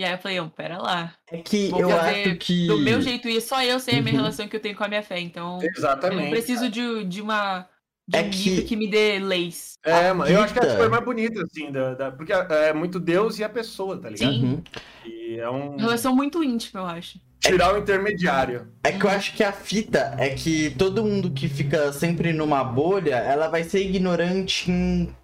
[0.00, 1.12] E aí eu falei, oh, pera lá.
[1.30, 2.66] É que Vou eu acho que.
[2.66, 4.20] Do meu jeito, e só eu sei a minha uhum.
[4.20, 5.20] relação que eu tenho com a minha fé.
[5.20, 5.58] Então.
[5.62, 6.24] Exatamente.
[6.24, 7.68] Eu preciso de, de uma.
[8.08, 8.62] De é um que...
[8.62, 9.74] que me dê leis.
[9.84, 12.46] É, mano, eu acho que é a coisa mais bonita, assim, da, da, porque é,
[12.68, 14.32] é muito Deus e a pessoa, tá ligado?
[14.32, 14.42] Sim.
[14.42, 14.62] Uhum.
[15.04, 15.76] E é um...
[15.76, 17.20] Relação muito íntima, eu acho.
[17.38, 18.68] Tirar o intermediário.
[18.82, 22.64] É que eu acho que a fita é que todo mundo que fica sempre numa
[22.64, 25.14] bolha, ela vai ser ignorante em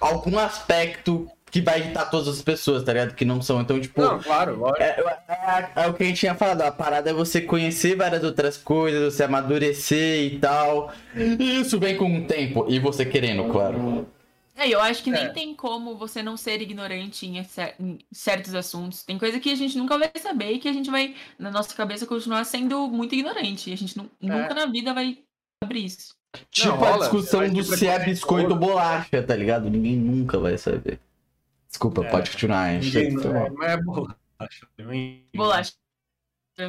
[0.00, 3.14] algum aspecto que vai irritar todas as pessoas, tá ligado?
[3.14, 3.60] Que não são.
[3.60, 4.00] Então, tipo.
[4.00, 4.82] Não, claro, lógico.
[4.82, 6.62] É, é, é, é, o que a gente tinha falado.
[6.62, 10.92] A parada é você conhecer várias outras coisas, você amadurecer e tal.
[11.14, 12.66] E isso vem com o tempo.
[12.68, 14.06] E você querendo, claro.
[14.56, 15.28] É, eu acho que nem é.
[15.28, 17.38] tem como você não ser ignorante em,
[17.78, 19.02] em, certos assuntos.
[19.02, 21.74] Tem coisa que a gente nunca vai saber e que a gente vai, na nossa
[21.74, 23.68] cabeça, continuar sendo muito ignorante.
[23.70, 24.02] E a gente é.
[24.20, 25.18] nunca na vida vai
[25.62, 26.16] abrir isso.
[26.50, 29.70] Tipo não, a discussão do se é biscoito ou bolacha, tá ligado?
[29.70, 30.98] Ninguém nunca vai saber.
[31.76, 32.72] Desculpa, é, pode continuar.
[32.72, 34.16] Ninguém, não, é, mas é bolacha.
[35.36, 35.72] Bolacha.
[36.58, 36.68] É,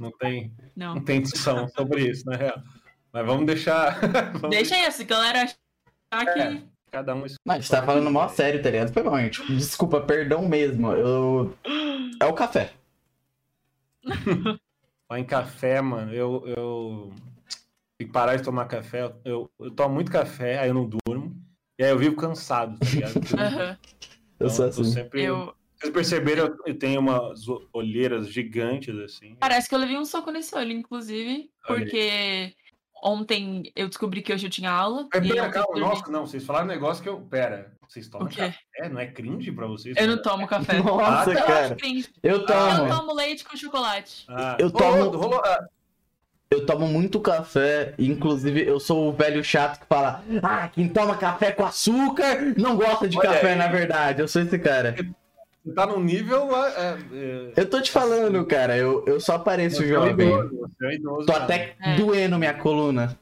[0.00, 0.94] não, tem, não.
[0.94, 2.62] não tem discussão sobre isso, na real.
[3.12, 4.00] Mas vamos deixar.
[4.32, 6.40] vamos Deixa isso, galera achar que.
[6.40, 7.20] É, cada um.
[7.20, 8.94] Mas a gente tá falando mó sério, tá ligado?
[8.94, 9.44] Foi bom, gente.
[9.54, 10.90] Desculpa, perdão mesmo.
[10.92, 11.54] Eu...
[12.18, 12.72] É o café.
[15.10, 17.12] Lá em café, mano, eu, eu.
[17.98, 19.12] Tem que parar de tomar café.
[19.22, 21.36] Eu, eu tomo muito café, aí eu não durmo.
[21.78, 23.16] E aí eu vivo cansado, tá ligado?
[23.16, 23.76] Uhum.
[24.38, 24.84] Eu sou assim.
[24.84, 25.22] Sempre...
[25.22, 25.54] Eu...
[25.78, 29.36] Vocês perceberam, eu tenho umas olheiras gigantes, assim.
[29.38, 32.54] Parece que eu levei um soco nesse olho, inclusive, porque
[33.02, 35.06] ontem eu descobri que hoje eu tinha aula.
[35.12, 35.80] É, pera, calma, dormi...
[35.80, 37.20] nossa, não, vocês falaram um negócio que eu.
[37.20, 38.58] Pera, vocês tomam café?
[38.90, 39.94] Não é cringe pra vocês?
[39.98, 40.80] Eu não tomo café.
[40.82, 41.76] Nossa, ah, cara.
[42.22, 42.88] Eu, tomo.
[42.88, 44.24] Eu tomo leite com chocolate.
[44.28, 45.10] Ah, eu tomo.
[45.10, 45.42] Rolou, rolou,
[46.50, 51.16] Eu tomo muito café, inclusive eu sou o velho chato que fala: Ah, quem toma
[51.16, 53.56] café com açúcar não gosta de Olha café, aí.
[53.56, 54.22] na verdade.
[54.22, 54.94] Eu sou esse cara.
[55.64, 56.48] Você tá num nível.
[56.56, 60.28] é, é, Eu tô te falando, cara, eu, eu só pareço você é jovem.
[60.28, 61.44] idoso, é idoso, Tô cara.
[61.44, 61.96] até É.
[61.96, 63.18] doendo minha coluna.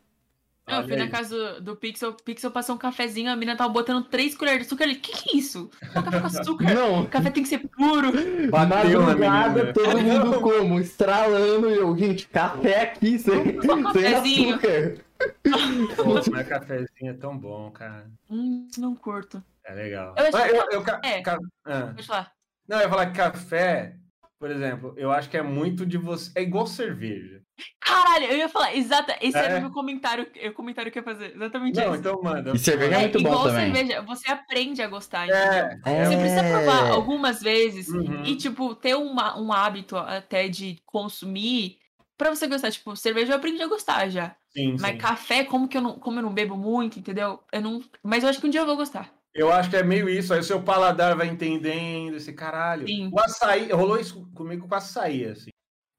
[0.66, 4.04] Eu fui na casa do, Pixel, o Pixel passou um cafezinho, a mina tava botando
[4.06, 4.84] três colheres de açúcar.
[4.84, 5.70] Ele, que que é isso?
[5.94, 6.74] Não, café com açúcar.
[6.74, 8.10] Não, O café tem que ser puro.
[8.50, 9.72] Bateu na madrugada, menina.
[9.74, 10.80] todo mundo como?
[10.80, 14.54] Estralando e eu, gente, café aqui sem, sem cafezinho.
[14.56, 14.96] açúcar.
[15.96, 18.10] Pô, mas cafezinho é tão bom, cara.
[18.30, 19.42] Hum, não curto.
[19.66, 20.14] É legal.
[20.16, 21.20] Eu acho Mas que eu- eu ca- é.
[21.22, 21.80] ca- ah.
[21.94, 22.32] Pode falar.
[22.68, 23.96] Não, eu ia falar que café,
[24.38, 26.30] por exemplo, eu acho que é muito de você.
[26.34, 27.42] É igual cerveja.
[27.80, 29.16] Caralho, eu ia falar, exata.
[29.20, 29.44] Esse É.
[29.44, 31.34] era o meu comentário, o comentário que eu ia fazer.
[31.36, 31.96] Exatamente Não, isso.
[32.00, 32.52] então manda.
[32.54, 33.72] E cerveja é muito bom igual também.
[33.74, 35.42] cerveja, você aprende a gostar, entendeu?
[35.52, 36.04] É, É.
[36.04, 38.24] Você precisa provar algumas vezes Uhum.
[38.24, 41.78] e, tipo, ter uma, um hábito até de consumir
[42.16, 42.70] pra você gostar.
[42.70, 44.34] Tipo, cerveja eu aprendi a gostar já.
[44.48, 44.98] sim, Mas sim.
[44.98, 47.40] café, como que eu não, como eu não bebo muito, entendeu?
[47.52, 47.82] Eu não.
[48.02, 49.12] Mas eu acho que um dia eu vou gostar.
[49.34, 50.32] Eu acho que é meio isso.
[50.32, 52.86] Aí o seu paladar vai entendendo esse caralho.
[52.86, 53.10] Sim.
[53.12, 55.50] O açaí, rolou isso comigo com açaí, assim.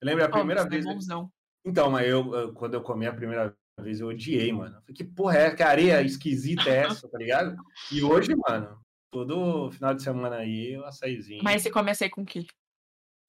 [0.01, 0.85] Eu lembro a primeira é vez.
[0.85, 1.29] bonzão.
[1.65, 4.73] Então, mas eu, eu- quando eu comi a primeira vez, eu odiei, mano.
[4.81, 5.51] Falei, que porra é?
[5.51, 7.55] Que areia esquisita é essa, tá ligado?
[7.91, 8.77] E hoje, mano,
[9.11, 11.43] todo final de semana aí, eu açaizinho.
[11.43, 12.45] Mas você come açaí com o quê?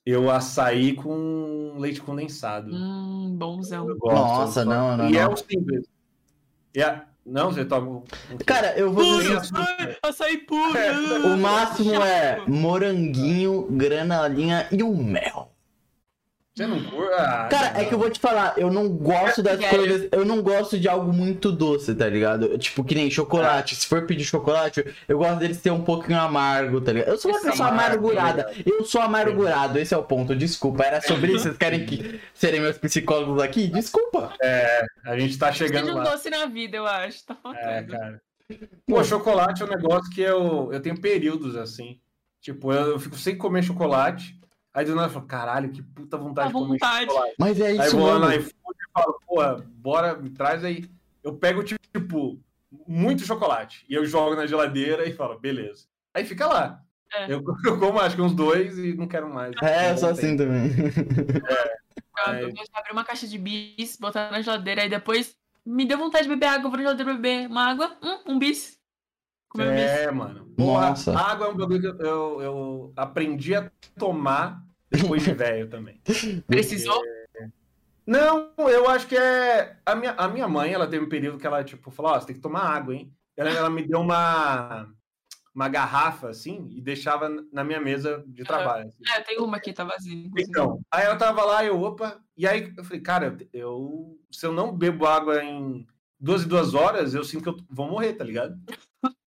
[0.04, 2.70] Eu açaí com leite condensado.
[2.72, 3.88] Hum, bonzão.
[3.88, 5.32] Eu gosto, Nossa, eu não, não, E é não.
[5.32, 5.88] o simples.
[6.74, 8.04] E a- Não, você toma.
[8.46, 9.36] Cara, eu vou Puro, dizer.
[9.38, 9.98] açúcar.
[10.00, 10.76] açaí puro!
[10.78, 10.92] É,
[11.26, 15.50] O máximo é moranguinho, granalinha e um mel.
[16.56, 17.48] Você não curta?
[17.50, 19.78] Cara, é que eu vou te falar, eu não gosto das Sério?
[19.78, 20.08] coisas.
[20.10, 22.56] Eu não gosto de algo muito doce, tá ligado?
[22.56, 23.76] Tipo, que nem chocolate.
[23.76, 27.10] Se for pedir chocolate, eu gosto deles ser um pouquinho amargo, tá ligado?
[27.10, 28.54] Eu sou uma Esse pessoa amargo, amargurada.
[28.64, 30.34] Eu sou amargurado, esse é o ponto.
[30.34, 31.42] Desculpa, era sobre isso.
[31.42, 33.66] Vocês querem que serem meus psicólogos aqui?
[33.66, 34.32] Desculpa.
[35.04, 36.04] A gente tá chegando de um lá.
[36.04, 37.22] doce na vida, eu acho.
[37.26, 37.68] Tá faltando.
[37.68, 38.22] É, cara.
[38.86, 42.00] Pô, chocolate é um negócio que eu, eu tenho períodos assim.
[42.40, 44.35] Tipo, eu, eu fico sem comer chocolate.
[44.76, 47.06] Aí do nada eu falo, caralho, que puta vontade de comer vontade.
[47.06, 47.34] chocolate.
[47.38, 50.84] Mas é Aí isso vou lá no iFood e falo, porra, bora, me traz aí.
[51.24, 52.38] Eu pego, tipo,
[52.86, 53.86] muito chocolate.
[53.88, 55.86] E eu jogo na geladeira e falo, beleza.
[56.12, 56.82] Aí fica lá.
[57.10, 57.24] É.
[57.32, 59.54] Eu, eu como acho que uns dois e não quero mais.
[59.62, 60.18] É, eu Não sou tem.
[60.18, 60.70] assim também.
[62.26, 62.44] Eu, Ai.
[62.44, 65.96] eu gosto de abrir uma caixa de bis, botar na geladeira, aí depois me deu
[65.96, 68.78] vontade de beber água, eu vou na geladeira beber uma água, hum, um bis.
[69.48, 69.80] Comer um bis.
[69.84, 70.44] É, mano.
[70.54, 71.18] Porra, Nossa.
[71.18, 76.00] água é um bagulho que eu, eu aprendi a tomar depois de velho também.
[76.46, 77.02] Precisou?
[78.06, 79.76] Não, eu acho que é.
[79.84, 82.28] A minha, a minha mãe, ela teve um período que ela, tipo, falou: Ó, você
[82.28, 83.12] tem que tomar água, hein?
[83.36, 84.88] Ela, ela me deu uma,
[85.52, 88.88] uma garrafa, assim, e deixava na minha mesa de trabalho.
[88.88, 89.02] assim.
[89.12, 90.30] É, tem uma aqui, tá vazia.
[90.38, 94.52] Então, aí ela tava lá, eu, opa, e aí eu falei, cara, eu, se eu
[94.52, 95.86] não bebo água em
[96.18, 98.56] duas e duas horas, eu sinto que eu vou morrer, tá ligado?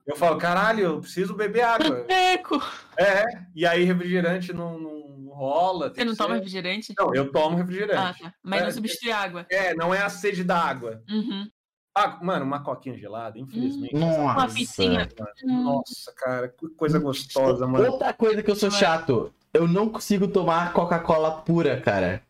[0.08, 2.06] Eu falo, caralho, eu preciso beber água.
[2.10, 2.60] Eco!
[2.98, 4.99] É, e aí refrigerante não, não
[5.40, 5.90] rola.
[5.94, 6.94] Você não toma ser- refrigerante?
[6.98, 8.24] Não, eu tomo Ah, refrigerante.
[8.24, 8.34] tá.
[8.44, 9.46] Mas É, não substitui água.
[9.50, 11.02] É, não é a sede da água.
[11.10, 11.48] Uhum.
[11.96, 13.96] Ah, mano, uma coquinha gelada, infelizmente.
[13.96, 14.84] Hum, nossa.
[14.84, 15.08] Uma.
[15.44, 15.64] Hum.
[15.64, 17.92] Nossa, cara, que coisa gostosa, mano.
[17.94, 22.22] Outra coisa que eu sou chato, eu não consigo tomar Coca-Cola pura, cara.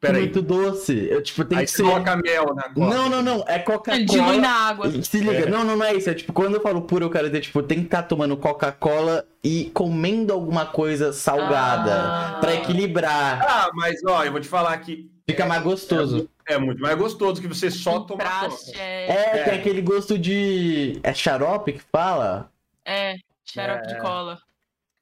[0.00, 0.22] Peraí.
[0.22, 1.06] muito doce.
[1.10, 1.82] Eu, tipo, tem Aí que ser.
[1.82, 2.80] coloca mel na coca.
[2.80, 3.44] Não, não, não.
[3.46, 4.36] É Dilui Coca-Cola.
[4.36, 5.02] na água.
[5.02, 5.50] Se liga, É.
[5.50, 6.08] não, não, não é isso.
[6.10, 9.24] É tipo, quando eu falo puro, eu quero dizer, tipo, tem que estar tomando Coca-Cola
[9.42, 11.92] e comendo alguma coisa salgada.
[11.94, 12.38] Ah.
[12.40, 13.40] Pra equilibrar.
[13.48, 16.28] Ah, mas ó, eu vou te falar que Fica mais gostoso.
[16.46, 18.56] é muito mais gostoso que você só tomar coca.
[18.76, 19.44] é, É, É.
[19.44, 20.98] tem aquele gosto de.
[21.02, 22.50] É xarope que fala?
[22.84, 23.94] é, xarope É.
[23.94, 24.38] de cola.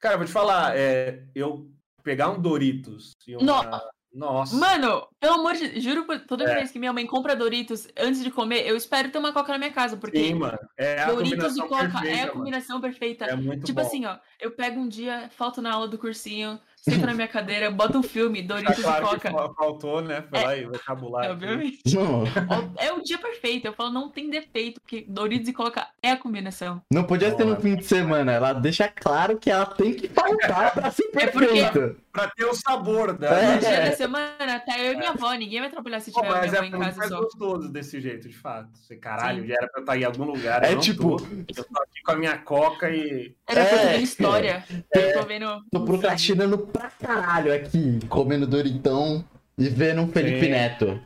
[0.01, 1.67] Cara, eu vou te falar, é, eu
[2.03, 3.63] pegar um Doritos e uma...
[3.63, 3.81] No-
[4.17, 4.57] Nossa.
[4.57, 6.55] Mano, pelo amor de juro, por- toda É.
[6.55, 9.59] vez que minha mãe compra Doritos, antes de comer, eu espero ter uma coca na
[9.59, 10.59] minha casa, porque Sim, mano.
[10.79, 12.33] É Doritos e coca perfeita, é a mano.
[12.39, 13.25] combinação perfeita.
[13.27, 13.87] É muito tipo bom.
[13.87, 17.71] assim, ó, eu pego um dia, falto na aula do cursinho, sento na minha cadeira,
[17.71, 19.31] boto um filme, Tá Doritos claro e coca.
[19.31, 20.23] fa- faltou, né?
[20.31, 20.63] Foi lá e.
[20.65, 21.31] É, aqui.
[21.31, 21.79] obviamente.
[21.95, 22.23] Não.
[22.25, 23.67] Ó, É o dia perfeito.
[23.67, 26.81] Eu falo, não tem defeito, porque Doritos e coca é a combinação.
[26.93, 27.61] Não podia ser no Boa.
[27.61, 28.33] fim de semana.
[28.33, 31.97] Ela deixa claro que ela tem que faltar pra ser É porque- perfeito.
[32.17, 33.29] Pra ter o sabor da.
[33.29, 33.55] É.
[33.57, 36.33] No dia da semana, tá eu e minha avó, ninguém vai trabalhar se Pô, tiver
[36.33, 37.21] mas minha é mãe em muito casa só.
[37.21, 38.71] gostoso desse jeito, de fato.
[38.73, 39.49] Você, caralho, Sim.
[39.49, 40.65] já era pra eu estar em algum lugar.
[40.65, 41.25] É eu não tipo- tô.
[41.27, 43.35] Eu tô aqui com a minha coca e.
[43.47, 43.87] Era é, eu tô É.
[43.93, 44.65] vendo história.
[44.95, 45.61] Eu tô vendo.
[45.71, 49.25] Tô procrastinando pra caralho aqui, comendo Doritão
[49.57, 50.51] e vendo um Felipe Sim.
[50.51, 51.01] Neto.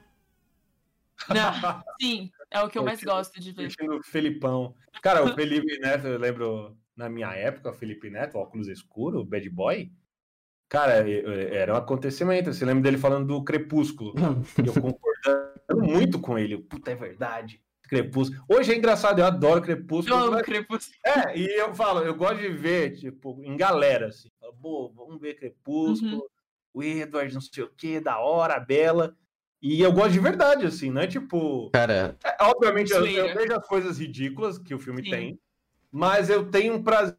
[1.28, 3.70] Não, sim, é o que eu mais gosto de ver.
[3.90, 4.74] O Felipão.
[5.02, 9.48] Cara, o Felipe Neto, eu lembro na minha época, o Felipe Neto, óculos escuro, bad
[9.51, 9.90] boy.
[10.68, 11.05] Cara,
[11.52, 12.52] era um acontecimento.
[12.52, 14.14] Você lembra dele falando do Crepúsculo?
[14.62, 16.59] E eu concordando muito com ele.
[16.59, 17.60] Puta, é verdade.
[17.90, 18.44] Crepúsculo.
[18.48, 20.16] Hoje é engraçado, eu adoro Crepúsculo.
[20.16, 20.96] Eu amo mas- Crepúsculo.
[21.04, 24.28] É, e eu falo, eu gosto de ver, tipo, em galera, assim.
[24.62, 26.30] Pô, vamos ver Crepúsculo,
[26.72, 29.16] o Edward, não sei o que, da hora, a Bela.
[29.60, 31.68] E eu gosto de verdade, assim, não é tipo.
[31.72, 35.10] Cara, é, obviamente, eu, eu vejo as coisas ridículas que o filme Sim.
[35.10, 35.40] tem,
[35.90, 37.16] mas eu tenho um prazer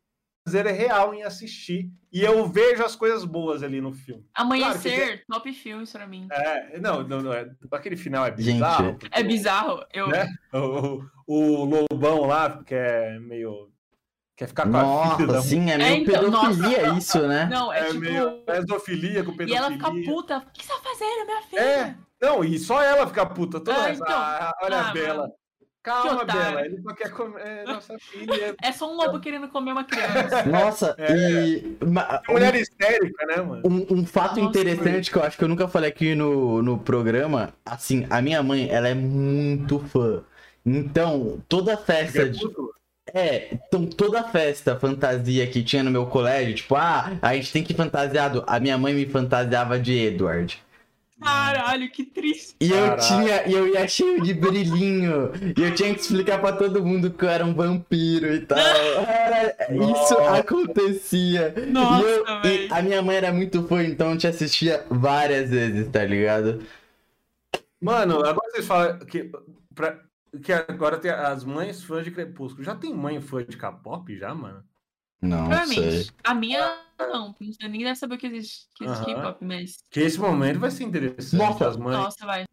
[0.47, 1.89] real em assistir.
[2.11, 4.25] E eu vejo as coisas boas ali no filme.
[4.33, 6.27] Amanhecer, top filmes pra mim.
[6.31, 8.53] É, não, não, não é, aquele final é Gente.
[8.55, 8.95] bizarro.
[8.97, 9.85] porque É bizarro.
[9.93, 10.27] Eu, Né?
[10.53, 13.69] O, o Lobão lá, que é meio.
[14.35, 14.81] Quer ficar com a
[15.15, 17.45] filha nossa, da sim, é meio então, pedofilia isso, né?
[17.45, 17.99] Não, é, É tipo.
[17.99, 19.57] meio pedofilia com E pedofilia.
[19.57, 20.37] ela fica puta.
[20.39, 21.59] O que você tá fazendo, minha filha?
[21.61, 23.59] É, não, e só ela fica puta.
[23.59, 24.17] Toda Ah, essa, então.
[24.17, 25.21] ah, olha Ah, a Bela.
[25.21, 25.33] mano.
[25.83, 26.23] Calma.
[26.25, 26.65] Bela.
[26.65, 28.55] Ele só quer comer é, nossa filha.
[28.61, 30.43] É só um lobo querendo comer uma criança.
[30.45, 31.11] Nossa, É.
[31.13, 31.77] e.
[31.85, 33.61] ma- Mulher histérica, né, mano?
[33.65, 36.77] Um, um fato Nossa, interessante que eu acho que eu nunca falei aqui no, no
[36.77, 40.23] programa, assim, a minha mãe, ela é muito fã.
[40.65, 42.37] Então, toda festa de.
[42.39, 42.71] Crepúsculo?
[43.13, 47.63] É, então toda festa fantasia que tinha no meu colégio, tipo, ah, a gente tem
[47.63, 48.43] que ir fantasiado.
[48.47, 50.61] A minha mãe me fantasiava de Edward.
[51.21, 52.55] Caralho, que triste.
[52.59, 53.01] E eu Caralho.
[53.01, 55.31] tinha, e eu ia cheio de brilhinho.
[55.55, 58.57] E eu tinha que explicar pra todo mundo que eu era um vampiro e tal.
[58.57, 60.13] Era- isso Nossa.
[60.15, 61.53] Nossa, acontecia.
[61.57, 61.71] e,
[62.03, 66.03] eu- e a minha mãe era muito fã, então eu te assistia várias vezes, tá
[66.03, 66.61] ligado?
[67.81, 69.31] Mano, agora vocês falam que,
[69.73, 69.99] pra-
[70.43, 72.63] que agora tem as mães fãs de Crepúsculo.
[72.63, 74.63] Já tem mãe fã de K-pop já, mano?
[75.21, 75.47] Não sei.
[75.75, 76.11] Provavelmente.
[76.23, 77.35] A minha, não.
[77.39, 79.15] Ninguém deve saber o que existe, que existe Aham.
[79.21, 79.77] K-pop, mas.
[79.89, 81.35] Que esse momento vai ser interessante.
[81.35, 81.67] Nossa.
[81.69, 81.95] as mães.
[81.97, 82.45] Nossa, vai.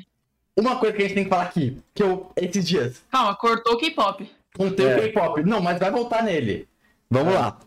[0.57, 3.75] Uma coisa que a gente tem que falar aqui, que eu, esses dias, Calma, cortou
[3.75, 4.29] o K-pop.
[4.57, 4.97] contei É.
[4.97, 5.43] o K-pop.
[5.45, 6.69] Não, mas vai voltar nele.
[7.11, 7.39] Vamos É.
[7.39, 7.59] lá.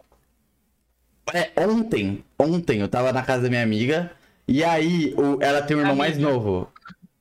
[1.34, 4.12] É, ontem, ontem eu tava na casa da minha amiga,
[4.48, 6.30] e aí o- ela tem um irmão mais Amiga.
[6.32, 6.72] novo.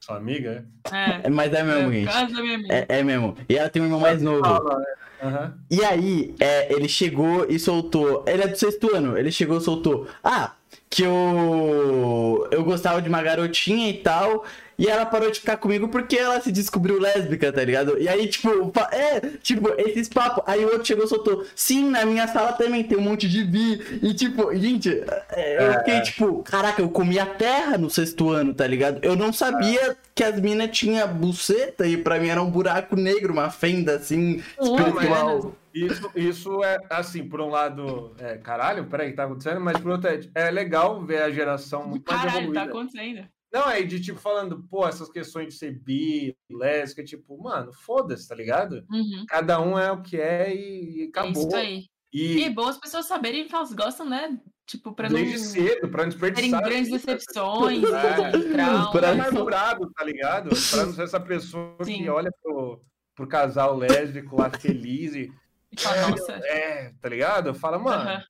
[0.01, 1.27] Sua amiga, É.
[1.27, 2.07] É, Mas é mesmo, é, gente.
[2.13, 2.75] casa da minha amiga.
[2.75, 3.37] É, é mesmo.
[3.49, 4.45] E ela tem um irmão mais novo.
[4.45, 4.95] é?
[5.23, 5.55] Aham.
[5.71, 8.25] E aí, é, ele chegou e soltou.
[8.27, 9.17] Ele é do sexto ano.
[9.19, 10.07] Ele chegou e soltou.
[10.25, 10.55] Ah,
[10.89, 12.49] que eu.
[12.51, 14.45] Eu gostava de uma garotinha e tal.
[14.81, 17.99] E ela parou de ficar comigo porque ela se descobriu lésbica, tá ligado?
[18.01, 18.49] E aí, tipo,
[18.91, 20.43] é, tipo, esses papos.
[20.47, 21.45] Aí o outro chegou e soltou.
[21.55, 24.01] Sim, na minha sala também tem um monte de bi.
[24.03, 28.55] E tipo, gente, é, eu fiquei tipo, caraca, eu comi a terra no sexto ano,
[28.55, 29.01] tá ligado?
[29.03, 33.35] Eu não sabia que as minas tinham buceta e pra mim era um buraco negro,
[33.35, 35.43] uma fenda assim, espiritual.
[35.45, 39.61] mas- Isso, isso é assim, por um lado, é, caralho, peraí, tá acontecendo?
[39.61, 42.65] Mas por outro, é, é legal ver a geração muito mais Caralho, evoluída.
[42.65, 43.29] tá acontecendo.
[43.53, 48.29] Não, é de tipo falando, pô, essas questões de ser bi, lésbica, tipo, mano, foda-se,
[48.29, 48.85] tá ligado?
[48.91, 49.25] Uhum.
[49.29, 51.49] Cada um é o que é e, e É acabou.
[51.49, 51.87] isso aí.
[52.13, 54.39] E E é bom as pessoas saberem que elas gostam, né?
[54.67, 56.63] Tipo, pra não desde cedo, pra não terem desperdiçar.
[56.63, 58.37] grandes assim, decepções, É.
[58.37, 58.91] e traumas.
[58.93, 60.51] Pra- mais durado, tá ligado?
[60.71, 61.99] Pra não ser essa pessoa Sim.
[62.05, 62.81] que olha pro,
[63.17, 65.33] pro casal lésbico lá feliz e.
[65.73, 66.33] E fala, nossa.
[66.33, 67.53] É, tá ligado?
[67.55, 68.23] Fala, mano, aham.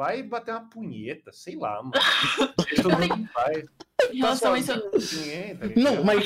[0.00, 1.92] Vai bater uma punheta, sei lá, mano.
[2.82, 3.64] Todo mundo faz.
[4.10, 5.66] Em relação a isso, Tá ninguém, tá?
[5.76, 6.24] Não, mas.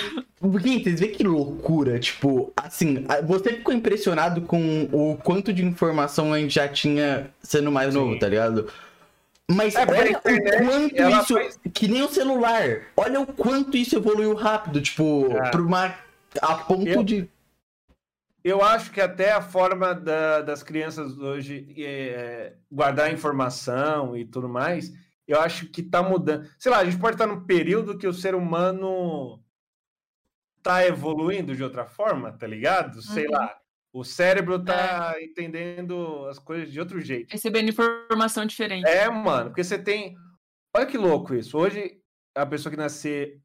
[0.63, 1.99] Gente, vocês vê que loucura?
[1.99, 7.73] Tipo, assim, você ficou impressionado com o quanto de informação a gente já tinha sendo
[7.73, 7.99] mais Sim.
[7.99, 8.71] novo, tá ligado?
[9.51, 11.35] Mas É, olha internet, o quanto isso.
[11.35, 12.83] faz- Que nem o celular.
[12.97, 15.51] Olha o quanto isso evoluiu rápido, tipo, É.
[15.51, 15.95] pra uma.
[16.41, 17.29] A ponto Eu- de.
[18.45, 24.49] Eu acho que até a forma da- das crianças hoje é, guardar informação e tudo
[24.51, 24.93] mais,
[25.27, 26.47] eu acho que tá mudando.
[26.59, 29.43] Sei lá, a gente pode estar num período que o ser humano
[30.63, 33.01] tá evoluindo de outra forma, tá ligado?
[33.01, 33.33] Sei Uhum.
[33.33, 33.57] lá.
[33.93, 37.31] O cérebro tá entendendo as coisas de outro jeito.
[37.33, 38.87] recebendo informação diferente.
[38.89, 40.17] É, mano, porque você tem.
[40.77, 41.57] Olha que louco isso.
[41.57, 41.99] Hoje,
[42.35, 43.41] a pessoa que nascer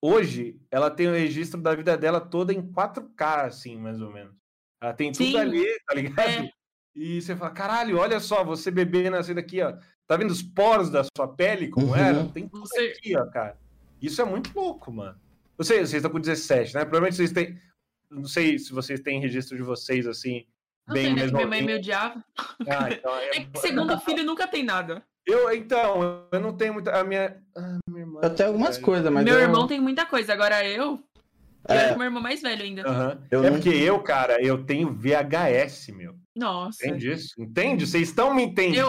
[0.00, 4.34] hoje, ela tem o registro da vida dela toda em 4K, assim, mais ou menos.
[4.80, 5.36] Ela tem tudo Sim.
[5.38, 6.20] ali, tá ligado?
[6.44, 6.50] É.
[6.94, 9.76] E você fala, caralho, olha só, você bebê nascendo aqui, ó.
[10.06, 11.96] Tá vendo os poros da sua pele, como Uhum.
[11.96, 12.24] era?
[12.28, 13.58] Tem tudo Você- aqui, ó, cara.
[14.00, 15.18] Isso é muito louco, mano.
[15.58, 16.80] Eu sei, vocês estão com 17, né?
[16.82, 17.60] Provavelmente vocês têm.
[18.10, 20.46] Não sei se vocês têm registro de vocês, assim,
[20.86, 21.16] Não bem sei, né?
[21.16, 21.36] que mesmo.
[21.36, 22.24] Minha mãe me odiava.
[22.38, 25.04] Ah, então é- É que segundo filho nunca tem nada.
[25.28, 26.98] Eu, então, eu não tenho muita.
[26.98, 27.36] A minha.
[27.54, 28.20] Ah, minha irmã.
[28.22, 29.24] Eu tenho algumas coisas, mas.
[29.24, 29.40] meu eu...
[29.40, 30.32] irmão tem muita coisa.
[30.32, 30.98] Agora eu.
[31.68, 31.76] Eu É.
[31.76, 32.82] era com meu irmão mais velho ainda.
[32.88, 33.22] Aham.
[33.30, 36.14] Eu é não- porque eu, cara, eu tenho VHS, meu.
[36.34, 36.86] Nossa.
[36.86, 37.34] Entende isso?
[37.38, 37.86] Entende?
[37.86, 38.88] Vocês estão me entendendo?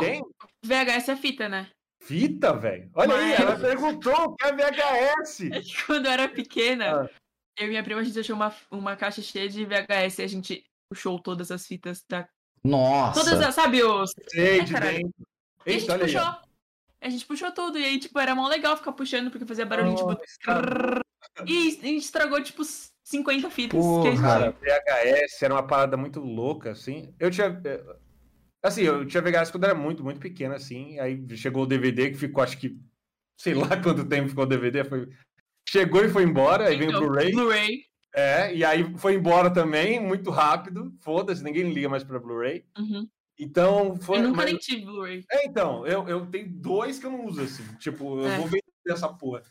[0.63, 1.67] VHS é fita, né?
[2.01, 2.89] Fita, velho.
[2.93, 5.39] Olha aí, Mas- ela perguntou o que é VHS.
[5.51, 7.09] É que quando eu era pequena, Ah.
[7.59, 10.27] eu e minha prima, a gente achou uma, uma caixa cheia de VHS e a
[10.27, 12.29] gente puxou todas as fitas da.
[12.63, 13.19] Nossa.
[13.19, 14.11] Todas as, sabe, os.
[14.29, 15.11] Sei, Ai, de dentro.
[15.69, 16.13] E a gente Eita, olha aí.
[16.13, 16.27] puxou.
[16.29, 16.49] ó.
[17.01, 17.79] A gente puxou tudo.
[17.79, 20.07] E aí, tipo, era mó legal ficar puxando, porque fazia barulho, tipo.
[20.09, 21.01] Nossa, cara.
[21.45, 22.61] E a gente estragou, tipo,
[23.03, 23.79] 50 fitas.
[23.79, 24.01] Porra.
[24.03, 27.13] que a gente- Cara, VHS era uma parada muito louca, assim.
[27.19, 27.61] Eu tinha.
[27.65, 27.83] eh,
[28.61, 30.99] Assim, eu tinha VHS quando era muito, muito pequeno, assim.
[30.99, 32.77] Aí chegou o DVD que ficou, acho que.
[33.37, 34.83] Sei lá quanto tempo ficou o DVD.
[34.83, 35.07] Foi...
[35.69, 37.31] Chegou e foi embora, aí veio o Então, Blu-ray.
[37.31, 37.79] Blu-ray.
[38.13, 40.91] É, e aí foi embora também, muito rápido.
[41.01, 42.65] Foda-se, ninguém liga mais pra Blu-ray.
[42.77, 43.07] Uhum.
[43.39, 44.17] Então, foi.
[44.17, 45.23] Eu nunca mas- nem tive Blu-ray.
[45.31, 47.63] É, então, eu, eu tenho dois que eu não uso, assim.
[47.77, 48.37] Tipo, eu É.
[48.37, 49.41] vou vender essa porra.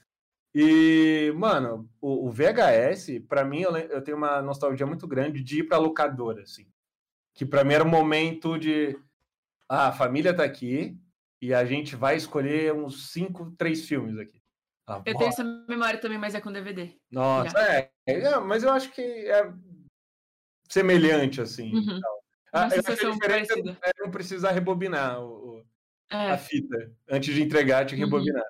[0.54, 5.60] E, mano, o, o VHS, pra mim, eu, eu tenho uma nostalgia muito grande de
[5.60, 6.66] ir pra locadora, assim.
[7.34, 8.98] Que pra mim era um momento de.
[9.68, 10.98] Ah, a família tá aqui
[11.40, 14.42] e a gente vai escolher uns cinco, três filmes aqui.
[14.86, 16.90] Ah, Eu tenho essa memória também, mas é com DVD.
[17.10, 19.52] Nossa, é, é, Mas eu acho que é
[20.68, 21.72] semelhante, assim.
[21.74, 21.96] Uhum.
[21.96, 22.17] e tal.
[22.52, 23.78] Uma Ah, eu acho que a sensação parecida.
[23.84, 25.64] é não precisar rebobinar o, o-
[26.10, 26.38] a É.
[26.38, 28.10] fita antes de entregar, tinha que Uhum.
[28.18, 28.44] rebobinar.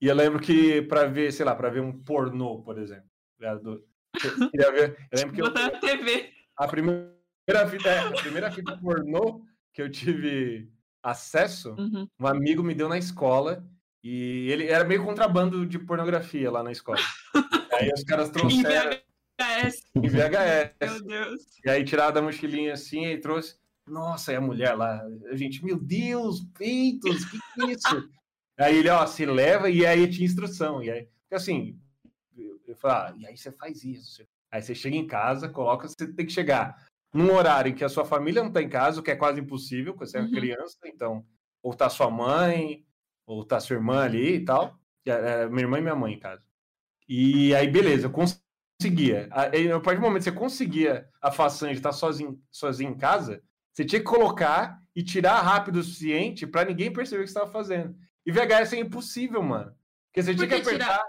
[0.00, 3.04] E eu lembro que pra ver, sei lá, pra ver um pornô, por exemplo.
[3.40, 3.84] né, do-
[4.24, 6.30] eu queria ver- eu lembro que eu- na TV.
[6.56, 10.70] a primeira fita, é, a primeira fita pornô que eu tive
[11.02, 12.08] acesso, Uhum.
[12.18, 13.62] um amigo me deu na escola
[14.02, 16.96] e ele era meio contrabando de pornografia lá na escola.
[17.88, 18.96] Aí os caras trouxeram
[19.40, 19.82] VHS.
[19.96, 20.74] em VHS.
[20.80, 21.42] Meu Deus.
[21.64, 23.56] E aí tiraram da mochilinha assim e trouxe.
[23.86, 28.10] Nossa, e a mulher lá, a gente, meu Deus, peitos, que que é isso?
[28.58, 30.82] aí ele, ó, se leva e aí tinha instrução.
[30.82, 31.78] E aí, porque assim,
[32.36, 34.24] eu, eu falo, ah, e aí você faz isso.
[34.50, 37.88] Aí você chega em casa, coloca, você tem que chegar num horário em que a
[37.88, 40.28] sua família não tá em casa, o que é quase impossível, porque você é uma
[40.28, 40.34] Uhum.
[40.34, 41.26] criança, então,
[41.62, 42.84] ou tá sua mãe,
[43.26, 44.78] ou tá sua irmã ali e tal.
[45.04, 46.46] E, é, minha irmã e minha mãe em casa.
[47.08, 48.10] E aí, beleza, eu
[48.84, 49.28] conseguia.
[49.30, 53.42] A partir do momento que você conseguia a façanha de estar sozinho, sozinho em casa,
[53.72, 57.38] você tinha que colocar e tirar rápido o suficiente para ninguém perceber o que você
[57.38, 57.96] estava fazendo.
[58.26, 59.74] E VHS é impossível, mano.
[60.08, 60.94] Porque você tinha Por que que apertar.
[60.94, 61.04] tirar?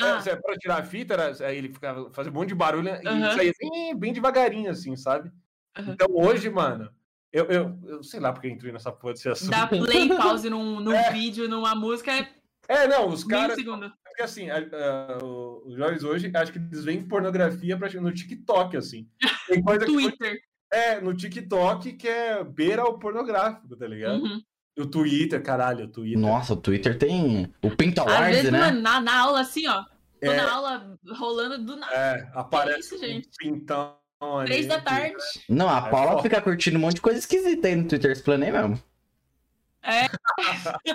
[0.00, 3.06] Ah, É, para tirar a fita, era, ele ficava fazendo um monte de barulho e
[3.08, 3.30] Aham.
[3.32, 5.30] saía assim, bem devagarinho, assim, sabe?
[5.76, 5.92] Aham.
[5.92, 6.90] Então hoje, mano,
[7.32, 9.50] eu, eu, eu sei lá porque eu entrei nessa porra desse assunto.
[9.50, 11.10] Dar play e pause num, num É.
[11.12, 12.28] vídeo, numa música é
[12.68, 13.56] É, não, os caras.
[13.56, 13.90] segundo.
[14.04, 18.76] Porque assim, a- a- os jovens hoje, acho que eles veem pornografia praticamente no TikTok,
[18.76, 19.08] assim.
[19.48, 20.38] Tem coisa que Twitter.
[20.72, 24.22] é no TikTok que é beira ao pornográfico, tá ligado?
[24.22, 24.42] Uhum.
[24.78, 26.18] O Twitter, caralho, o Twitter.
[26.18, 28.58] Nossa, o Twitter tem o Pinta Às vezes, né?
[28.60, 29.82] mano, na, na aula, assim, ó.
[30.22, 30.36] Tô É.
[30.36, 31.92] na aula rolando do nada.
[31.94, 33.28] É, aparece isso, um gente?
[33.38, 34.46] pintão ali.
[34.46, 35.14] Três da tarde.
[35.48, 36.22] Não, a É Paula foda.
[36.22, 38.80] fica curtindo um monte de coisa esquisita aí no Twitter explanei mesmo.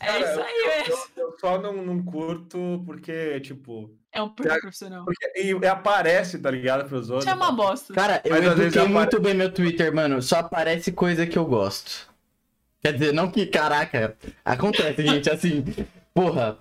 [0.00, 0.98] É Cara, isso aí, velho.
[1.16, 3.90] Eu, eu só não, não curto porque, tipo.
[4.12, 5.04] É um perfil profissional.
[5.04, 7.24] Porque, e aparece, tá ligado, pros outros.
[7.26, 7.92] Isso é uma bosta.
[7.94, 10.22] Cara, eu Mas eduquei apare- muito bem meu Twitter, mano.
[10.22, 12.08] Só aparece coisa que eu gosto.
[12.80, 15.64] Quer dizer, não que, caraca, acontece, gente, assim,
[16.14, 16.58] porra.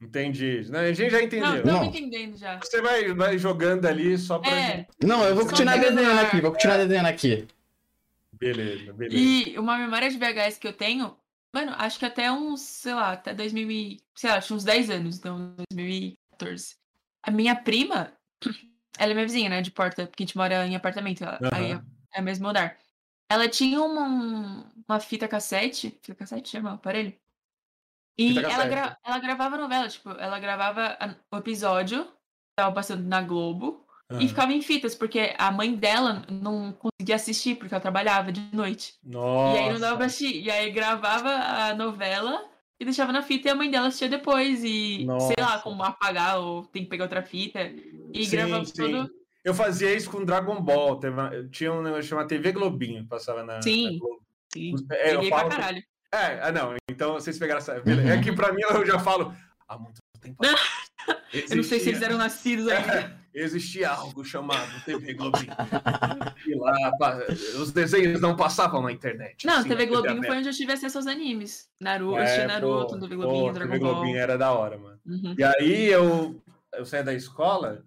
[0.00, 0.64] Entendi.
[0.70, 1.56] Não, a gente já Não, entendeu.
[1.56, 1.84] estamos Não.
[1.84, 2.58] entendendo já.
[2.58, 4.50] Você vai, vai jogando ali só pra.
[4.50, 7.46] É, gente- Não, eu vou continuar desenhando aqui, vou continuar desenhando aqui.
[8.38, 9.16] Beleza, beleza.
[9.54, 11.16] e uma memória de VHS que eu tenho,
[11.54, 14.90] mano, acho que até uns, sei lá, até 2000, e- sei lá, acho uns 10
[14.90, 16.76] anos, então 2014.
[17.22, 18.12] A minha prima,
[18.98, 21.72] ela é minha vizinha, né, de porta, porque a gente mora em apartamento, ela- aí
[21.72, 21.84] Aham.
[22.14, 22.76] é o mesmo andar.
[23.30, 27.12] Ela tinha uma, uma fita cassete, fita cassete chama o aparelho?
[28.16, 30.96] E ela, gra- ela gravava novela, tipo, ela gravava
[31.30, 32.10] o episódio,
[32.56, 34.28] tava passando na Globo, e Aham.
[34.28, 38.94] ficava em fitas, porque a mãe dela não conseguia assistir, porque ela trabalhava de noite.
[39.04, 39.58] Nossa.
[39.58, 40.42] E aí não dava pra assistir.
[40.42, 42.42] E aí gravava a novela
[42.80, 44.64] e deixava na fita e a mãe dela assistia depois.
[44.64, 45.58] E sei lá, Nossa.
[45.62, 47.60] como apagar ou tem que pegar outra fita.
[48.14, 48.72] E Sim, gravava sim.
[48.74, 49.10] tudo.
[49.44, 50.96] Eu fazia isso com Dragon Ball.
[50.98, 53.92] Teve uma- tinha um negócio chamado TV Globinho, passava na, Sim.
[53.92, 54.22] na Globo.
[54.52, 54.74] Sim.
[54.92, 55.82] É, eu Peguei pra falo- caralho.
[56.14, 56.74] É, ah, não.
[56.90, 57.74] Então vocês pegaram essa.
[57.74, 59.34] É que pra mim eu já falo.
[59.68, 60.36] Há muito tempo
[61.10, 61.50] atrás.
[61.50, 63.18] Eu não sei se eles existia- eram nascidos ainda.
[63.34, 65.52] Existia algo chamado TV Globinho.
[66.46, 66.74] E lá
[67.60, 69.46] os desenhos não passavam na internet.
[69.46, 71.68] Não, assim, TV Globinho foi onde eu tive acesso aos animes.
[71.80, 73.94] Naruto, É, Naruto, pô, TV pô, Globinho, Dragon TV Ball.
[73.94, 74.98] Globinho era da hora, mano.
[75.06, 75.34] Uhum.
[75.38, 76.42] E aí eu,
[76.74, 77.84] eu saí da escola,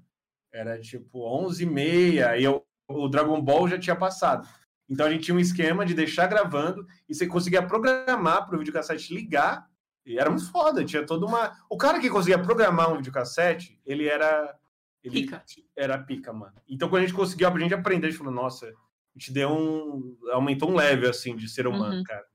[0.53, 4.47] era tipo 11 e meia, e eu, o Dragon Ball já tinha passado.
[4.89, 8.59] Então a gente tinha um esquema de deixar gravando e você conseguia programar para o
[8.59, 9.65] videocassete ligar.
[10.05, 11.51] E era muito foda, tinha toda uma.
[11.69, 14.57] O cara que conseguia programar um videocassete, ele era.
[15.03, 15.43] Ele Pica.
[15.75, 16.53] era pica, mano.
[16.69, 19.49] Então quando a gente conseguiu, a gente aprender, a gente falou, nossa, a gente deu
[19.51, 20.15] um.
[20.31, 22.03] aumentou um level assim de ser humano, Uhum.
[22.03, 22.25] cara.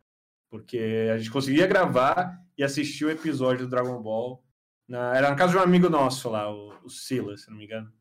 [0.50, 4.42] Porque a gente conseguia gravar e assistir o episódio do Dragon Ball.
[4.88, 7.64] Na, era na casa de um amigo nosso lá, o, o Silas, se não me
[7.64, 7.92] engano.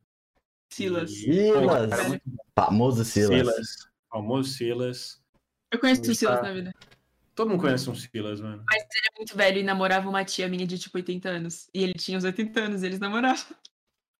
[0.71, 1.11] Silas.
[1.11, 1.61] E- Silas.
[1.63, 2.43] Pô, cara, muito bom.
[2.55, 3.37] Famoso Silas.
[3.39, 3.67] Silas.
[4.11, 5.23] Famoso Silas.
[5.71, 6.13] Eu conheço o Tá.
[6.13, 6.73] Silas na vida.
[7.35, 8.63] Todo mundo conhece um Silas, mano.
[8.65, 11.69] Mas ele é muito velho e namorava uma tia minha de tipo 80 anos.
[11.73, 13.43] E ele tinha os 80 anos, eles namoravam.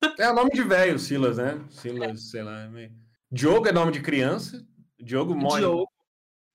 [0.20, 1.60] É o nome de velho, Silas, né?
[1.70, 2.62] Silas, sei lá.
[2.64, 2.92] é meio-
[3.32, 4.64] Diogo é nome de criança.
[5.00, 5.62] Diogo morre.
[5.62, 5.90] Diogo.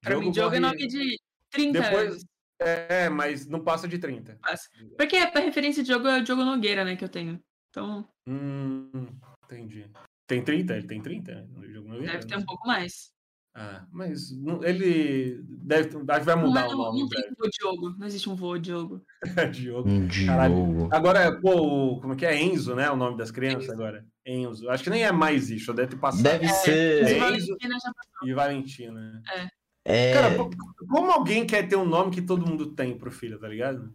[0.02, 1.18] Pra mim, Diogo é morre- nome de
[1.50, 2.24] 30 Depois- anos.
[2.60, 4.38] É, mas não passa de 30.
[4.42, 4.68] Passa.
[4.96, 7.42] Porque a referência de Diogo é o Diogo Nogueira, né, que eu tenho.
[7.70, 9.08] Então, Hum,
[9.44, 9.90] entendi.
[10.26, 10.76] Tem 30?
[10.76, 11.34] Ele tem 30?
[11.34, 11.46] né?
[11.50, 13.10] No jogo não deve ter um pouco mais.
[13.52, 15.88] Ah, mas não- ele deve.
[16.08, 17.96] Acho que vai mudar não, o nome não em tem um vô Diogo.
[17.98, 19.04] Não existe um vô Diogo.
[19.52, 19.88] Diogo.
[19.88, 20.06] Um.
[20.06, 20.88] Diogo.
[20.92, 21.50] Agora, pô,
[21.96, 22.40] o- como é que é?
[22.40, 22.88] Enzo, né?
[22.90, 23.72] O nome das crianças Enzo.
[23.72, 24.06] agora.
[24.24, 24.70] Enzo.
[24.70, 26.22] Acho que nem é mais isso, deve ter passado.
[26.22, 27.08] Deve ser.
[27.08, 27.18] É.
[27.18, 27.92] Valentina já
[28.24, 29.22] E Valentina.
[29.84, 30.50] É, Cara, pô,
[30.88, 33.92] como alguém quer ter um nome que todo mundo tem pro filho, tá ligado?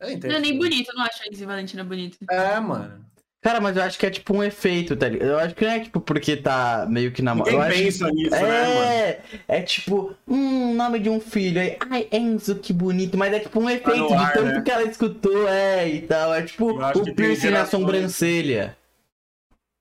[0.00, 2.18] É, Não é nem bonito, eu não acho a Enzo e Valentina bonito.
[2.30, 3.04] É, mano.
[3.46, 5.28] Cara, mas eu acho que é tipo um efeito, tá ligado?
[5.28, 7.48] Eu acho que não é tipo porque tá meio que na moda.
[7.48, 8.90] Acho pensa nisso, né, mano?
[8.90, 11.60] É, é tipo, hum, nome de um filho.
[11.60, 13.16] Aí, ai, Enzo, que bonito.
[13.16, 14.62] Mas é tipo um efeito no de ar, tanto né?
[14.62, 16.34] que ela escutou, é, e tal.
[16.34, 18.76] É tipo o piercing na sobrancelha.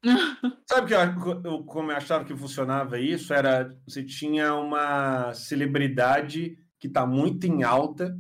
[0.70, 3.34] Sabe que eu, eu- como eu achava que funcionava isso?
[3.34, 8.16] Era você tinha uma celebridade que tá muito em alta,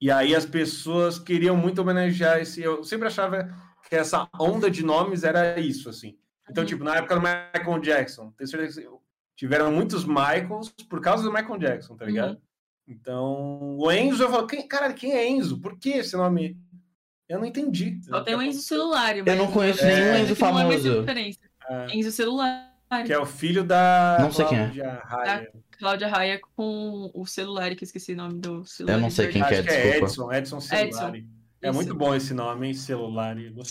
[0.00, 2.60] e aí as pessoas queriam muito homenagear esse.
[2.60, 3.48] Eu sempre achava
[3.92, 6.16] que essa onda de nomes era isso, assim.
[6.48, 6.68] Então, Uhum.
[6.68, 8.88] tipo, na época do Michael Jackson, tenho certeza que
[9.36, 12.30] tiveram muitos Michaels por causa do Michael Jackson, tá ligado?
[12.32, 12.40] Uhum.
[12.88, 15.60] Então, o Enzo, eu falo, quem, cara, quem é Enzo?
[15.60, 16.56] Por que esse nome?
[17.28, 18.00] Eu não entendi.
[18.02, 19.14] Só tem o Enzo celular.
[19.16, 21.04] Eu não conheço É, nenhum mas Enzo é famoso.
[21.68, 22.72] É, Enzo celular.
[23.06, 24.64] que é o filho da Não sei quem é.
[24.68, 25.52] Cláudia Raia.
[25.78, 28.94] Cláudia Raia com o celular, que eu esqueci o nome do celular.
[28.94, 29.98] Eu não sei quem que é, Acho que é.
[29.98, 31.26] Edson, Edson Celulari.
[31.62, 31.76] É Isso.
[31.76, 32.74] muito bom esse nome, hein?
[32.74, 33.42] Celular, né?
[33.42, 33.62] Ele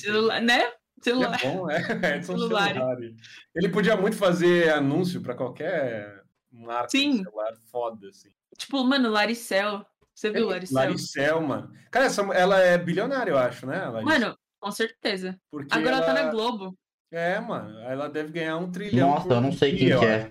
[1.02, 1.40] Celular.
[1.44, 1.78] É bom, é.
[2.16, 2.74] Edson Celulari.
[2.74, 3.16] Celulari.
[3.54, 7.18] Ele podia muito fazer anúncio pra qualquer marca Sim.
[7.18, 8.30] de celular foda, assim.
[8.58, 9.86] Tipo, mano, Laricel.
[10.14, 10.76] Você viu Laricel?
[10.76, 11.72] Laricel, mano.
[11.90, 13.86] Cara, essa, ela é bilionária, eu acho, né?
[13.86, 14.20] Laricel?
[14.20, 15.38] Mano, com certeza.
[15.50, 16.78] Porque Agora ela tá na Globo.
[17.12, 17.78] É, mano.
[17.80, 19.10] Ela deve ganhar um trilhão.
[19.10, 20.30] Nossa, eu não sei quem que é.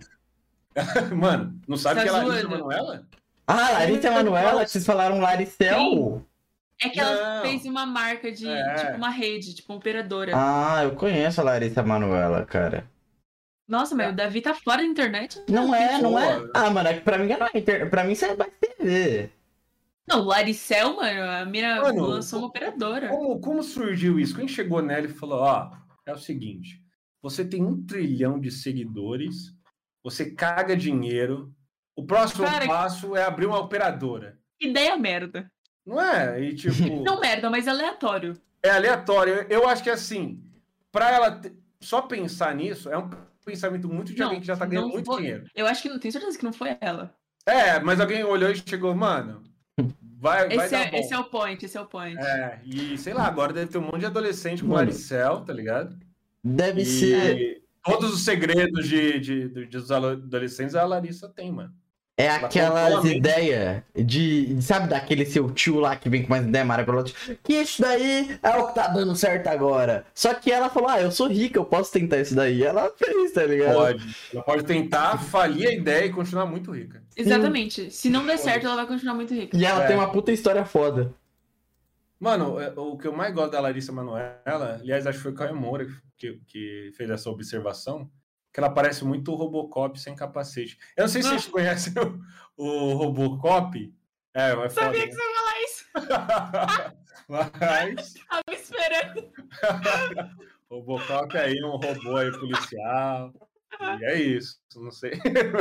[1.14, 2.48] Mano, não sabe Tá que é Larissa.
[2.48, 3.06] Manoela?
[3.46, 6.24] Ah, Larissa Manoela, vocês falaram Laricel?
[6.82, 7.42] É que ela Não.
[7.42, 8.74] fez uma marca de, É.
[8.74, 10.32] tipo, uma rede, tipo, uma operadora.
[10.34, 12.90] Ah, eu conheço a Larissa Manoela, cara.
[13.68, 15.40] Nossa, mas o Davi tá fora da internet?
[15.48, 16.38] Não é, não é.
[16.38, 16.50] boa.
[16.54, 17.88] Ah, mano, é que pra mim não é inter...
[17.88, 19.30] Pra mim isso é mais TV.
[20.08, 23.08] Não, Laricel, mano, a mina Mano, lançou uma operadora.
[23.08, 24.34] Como, como surgiu isso?
[24.34, 25.70] Quem chegou nela e falou: Ó,
[26.04, 26.82] é o seguinte,
[27.22, 29.54] você tem um trilhão de seguidores,
[30.02, 31.54] você caga dinheiro,
[31.94, 34.36] o próximo Cara, passo é abrir uma operadora.
[34.60, 35.48] Ideia merda.
[35.90, 36.40] Não é?
[36.40, 36.72] E tipo,
[37.04, 38.36] Não merda, mas aleatório.
[38.62, 39.44] é aleatório.
[39.50, 40.40] Eu- acho que assim,
[40.92, 43.10] pra ela te- só pensar nisso, é um
[43.44, 45.46] pensamento muito de Não, alguém que já tá ganhando muito vou- dinheiro.
[45.54, 47.12] Eu acho que não tenho certeza que não foi ela.
[47.44, 49.42] É, mas alguém olhou e chegou, mano,
[50.18, 50.96] vai, vai Esse dar é, bom.
[50.98, 52.16] esse é o point, esse é o point.
[52.18, 54.72] É, e sei lá, agora deve ter um monte de adolescente com.
[54.72, 55.98] Laricel, tá ligado?
[56.44, 57.62] Deve E ser.
[57.82, 61.74] todos os segredos de, de, de- dos adolescentes a Larissa tem, mano.
[62.20, 64.60] É Ela aquelas ideias de.
[64.60, 67.12] Sabe daquele seu tio lá que vem com mais ideia maravilhosa?
[67.42, 70.04] Que isso daí é o que tá dando certo agora.
[70.14, 72.62] Só que ela falou: Ah, eu sou rica, eu posso tentar isso daí.
[72.62, 73.74] Ela fez, tá ligado?
[73.74, 74.16] Pode.
[74.32, 77.02] Ela pode tentar falir a ideia e continuar muito rica.
[77.16, 77.90] Exatamente.
[77.90, 79.56] Se não der certo, ela vai continuar muito rica.
[79.56, 79.86] E ela É.
[79.86, 81.14] tem uma puta história foda.
[82.18, 85.34] Mano, é, o que eu mais gosto da Larissa Manoela, aliás, acho que foi o
[85.34, 85.86] Caio Moura
[86.18, 88.10] que, que fez essa observação,
[88.52, 90.78] que ela parece muito o Robocop sem capacete.
[90.96, 91.30] Eu não sei se Ah.
[91.32, 91.92] vocês conhecem
[92.56, 93.92] o, o Robocop.
[94.34, 94.70] É, é foda.
[94.70, 95.06] Sabia né?
[95.06, 95.84] que você ia falar isso.
[97.28, 99.32] Mas Tava esperando.
[100.70, 103.32] Robocop aí, um robô aí policial.
[104.00, 104.60] E é isso.
[104.76, 105.12] Não sei.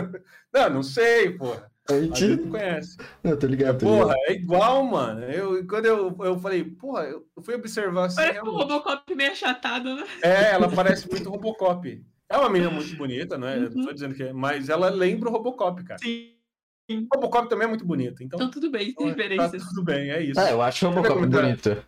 [0.54, 1.72] Não, não sei, porra.
[1.90, 2.98] A gente não conhece.
[3.24, 4.00] Eu tô ligado, tô ligado.
[4.06, 5.24] Porra, é igual, mano.
[5.24, 8.18] Eu, quando eu, eu falei, porra, eu fui observar assim.
[8.18, 8.52] Parece um.
[8.52, 10.06] Robocop meio achatado, né?
[10.22, 12.06] É, ela parece muito Robocop.
[12.30, 13.58] É uma menina muito bonita, não é?
[13.58, 13.86] Eu não Uhum.
[13.88, 16.00] tô dizendo que é, mas ela lembra o Robocop, cara.
[16.00, 16.36] Sim.
[16.92, 19.64] O Robocop também é muito bonito, então Então tudo bem, tá referências.
[19.68, 20.40] tudo bem, é isso.
[20.40, 21.42] Ah, eu acho o Robocop comentar?
[21.44, 21.84] bonito.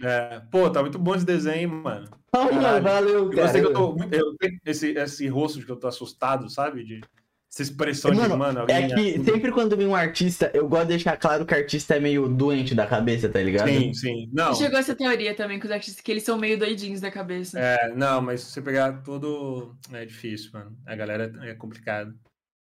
[0.00, 2.08] É, pô, tá muito bom esse desenho, mano.
[2.34, 2.82] Mano, Caralho.
[2.82, 3.42] valeu, Eu cara.
[3.42, 3.92] gostei que eu tô.
[3.94, 6.82] muito- Eu tenho esse, esse rosto de que eu tô assustado, sabe?
[6.84, 7.00] De,
[7.52, 9.18] essa expressão de, Mano, mano, É alguém.
[9.18, 12.00] que sempre quando vem um artista, eu gosto de deixar claro que o artista é
[12.00, 13.68] meio doente da cabeça, tá ligado?
[13.68, 14.30] Sim, sim.
[14.32, 17.60] Não, Chegou essa teoria também com os artistas, que eles são meio doidinhos da cabeça.
[17.60, 19.76] é, não, mas se você pegar todo.
[19.92, 20.74] É difícil, mano.
[20.86, 22.14] A galera é complicado.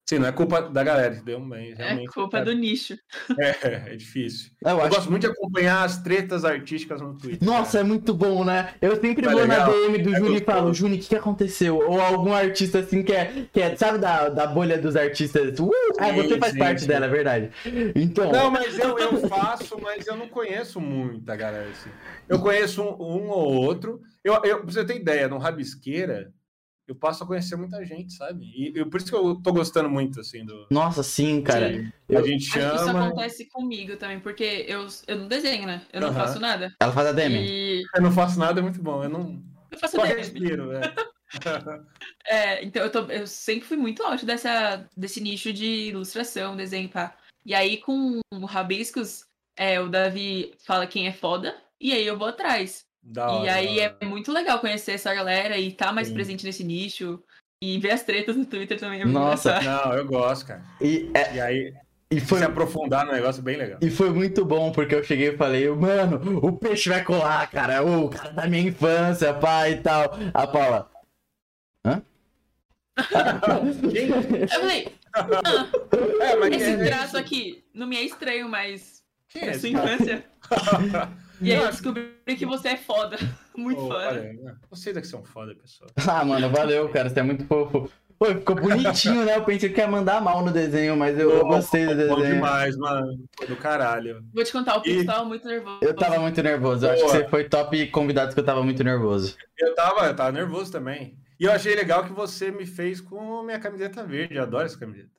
[0.09, 1.39] Sim, não é culpa da galera, entendeu?
[1.39, 2.07] Mas É realmente.
[2.11, 2.97] culpa do nicho.
[3.39, 4.49] É, é difícil.
[4.63, 7.47] Eu Eu acho gosto muito de acompanhar as tretas artísticas no Twitter.
[7.47, 8.73] Nossa, é muito bom, né?
[8.81, 9.71] Eu sempre Tá vou na legal?
[9.71, 11.77] DM do É Juni e falo, Juni, o que, que aconteceu?
[11.77, 15.59] Ou algum artista assim que é, que é sabe, da, da bolha dos artistas?
[15.59, 15.69] Uh,
[15.99, 16.87] ah, Sim, você faz sim, parte sim.
[16.87, 17.51] dela, é verdade.
[17.95, 21.91] Então, Não, mas eu, eu faço, mas eu não conheço muita galera assim.
[22.27, 24.01] Eu conheço um, um ou outro.
[24.23, 26.33] Eu, eu, pra você ter ideia, no Rabisqueira,
[26.91, 28.45] eu passo a conhecer muita gente, sabe?
[28.45, 30.67] E eu- por isso que eu tô gostando muito, assim, do.
[30.69, 31.71] nossa, sim, cara.
[31.71, 33.05] de- eu- a gente Acho que isso chama.
[33.07, 35.81] acontece comigo também, porque eu, eu não desenho, né?
[35.93, 36.19] Eu não Aham.
[36.19, 36.73] faço nada.
[36.79, 37.35] Ela faz a DM.
[37.39, 39.03] E Eu não faço nada, é muito bom.
[39.03, 39.41] Eu não.
[39.71, 40.17] eu faço Só DM.
[40.17, 40.81] respiro, é.
[42.27, 46.89] É, então eu, tô- eu sempre fui muito out dessa, desse nicho de ilustração, desenho,
[46.89, 47.15] pá.
[47.45, 49.25] E aí com o Rabiscos,
[49.55, 52.83] é, o Davi fala quem é foda, e aí eu vou atrás.
[53.11, 56.13] Da e hora, aí da é muito legal conhecer essa galera e estar mais Sim.
[56.13, 57.21] presente nesse nicho.
[57.61, 59.49] E ver as tretas no Twitter também é muito Nossa.
[59.57, 59.87] engraçado.
[59.89, 60.63] Não, eu gosto, cara.
[60.79, 61.73] E, é, E aí,
[62.11, 63.79] e, foi, se aprofundar no negócio é bem legal.
[63.81, 67.83] e foi muito bom, porque eu cheguei e falei, mano, o peixe vai colar, cara.
[67.83, 70.05] O cara da minha infância, pai e tal.
[70.33, 70.89] A Paula.
[71.83, 72.01] Hã?
[74.41, 74.87] Eu falei,
[76.21, 77.17] É, mas esse quem é traço esse?
[77.17, 80.23] aqui não me é estranho, mas Quem é é sua infância.
[81.41, 83.17] E aí eu descobri que você é foda.
[83.55, 84.07] Muito Pô, foda.
[84.07, 85.89] olha, Vocês é que são foda, pessoal.
[86.09, 87.09] Ah, mano, valeu, cara.
[87.09, 87.89] Você é muito fofo.
[88.17, 89.37] Pô, ficou bonitinho, né?
[89.37, 92.35] Eu pensei que ia mandar mal no desenho, mas eu, eu gostei do Bom desenho.
[92.35, 93.23] demais, mano.
[93.37, 94.21] Foi do caralho.
[94.33, 95.79] Vou te contar, o Pix E- tava muito nervoso.
[95.81, 96.85] Eu tava muito nervoso.
[96.85, 99.37] Eu acho que você foi top convidado que eu tava muito nervoso.
[99.57, 101.17] Eu tava, eu tava nervoso também.
[101.39, 104.35] E eu achei legal que você me fez com minha camiseta verde.
[104.35, 105.09] Eu adoro essa camiseta.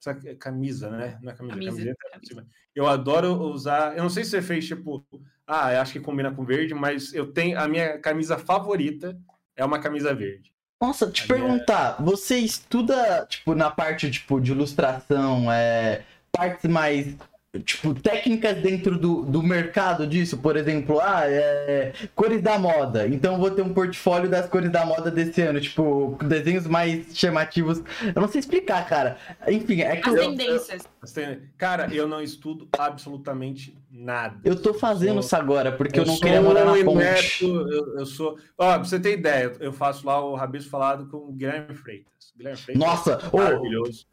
[0.00, 1.18] Essa camisa, né?
[1.22, 1.94] Não é camisa, Camisa.
[2.12, 2.40] camiseta.
[2.40, 2.44] é.
[2.74, 3.96] Eu adoro usar.
[3.96, 5.06] Eu não sei se você fez tipo,
[5.46, 9.16] ah, eu acho que combina com verde, mas eu tenho a minha camisa favorita
[9.56, 10.52] é uma camisa verde.
[10.80, 16.02] Nossa, te A minha- perguntar, você estuda, tipo, na parte, tipo, de ilustração, é,
[16.32, 17.14] partes mais,
[17.60, 20.38] tipo, técnicas dentro do, do mercado disso?
[20.38, 23.06] Por exemplo, ah, é, cores da moda.
[23.06, 27.16] Então eu vou ter um portfólio das cores da moda desse ano, tipo, desenhos mais
[27.16, 27.82] chamativos.
[28.14, 29.16] Eu não sei explicar, cara.
[29.48, 30.82] Enfim, é que As eu, tendências.
[31.14, 34.38] Tem- Cara, eu não estudo absolutamente nada.
[34.44, 37.44] eu tô fazendo sou- isso agora, porque eu, não queria morar na um ponte.
[37.44, 38.38] Eu, eu sou.
[38.56, 42.32] Ó, pra você ter ideia, eu faço lá o Rabisco Falado com o Guilherme Freitas.
[42.36, 42.86] Guilherme Freitas.
[42.86, 44.06] Nossa, é maravilhoso.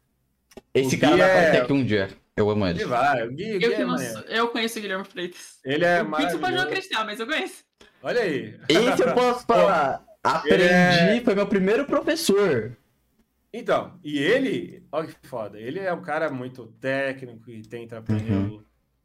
[0.74, 2.08] Esse o cara vai é- aparecer aqui um dia.
[2.36, 2.80] Eu amo ele.
[2.80, 5.58] Ele vai, o Gui, o Gui Eu, é que não eu conheço o Guilherme Freitas.
[5.64, 7.62] Ele é o Pix pode não acreditar, mas eu conheço.
[8.02, 8.58] Olha aí.
[8.68, 10.02] Esse eu posso falar.
[10.24, 12.76] Aprendi, é- foi meu primeiro professor.
[13.52, 18.32] Então, e ele, olha que foda, ele é um cara muito técnico e tenta aprender.
[18.32, 18.56] Uhum.
[18.56, 18.64] o-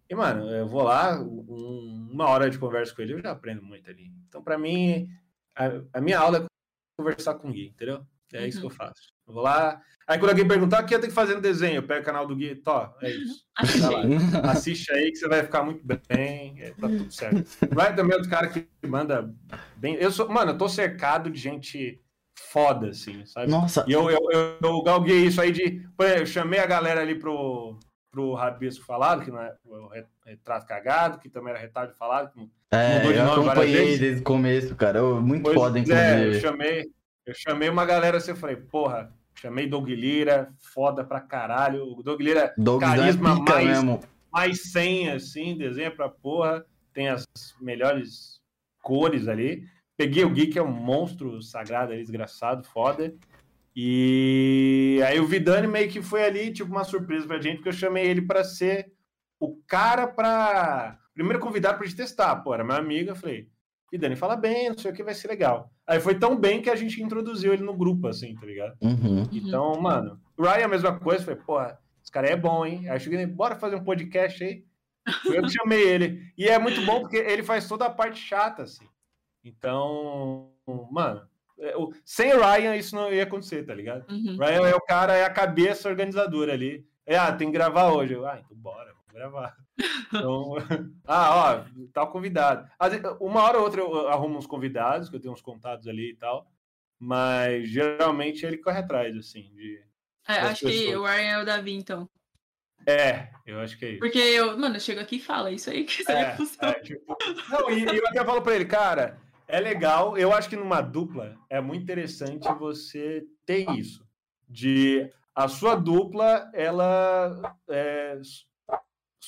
[0.10, 3.62] E, mano, eu vou lá, um- uma hora de conversa com ele, eu já aprendo
[3.62, 4.10] muito ali.
[4.30, 5.10] Então, pra mim,
[5.54, 5.66] a,
[5.96, 6.46] a minha aula é
[6.98, 8.06] conversar com o Gui, entendeu?
[8.32, 9.12] É isso que eu faço.
[9.28, 9.82] Eu vou lá.
[10.08, 11.76] Aí, quando alguém perguntar, o que eu tenho que fazer no desenho?
[11.76, 13.46] Eu pego o canal do Gui, tó, é isso.
[14.42, 14.50] Tá.
[14.52, 16.56] Assiste aí que você vai ficar muito bem.
[16.62, 17.46] é, tá tudo certo.
[17.74, 19.34] Vai também outro cara que manda
[19.76, 19.96] bem.
[19.96, 22.00] Eu sou, mano, eu tô cercado de gente
[22.40, 23.52] foda, assim, sabe?
[23.52, 25.86] Nossa, E eu, eu, eu, eu galguei isso aí de.
[26.00, 27.78] Eu chamei a galera ali pro,
[28.12, 32.32] pro Rabisco Falado, que não é o re- retrato cagado, que também era retardo falado.
[32.32, 34.00] que não- é, mudou de eu nome várias acompanhei vezes.
[34.00, 35.00] desde o começo, cara.
[35.00, 36.40] Eu, muito Pois foda, é, eu inclusive.
[36.42, 36.86] chamei,
[37.26, 41.84] eu chamei uma galera assim, eu falei, porra, chamei Doug Lira, foda pra caralho.
[41.98, 44.00] O Doug Lira Dogs é carisma pica mais- mesmo.
[44.32, 47.26] mais 100, assim, desenha pra porra, tem as
[47.62, 48.42] melhores
[48.82, 49.64] cores ali.
[49.96, 53.14] Peguei o Gui, que é um monstro sagrado ali, desgraçado, foda.
[53.76, 57.74] E aí o Vidani meio que foi ali, tipo, uma surpresa pra gente, porque eu
[57.74, 58.92] chamei ele pra ser
[59.40, 60.98] o cara pra.
[61.14, 63.16] Primeiro convidado pra gente testar, pô, era meu amigo, eu
[63.88, 65.72] falei, Vidani, fala bem, não sei o que, vai ser legal.
[65.86, 68.76] Aí foi tão bem que a gente introduziu ele no grupo, assim, tá ligado?
[68.82, 69.24] Uhum.
[69.32, 72.90] Então, mano, o Ryan a mesma coisa, falei, porra, esse cara é bom, hein?
[72.90, 74.64] Aí eu cheguei, bora fazer um podcast aí.
[75.24, 76.22] Foi Eu que chamei ele.
[76.38, 78.86] E é muito bom porque ele faz toda a parte chata, assim.
[79.44, 80.52] Então,
[80.92, 81.22] mano,
[81.60, 84.06] é, o- sem o Ryan isso não ia acontecer, tá ligado?
[84.12, 84.38] Uhum.
[84.38, 86.86] Ryan é o cara, é a cabeça organizadora ali.
[87.06, 88.14] É, ah, tem que gravar hoje.
[88.14, 89.56] Eu, ah, então bora, gravar.
[90.08, 90.54] Então,
[91.06, 92.70] ah, ó, tal convidado.
[93.20, 96.16] Uma hora ou outra eu arrumo uns convidados, que eu tenho uns contatos ali e
[96.16, 96.50] tal.
[97.00, 99.84] Mas geralmente ele corre atrás, assim, de.
[100.28, 100.96] É, acho que pessoas.
[100.96, 102.10] o Ryan é o Davi, então.
[102.86, 104.00] É, eu acho que é isso.
[104.00, 106.74] Porque eu, mano, eu chego aqui e falo, é isso aí que aí É, é,
[106.80, 107.18] tipo,
[107.50, 110.18] não, e, e eu até falo pra ele, cara, é legal.
[110.18, 114.06] Eu acho que numa dupla é muito interessante você ter isso.
[114.48, 118.20] De a sua dupla, ela é,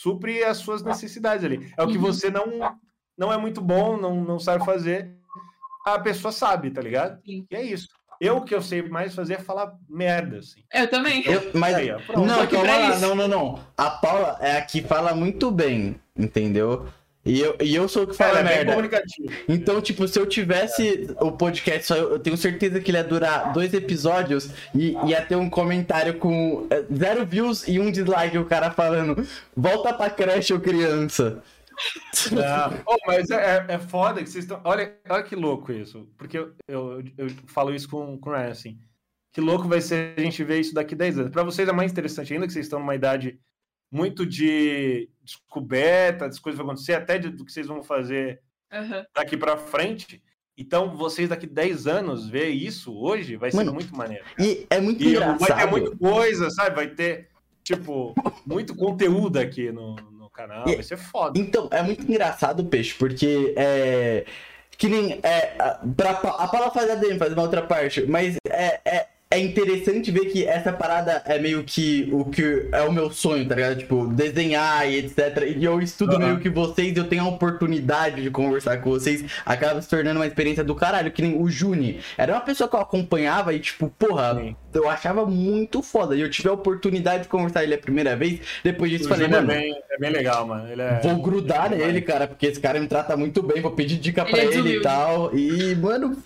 [0.01, 1.71] supre as suas necessidades ali.
[1.77, 2.01] É o que Uhum.
[2.03, 2.45] você não,
[3.17, 5.11] não é muito bom, não, não sabe fazer.
[5.85, 7.19] A pessoa sabe, tá ligado?
[7.25, 7.45] Sim.
[7.49, 7.87] E é isso.
[8.21, 10.61] eu o que eu sei mais fazer é falar merda, assim.
[10.73, 11.23] Eu também.
[11.25, 13.59] Eu- mas Aí, ó, não, calma lá, não, não, não.
[13.77, 16.85] A Paula é a que fala muito bem, entendeu?
[17.29, 18.71] E eu, e eu sou o que fala é merda.
[18.71, 19.29] comunicativo.
[19.47, 23.71] Então, tipo, se eu tivesse o podcast eu tenho certeza que ele ia durar dois
[23.71, 28.71] episódios e ia ter um comentário com eh, zero views e um dislike, o cara
[28.71, 31.43] falando, volta pra creche, ô criança.
[32.85, 34.59] Oh, mas é, é foda que vocês estão.
[34.65, 36.09] Olha, olha que louco isso.
[36.17, 38.77] Porque eu, eu, eu falo isso com, com o Ryan, assim.
[39.31, 41.31] Que louco vai ser a gente ver isso daqui 10 anos.
[41.31, 43.39] Para vocês é mais interessante ainda que vocês estão numa idade
[43.91, 48.41] muito de descoberta, das coisas que vão acontecer, até de- do que vocês vão fazer
[48.71, 49.05] Aham.
[49.15, 50.21] daqui para frente.
[50.57, 54.25] Então, vocês daqui 10 anos ver isso hoje vai ser Mano, muito maneiro.
[54.37, 55.69] E é muito E vai ter engraçado.
[55.71, 56.75] muita coisa, sabe?
[56.75, 57.29] Vai ter,
[57.63, 58.13] tipo,
[58.45, 60.67] muito conteúdo aqui no, no canal.
[60.67, 61.39] E- Vai ser foda.
[61.39, 64.25] Então, é muito engraçado, Peixe, porque é.
[64.77, 65.19] Que nem.
[65.23, 69.07] É, a- pra, a Paula faz a DM, faz uma outra parte, mas é, é,
[69.31, 73.47] é interessante ver que essa parada é meio que o que é o meu sonho,
[73.47, 73.77] tá ligado?
[73.77, 75.43] Tipo, desenhar e etc.
[75.55, 76.25] E eu estudo Aham.
[76.25, 80.25] meio que vocês, eu tenho a oportunidade de conversar com vocês, acaba se tornando uma
[80.25, 81.11] experiência do caralho.
[81.11, 81.99] Que nem o Juni.
[82.17, 84.55] Era uma pessoa que eu acompanhava e, tipo, porra, Sim.
[84.73, 86.15] eu achava muito foda.
[86.15, 88.39] E eu tive a oportunidade de conversar ele a primeira vez.
[88.63, 89.53] Depois disso, O falei, Júnior mano.
[89.59, 90.67] é bem, é bem legal, mano.
[90.67, 90.99] Ele é...
[91.03, 93.61] Vou grudar ele é nele, cara, porque esse cara me trata muito bem.
[93.61, 95.35] Vou pedir dica Ele pra é ele e tal.
[95.37, 96.17] E, mano,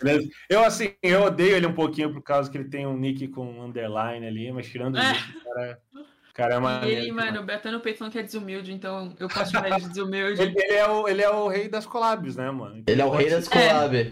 [0.50, 3.64] Eu, assim, eu odeio ele um pouquinho por causa que ele tem um nick com
[3.64, 5.12] underline ali, mas tirando É.
[5.12, 7.02] isso, o cara, o cara é maneiro.
[7.02, 9.90] ele, mano, o Betano Peito falando que é desumilde, então eu posso chamar ele de
[9.90, 10.42] desumilde.
[10.42, 12.84] Ele, ele é o, ele é o rei das collabs, né, mano?
[12.88, 13.96] ele é o rei das Ele collab.
[13.98, 14.12] é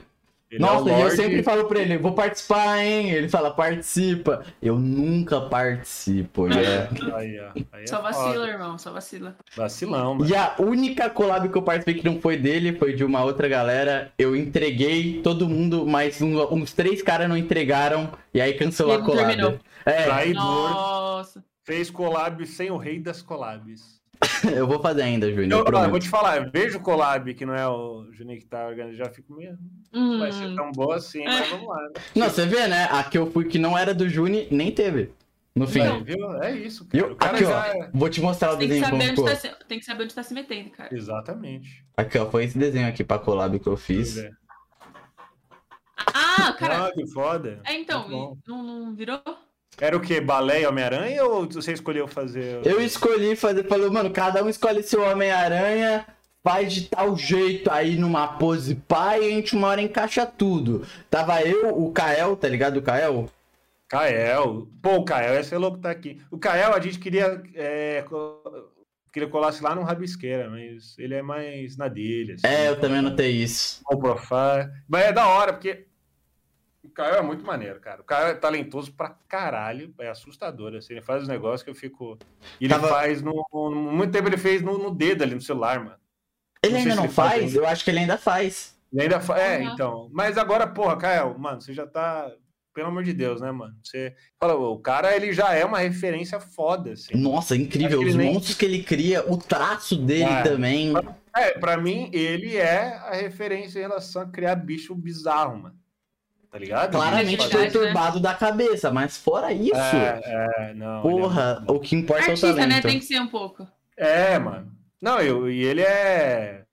[0.57, 3.09] o Nossa, e eu sempre falo pra ele, vou participar, hein?
[3.11, 4.43] Ele fala, participa.
[4.61, 6.89] Eu nunca participo, né?
[7.15, 8.11] Aí, ó, aí é Só foda.
[8.11, 9.35] vacila, irmão, só vacila.
[9.55, 10.29] Vacilão, mano.
[10.29, 13.47] E a única collab que eu participei que não foi dele, foi de uma outra
[13.47, 14.11] galera.
[14.17, 18.11] Eu entreguei todo mundo, mas um- uns três caras não entregaram.
[18.33, 19.27] E aí cancelou E a collab.
[19.27, 19.57] terminou.
[19.85, 21.43] É, Traidor Nossa.
[21.63, 24.00] fez collab sem o rei das collabs.
[24.55, 25.65] eu vou fazer ainda, Júnior.
[25.67, 28.67] Eu, Eu, vou te falar, eu vejo collab que não é o Juninho que tá
[28.67, 29.57] organizando, já fico meio.
[29.93, 30.19] Hum.
[30.19, 31.81] Vai ser tão boa assim, mas vamos lá.
[31.81, 31.89] né?
[32.15, 32.87] Não, você vê, né?
[32.91, 35.11] A que eu fui que não era do Juni, nem teve.
[35.53, 35.81] No fim.
[35.81, 36.41] Aí, viu?
[36.41, 37.03] É isso, cara.
[37.03, 37.63] eu- O cara aqui, já ó.
[37.65, 39.49] é- Vou te mostrar o Tem que, desenho como saber onde ficou.
[39.49, 39.65] tá se...
[39.67, 40.95] tem que saber onde tá se metendo, cara.
[40.95, 41.83] Exatamente.
[41.97, 44.17] Aqui, ó, foi esse desenho aqui pra collab que eu fiz.
[44.17, 44.29] É.
[46.13, 46.85] Ah, cara.
[46.87, 47.59] Ah, que foda.
[47.65, 48.07] É, então,
[48.47, 49.21] não, não virou?
[49.79, 50.21] Era o que?
[50.21, 52.65] Balé e Homem-Aranha ou você escolheu fazer.
[52.65, 56.05] Eu escolhi fazer, falei, mano, cada um escolhe seu Homem-Aranha,
[56.43, 60.85] faz de tal jeito aí numa pose pai e a gente uma hora encaixa tudo.
[61.09, 62.77] Tava eu, o Kael, tá ligado?
[62.77, 63.29] O Kael?
[63.87, 64.67] Kael.
[64.81, 66.21] Pô, o Kael, esse é louco que tá aqui.
[66.31, 67.43] O Kael a gente queria.
[67.53, 68.05] É,
[69.11, 72.33] queria colasse lá no Rabisqueira, mas ele é mais na dele.
[72.33, 73.81] Assim, É, eu também notei isso.
[73.91, 74.71] O profile.
[74.87, 75.87] Mas é da hora, porque.
[76.83, 78.01] O Caio é muito maneiro, cara.
[78.01, 79.93] O Caio é talentoso pra caralho.
[79.99, 80.73] É assustador.
[80.75, 82.17] Assim, ele faz os negócios que eu fico.
[82.59, 85.41] e Ele Tava- faz no, no- Muito tempo ele fez no, no dedo ali no
[85.41, 85.97] celular, mano.
[86.63, 87.55] Ele Não ainda não ele faz faz?
[87.55, 88.79] Eu acho que ele ainda faz.
[88.91, 89.37] Ele ainda fa...
[89.39, 89.73] É, Uhum.
[89.73, 90.09] então.
[90.11, 92.31] Mas agora, porra, Caio, mano, você já tá.
[92.73, 93.75] Pelo amor de Deus, né, mano?
[93.83, 97.17] Você fala, o cara, ele já é uma referência foda, assim.
[97.17, 97.99] Nossa, incrível.
[97.99, 100.41] Os ele nem- monstros que ele cria, o traço dele É.
[100.43, 100.93] também.
[101.35, 105.75] É, pra mim, ele é a referência em relação a criar bicho bizarro, mano.
[106.51, 106.91] Tá ligado?
[106.91, 107.47] Claramente né?
[107.49, 110.21] perturbado da cabeça, mas fora isso, É,
[110.69, 110.99] é, não.
[110.99, 111.75] é porra, muito bom.
[111.75, 112.69] o que importa é o Artista, talento.
[112.69, 112.81] né?
[112.81, 113.65] Tem que ser um pouco.
[113.95, 114.69] É, mano.
[115.01, 116.63] Não, eu, e ele é.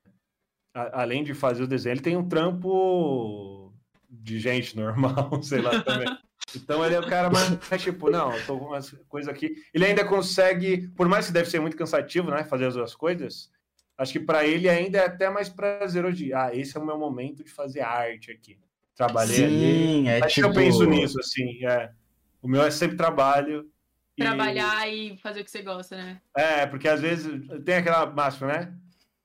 [0.75, 3.73] a- além de fazer o desenho, ele tem um trampo
[4.11, 6.09] de gente normal, sei lá também.
[6.57, 9.55] Então ele é o cara mais, mais tipo, não, eu tô com umas coisas aqui.
[9.73, 13.51] Ele ainda consegue, por mais que deve ser muito cansativo, né, fazer as duas coisas,
[13.97, 16.99] acho que pra ele ainda é até mais prazeroso de, ah, esse é o meu
[16.99, 18.59] momento de fazer arte aqui.
[18.99, 19.55] Trabalhei ali.
[19.87, 20.51] Sim, é Acho tipo...
[20.53, 21.91] que eu penso nisso, assim, é.
[22.43, 23.65] O meu é sempre trabalho.
[24.17, 26.21] e- Trabalhar e fazer o que você gosta, né?
[26.37, 28.75] é, porque às vezes tem aquela máxima, né?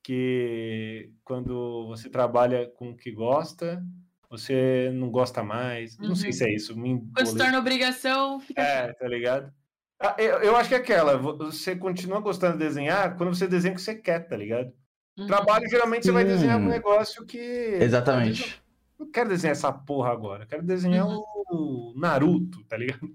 [0.03, 3.83] Que quando você trabalha com o que gosta,
[4.29, 5.97] você não gosta mais.
[5.97, 6.33] Não sei Uhum.
[6.33, 6.77] se é isso.
[6.77, 8.61] Me Quando se torna obrigação, fica.
[8.61, 9.51] É, tá ligado?
[9.99, 11.17] Ah, Eu, eu acho que é aquela.
[11.17, 14.71] Você continua gostando de desenhar quando você desenha o que você quer, tá ligado?
[15.17, 15.27] Uhum.
[15.27, 17.37] Trabalho, geralmente, você vai desenhar um negócio que.
[17.37, 18.61] Exatamente.
[19.03, 20.43] Não quero desenhar essa porra agora.
[20.43, 21.23] Eu quero desenhar Uhum.
[21.51, 23.09] o Naruto, tá ligado?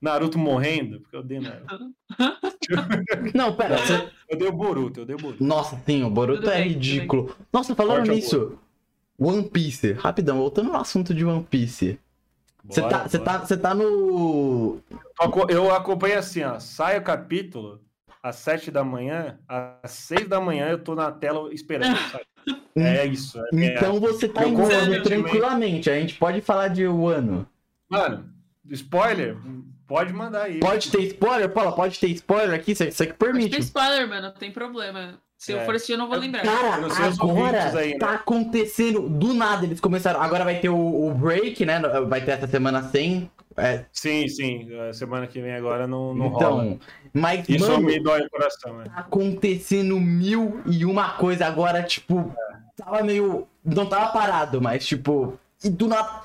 [0.00, 1.94] Naruto morrendo, porque eu odeio Naruto.
[3.34, 4.10] Não, pera, você...
[4.28, 5.44] Eu odeio Boruto, eu odeio Boruto.
[5.44, 7.34] Nossa, sim, o Boruto Tudo é bem, ridículo.
[7.52, 8.58] Nossa, falando ao nisso,
[9.16, 12.00] One Piece, rapidão, voltando no assunto de One Piece.
[12.64, 14.80] Você tá, tá, você tá no...
[15.48, 16.58] Eu acompanho assim, ó.
[16.58, 17.80] Sai o capítulo
[18.22, 21.96] às sete da manhã, às seis da manhã eu tô na tela esperando.
[22.12, 22.24] sabe?
[22.76, 23.38] É isso.
[23.38, 24.48] É, Então você tá Eu
[24.94, 27.46] em tranquilamente, a gente pode falar de Wano.
[27.88, 28.24] Mano,
[28.70, 29.36] spoiler,
[29.86, 30.60] pode mandar aí.
[30.60, 31.72] Pode ter spoiler, Paula?
[31.74, 32.74] Pode ter spoiler aqui?
[32.74, 33.50] Você, você que Pode permite.
[33.56, 35.18] ter spoiler, mano, não tem problema.
[35.36, 35.64] Se eu É.
[35.64, 36.42] for assistir, eu não vou lembrar.
[36.42, 37.98] Cara, Eu agora aí, né?
[37.98, 39.66] tá acontecendo do nada.
[39.66, 40.22] Eles começaram.
[40.22, 40.76] Agora vai ter o,
[41.08, 41.80] o break, né?
[42.08, 43.28] Vai ter essa semana sem.
[43.56, 44.68] É, Sim, sim.
[44.92, 46.64] Semana que vem agora não, não rola.
[46.66, 46.80] então.
[47.12, 48.84] Mas, Isso mano, me dói o coração, né?
[48.84, 52.32] tá acontecendo mil e uma coisa agora, tipo.
[52.76, 53.46] Tava meio.
[53.64, 55.38] Não tava parado, mas, tipo.
[55.62, 56.22] E do nada.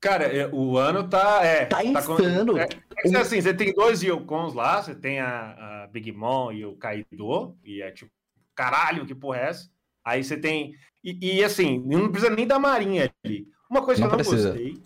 [0.00, 1.40] Cara, é, o ano tá.
[1.44, 2.58] É, Tá com- insano.
[2.58, 6.52] É, é que, assim, você tem dois Yokons lá, você tem a, a Big Mom
[6.52, 8.10] e o Kaido, e é tipo,
[8.54, 9.68] caralho, que porra é essa?
[10.04, 10.74] Aí você tem.
[11.02, 13.48] E, e, assim, não precisa nem da Marinha ali.
[13.70, 14.50] Uma coisa Não que eu não precisa.
[14.50, 14.82] gostei.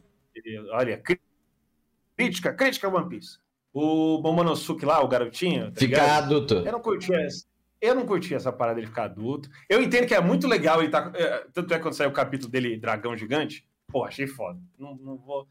[0.73, 1.21] Olha, cri-
[2.25, 3.39] crítica, crítica One Piece.
[3.73, 5.73] O Momonosuke lá, o garotinho.
[5.73, 6.25] tá Ficar ligado?
[6.25, 6.55] adulto.
[6.55, 7.47] Eu não curti essa.
[7.81, 9.49] Eu não curti essa parada dele ficar adulto.
[9.69, 11.11] Eu entendo que é muito legal ele tá.
[11.15, 14.61] é, Tanto é quando saiu o capítulo dele, Dragão Gigante, pô, achei foda.
[14.79, 15.49] Não, não vou.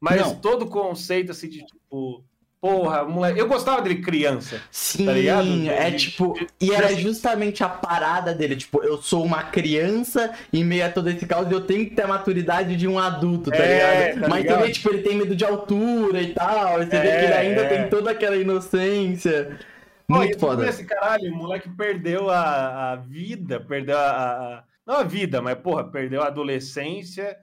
[0.00, 0.40] Mas Não.
[0.40, 2.24] todo o conceito assim de tipo.
[2.60, 3.40] Porra, moleque.
[3.40, 4.60] Eu gostava dele criança.
[4.70, 5.48] Sim, Tá ligado?
[5.66, 6.34] é tipo.
[6.34, 8.54] de- E era justamente a parada dele.
[8.54, 11.94] Tipo, eu sou uma criança em meio a todo esse caos e eu tenho que
[11.94, 14.20] ter a maturidade de um adulto, tá É, ligado?
[14.22, 14.56] tá Mas ligado?
[14.58, 16.82] também, tipo, ele tem medo de altura e tal.
[16.82, 17.68] E você vê É, que ele ainda é.
[17.68, 19.58] tem toda aquela inocência.
[20.06, 20.64] Muito e foda.
[20.64, 24.10] vê Esse caralho, o moleque perdeu a, a vida, perdeu a,
[24.58, 27.36] a- Não a vida, mas, porra, perdeu a adolescência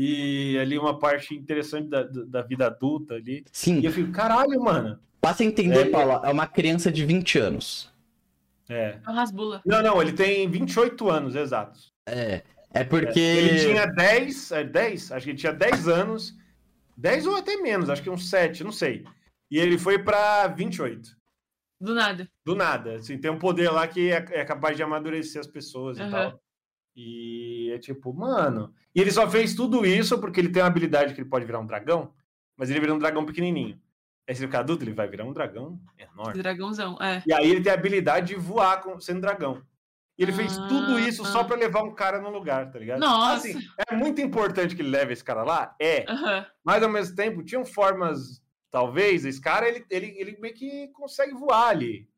[0.00, 3.44] e ali uma parte interessante da, da vida adulta ali.
[3.52, 4.98] Sim, E eu fico, caralho, mano.
[5.20, 7.92] passa a entender, É, Paulo, é uma criança de 20 anos.
[8.68, 8.98] É.
[9.04, 9.60] É um rasbula.
[9.66, 11.92] Não, não, ele tem 28 anos exatos.
[12.06, 12.42] É.
[12.72, 13.18] É porque.
[13.18, 16.36] Ele tinha 10, é, 10, acho que ele tinha 10 anos,
[16.96, 19.04] 10 ou até menos, acho que uns 7, não sei.
[19.50, 21.10] E ele foi pra 28,
[21.80, 22.28] Do nada.
[22.44, 22.96] do nada.
[22.96, 26.10] Assim, tem um poder lá que é, é capaz de amadurecer as pessoas e Aham.
[26.10, 26.40] tal.
[27.00, 28.74] E é tipo, mano.
[28.92, 31.60] E ele só fez tudo isso porque ele tem uma habilidade que ele pode virar
[31.60, 32.12] um dragão,
[32.56, 33.80] mas ele vira um dragão pequenininho.
[34.28, 36.42] Aí se ele ficar adulto, ele vai virar um dragão enorme.
[36.42, 37.22] Dragãozão, é.
[37.24, 39.62] E aí ele tem a habilidade de voar com, sendo dragão.
[40.18, 41.44] E ele fez tudo isso só Ah.
[41.44, 42.98] pra levar um cara no lugar, tá ligado?
[42.98, 43.36] Nossa.
[43.48, 45.76] Assim, é muito importante que ele leve esse cara lá?
[45.80, 46.04] É.
[46.64, 48.42] Mas ao mesmo tempo, tinham formas.
[48.70, 52.08] Talvez esse cara ele, ele, ele meio que consegue voar ali.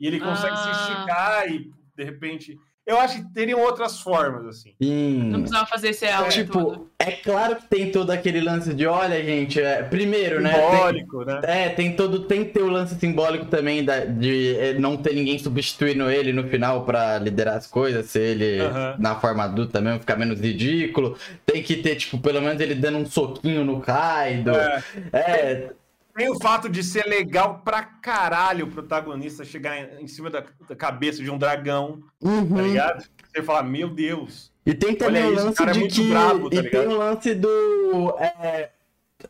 [0.00, 0.72] E ele consegue se Ah.
[0.72, 2.58] esticar e, de repente.
[2.86, 4.74] Eu acho que teriam outras formas, assim.
[4.82, 5.30] Sim.
[5.30, 6.90] Não precisava fazer esse elo Tipo, todo.
[6.98, 10.52] é claro que tem todo aquele lance de, olha, gente, é, primeiro, né?
[10.52, 11.40] tem- Simbólico, né?
[11.44, 15.14] É, tem todo, tem que ter o lance simbólico também da- de eh, não ter
[15.14, 18.58] ninguém substituindo ele no final pra liderar as coisas, se ele
[18.98, 21.16] na forma adulta mesmo ficar menos ridículo.
[21.46, 24.50] Tem que ter, tipo, pelo menos ele dando um soquinho no Kaido.
[24.54, 24.82] É.
[25.12, 25.70] É,
[26.14, 30.44] Tem o fato de ser legal pra caralho o protagonista chegar em, em cima da,
[30.68, 32.54] da cabeça de um dragão, uhum.
[32.54, 33.04] tá ligado?
[33.26, 34.52] Você fala, meu Deus.
[34.64, 36.08] E tem também Olha o isso, o lance cara é de muito que.
[36.08, 36.88] brabo, tá e tem ligado?
[36.88, 38.14] o lance do.
[38.18, 38.70] é,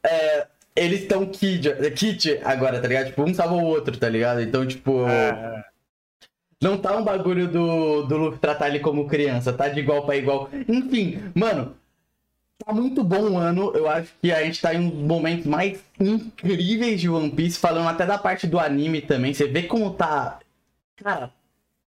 [0.05, 0.47] é,
[0.77, 3.07] eles estão kid, kit agora, tá ligado?
[3.07, 4.43] Tipo, um salva o outro, tá ligado?
[4.43, 5.09] Então, tipo.
[5.09, 5.65] É,
[6.63, 10.17] Não tá um bagulho do, do Luffy tratar ele como criança, tá de igual pra
[10.17, 10.51] igual.
[10.69, 11.75] Enfim, mano,
[12.59, 13.73] tá muito bom o ano.
[13.75, 17.59] Eu acho que a gente tá em um dos momentos mais incríveis de One Piece,
[17.59, 19.33] falando até da parte do anime também.
[19.33, 20.39] Você vê como tá.
[20.97, 21.31] Cara,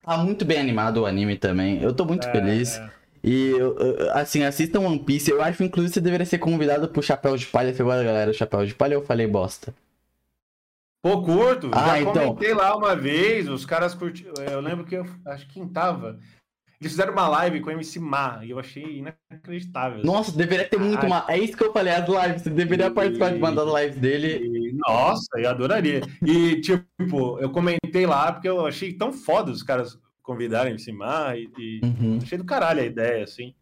[0.02, 1.82] tá muito bem animado o anime também.
[1.82, 2.82] Eu tô muito é, feliz.
[3.24, 5.32] E, eu- eu- assim, assistam One Piece.
[5.32, 7.74] Eu acho, inclusive, que você deveria ser convidado pro Chapéu de Palha.
[7.74, 9.74] Você galera, do Chapéu de Palha eu falei bosta?
[11.02, 11.70] Pô, curto.
[11.74, 12.14] Ah, Já então.
[12.14, 14.34] comentei lá uma vez, os caras curtiram.
[14.50, 16.18] Eu lembro que eu acho que quem tava.
[16.84, 20.00] Eles fizeram uma live com o MC Mar e eu achei inacreditável.
[20.00, 20.06] assim.
[20.08, 21.26] Nossa, deveria ter muito uma.
[21.30, 22.42] É isso que eu falei, as lives.
[22.42, 24.46] Você deveria participar de uma das lives dele.
[24.46, 26.02] E, nossa, eu adoraria.
[26.22, 30.92] E, tipo, eu comentei lá porque eu achei tão foda os caras convidarem o MC
[30.92, 32.20] Mar e, e Uhum.
[32.22, 33.54] achei do caralho a ideia, assim.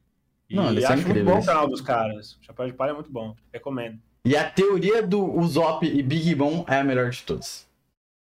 [0.50, 1.44] E Não, acho muito bom incríveis.
[1.44, 2.34] o canal dos caras.
[2.34, 3.36] O Chapéu de Palha é muito bom.
[3.54, 4.00] Recomendo.
[4.26, 7.68] E a teoria do Usopp e Big Mom é a melhor de todas.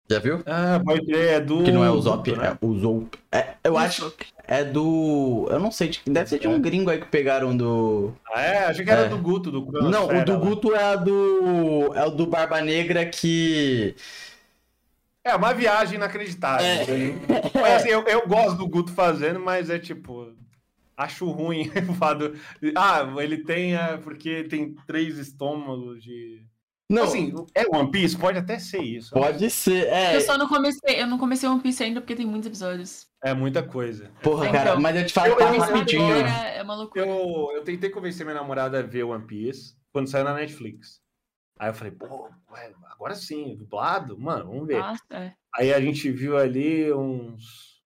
[0.10, 0.44] Já viu?
[0.46, 1.64] Ah, pode crer, é do.
[1.64, 3.18] Que não é Usopp, Guto, é Usopp.
[3.32, 5.48] É, eu acho que é do.
[5.50, 8.14] Eu não sei, de- deve ser de um gringo aí que pegaram do.
[8.34, 8.66] Ah, é?
[8.66, 9.10] Achei que era É.
[9.10, 10.38] do Guto, do Não, o do lá.
[10.40, 11.94] Guto é a do.
[11.96, 13.96] É o do Barba Negra que.
[15.26, 16.66] É uma viagem inacreditável.
[16.66, 16.86] É.
[17.54, 20.34] Mas, assim, eu, eu gosto do Guto fazendo, mas é tipo.
[20.98, 22.34] Acho ruim o fato.
[22.76, 23.76] Ah, ele tem.
[23.76, 26.42] é, porque tem três estômagos de.
[26.90, 28.16] Não, Assim, é One Piece?
[28.18, 29.14] Pode até ser isso.
[29.14, 29.88] pode ser.
[29.88, 33.08] É, Eu só não comecei, eu não comecei One Piece ainda porque tem muitos episódios.
[33.24, 34.12] É muita coisa.
[34.22, 36.04] porra, Então, cara, mas eu te falo eu- tá eu- rapidinho.
[36.14, 37.06] Agora é uma loucura.
[37.06, 41.02] Eu, eu tentei convencer minha namorada a ver One Piece quando saiu na Netflix.
[41.58, 44.20] Aí eu falei, pô, ué, agora sim, dublado?
[44.20, 44.80] Mano, vamos ver.
[44.80, 45.34] Nossa, é.
[45.56, 47.82] Aí a gente viu ali uns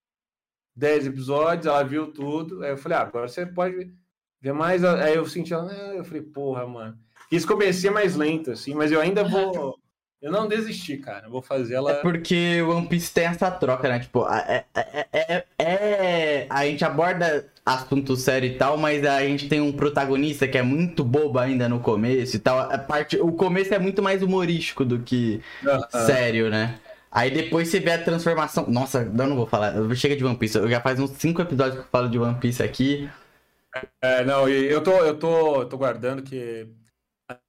[0.75, 2.63] 10 episódios, ela viu tudo.
[2.63, 3.93] Aí eu falei, ah, agora você pode
[4.41, 4.83] ver mais.
[4.83, 6.97] Aí eu senti ela, "Ah", eu falei, porra, mano.
[7.31, 9.77] Esse comecinho é mais lento, assim, mas eu ainda vou.
[10.19, 11.27] Eu não desisti, cara.
[11.27, 11.91] Eu vou fazer ela.
[11.91, 13.99] É porque o One Piece tem essa troca, né?
[13.99, 19.47] Tipo, é, é, é, é, a gente aborda assunto sério e tal, mas a gente
[19.47, 22.59] tem um protagonista que é muito bobo ainda no começo e tal.
[22.59, 25.39] A parte, o começo é muito mais humorístico do que
[25.91, 26.79] sério, né?
[27.11, 28.65] Aí depois você vê a transformação.
[28.67, 29.73] Nossa, eu não vou falar.
[29.95, 30.57] Chega de One Piece.
[30.57, 33.07] Eu já faz uns 5 episódios que eu falo de One Piece aqui.
[34.01, 36.67] É, não, eu tô, eu tô, tô guardando que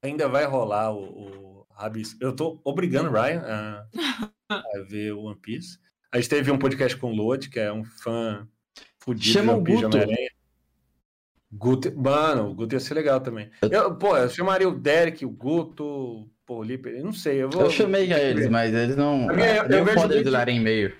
[0.02, 1.02] ainda vai rolar o,
[1.62, 2.16] o Rabis.
[2.20, 3.86] Eu tô obrigando o Ryan a,
[4.50, 5.78] a ver o One Piece.
[6.12, 8.46] A gente teve um podcast com o Lodi, que é um fã
[8.98, 9.96] fudido Chama de One Piece Guto.
[9.98, 10.30] Homem-Aranha.
[11.50, 13.50] Guto, mano, o Guto ia ser legal também.
[13.62, 17.42] Eu, pô, eu chamaria o Derek, o Guto, pô, o Lipe, eu não sei.
[17.42, 19.30] Eu, vou, Eu chamei já eles, mas eles não.
[19.30, 20.94] Eu- eu nem vejo eles muito- darem e-mail.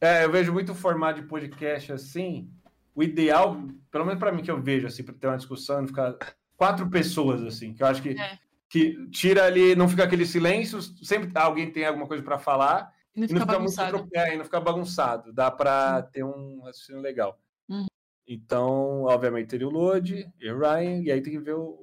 [0.00, 2.50] É, eu vejo muito formato de podcast assim.
[2.94, 3.56] O ideal,
[3.90, 6.14] pelo menos pra mim que eu vejo, assim, pra ter uma discussão, não ficar
[6.60, 8.38] quatro pessoas, assim, que eu acho que, É.
[8.68, 13.24] que tira ali, não fica aquele silêncio, sempre alguém tem alguma coisa pra falar, Não
[13.24, 15.32] e não fica fica muito é, e não fica bagunçado.
[15.32, 17.40] Dá pra ter um raciocínio legal.
[17.66, 17.86] Uhum.
[18.28, 21.78] Então, obviamente, teria o Lodi e o Ryan, e aí tem que ver o.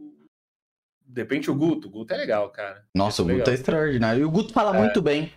[1.08, 1.88] De repente o Guto.
[1.88, 2.84] O Guto é legal, cara.
[2.94, 3.40] Nossa, o Legal.
[3.40, 4.22] Guto é extraordinário.
[4.22, 5.32] E o Guto fala muito bem.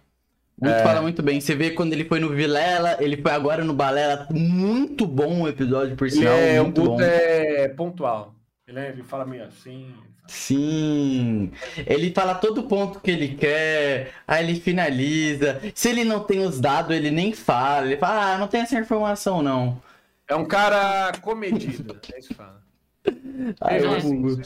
[0.59, 0.83] O Guto É.
[0.83, 1.41] fala muito bem.
[1.41, 4.27] Você vê quando ele foi no Vilela, ele foi agora no Balela.
[4.31, 6.35] Muito bom o episódio, por sinal.
[6.35, 7.01] é, o muito Guto bom.
[7.01, 8.35] é pontual.
[8.71, 9.93] Ele, ele fala meio assim.
[10.29, 11.51] Sim.
[11.77, 15.61] Ele fala todo ponto que ele quer, aí ele finaliza.
[15.75, 17.87] Se ele não tem os dados, ele nem fala.
[17.87, 19.83] Ele fala, ah, não tem essa informação, não.
[20.29, 22.63] É um cara comedido, é isso que fala.
[23.05, 24.43] Eu assim, amo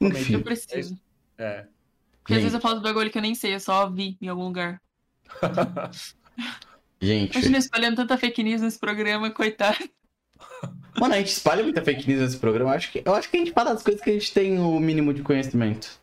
[0.00, 0.34] Enfim.
[0.34, 0.98] Eu preciso.
[1.38, 1.66] É.
[2.20, 4.26] Porque às vezes eu falo do bagulho que eu nem sei, eu só vi em
[4.26, 4.82] algum lugar.
[7.00, 7.32] gente.
[7.32, 9.88] Imagina espalhando tanta fake news nesse programa, coitado.
[11.00, 12.70] Mano, a gente espalha muita fake news nesse programa.
[12.70, 14.58] Eu acho que, eu acho que a gente fala das coisas que a gente tem
[14.58, 16.00] o mínimo de conhecimento.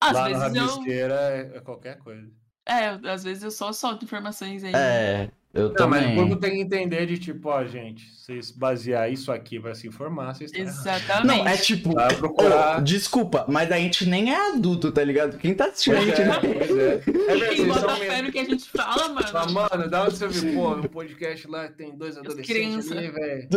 [0.00, 0.66] Às Lá na vezes eu.
[0.66, 2.28] rabisqueira é, é qualquer coisa.
[2.66, 4.72] É, às vezes eu só solto informações aí.
[4.74, 6.16] É, eu Não, mas o também.
[6.16, 9.86] público tem que entender de tipo, ó, gente, se vocês basear isso aqui vai se
[9.88, 10.86] informar, vocês estão errados.
[10.86, 11.38] Exatamente.
[11.38, 12.78] Não, é tipo, procurar.
[12.78, 15.38] ô, desculpa, mas a gente nem é adulto, tá ligado?
[15.38, 16.94] Quem tá assistindo a Pois gente é, não pois é.
[16.94, 16.98] É
[17.36, 18.22] verdade, Quem bota fé mesmo.
[18.24, 19.28] no que a gente fala, mano.
[19.28, 20.54] Fala, mano, da onde você viu?
[20.54, 22.94] Pô, no podcast lá tem dois adolescentes criança.
[22.96, 23.48] ali, velho.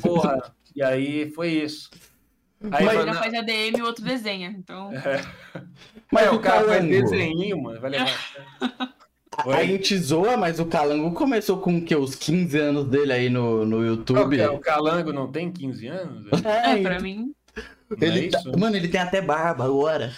[0.00, 0.54] Porra.
[0.74, 1.90] E aí foi isso.
[2.70, 4.54] Aí Mas- Um não, faz ADM e o outro desenha.
[4.56, 4.90] Então.
[6.10, 7.78] Mas é, o cara faz desenho, mano.
[7.80, 8.08] Vai levar.
[9.36, 9.54] a, Oi?
[9.56, 11.94] a gente zoa, mas o calango começou com o quê?
[11.96, 14.40] Os 15 anos dele aí no, no YouTube.
[14.40, 16.26] O, o Calango não tem 15 anos?
[16.44, 17.32] É, pra mim.
[18.00, 18.58] É ele tá- isso?
[18.58, 20.12] Mano, ele tem até barba agora.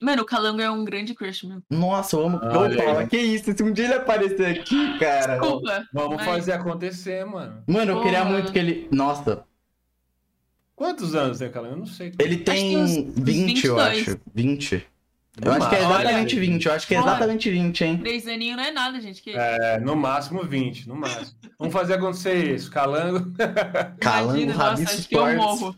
[0.00, 1.62] Mano, o Calango é um grande crush, meu.
[1.68, 2.40] Nossa, eu amo.
[2.42, 3.06] Olha Opa, aí.
[3.06, 3.52] que isso?
[3.54, 5.38] Se um dia ele aparecer aqui, cara.
[5.38, 5.86] Desculpa.
[5.92, 7.62] Vamos mas- fazer acontecer, mano.
[7.66, 8.88] Mano, eu queria muito que ele.
[8.90, 9.44] Nossa,
[10.74, 11.74] Quantos anos tem o Calango?
[11.74, 12.10] Eu não sei.
[12.18, 14.08] ele que tem uns 20, eu 22.
[14.08, 14.20] acho.
[14.34, 14.86] 20.
[15.42, 16.40] Eu acho que é No exatamente máximo.
[16.40, 16.66] 20.
[16.66, 17.98] Eu acho que é exatamente 20, hein?
[17.98, 19.22] Três aninhos não é nada, gente.
[19.22, 19.30] Que...
[19.30, 21.38] É, no máximo 20, no máximo.
[21.58, 22.70] Vamos fazer acontecer isso.
[22.70, 23.32] Calango.
[24.00, 25.60] Calango, Rabi nossa, acho que eu Sports.
[25.60, 25.76] morro.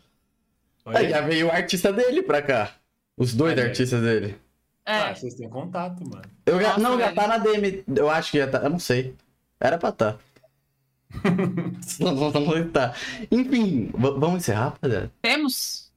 [0.85, 2.71] Aí já veio o artista dele pra cá.
[3.15, 4.35] Os dois Olha artistas dele.
[4.85, 4.97] É.
[4.97, 6.23] Ah, vocês têm contato, mano.
[6.45, 7.83] Eu já- Nossa, não, já tá na DM.
[7.95, 8.57] Eu acho que já tá.
[8.59, 9.15] Eu não sei.
[9.59, 10.17] Era pra tá.
[11.99, 12.93] não, não, não tá.
[13.31, 15.11] Enfim, vamos encerrar, rapaziada?
[15.21, 15.91] Temos.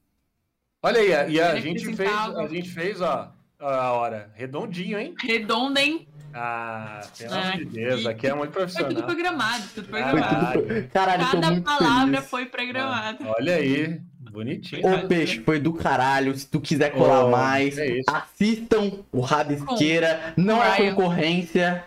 [0.83, 4.99] Olha aí, a- e a Queria gente fez, a gente fez, ó, a hora, redondinho,
[4.99, 5.15] hein?
[5.23, 6.07] Redonda, hein?
[6.35, 9.03] Ah, pelo Ah, amor de Deus, que- aqui é muito Foi tudo profissional.
[9.07, 10.89] programado, tudo Foi programado.
[10.93, 12.31] Caralho, tô Cada muito palavra feliz.
[12.31, 13.19] foi programada.
[13.39, 14.87] Olha aí, bonitinho.
[14.87, 16.37] Ô, Peixe, foi do caralho.
[16.37, 20.35] Se tu quiser colar Ô, mais, é assistam o Rabisqueira.
[20.37, 20.95] Não é Ryan.
[20.95, 21.85] concorrência.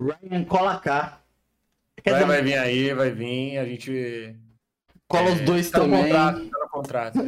[0.00, 1.18] Ryan, cola cá.
[2.04, 4.34] Vai, dizer, vai vir aí, vai vir, a gente...
[5.08, 6.02] cola os é, dois tá no também.
[6.04, 7.18] Contrato, tá no contrato.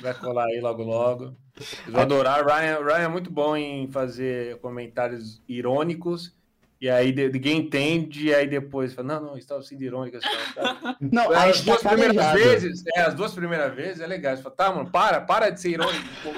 [0.00, 1.34] Vai colar aí logo, logo.
[1.56, 2.44] Vocês vão adorar.
[2.46, 6.34] Ryan, Ryan é muito bom em fazer comentários irônicos.
[6.80, 10.16] E aí ninguém entende, e aí depois fala, não, não, estava sendo irônico.
[10.16, 12.38] essa palavra." Não, a As gente tá duas primeiras calejado.
[12.50, 14.36] vezes, é, as duas primeiras vezes é legal.
[14.36, 16.04] Você fala, tá, mano, para, para de ser irônico.
[16.24, 16.30] pô.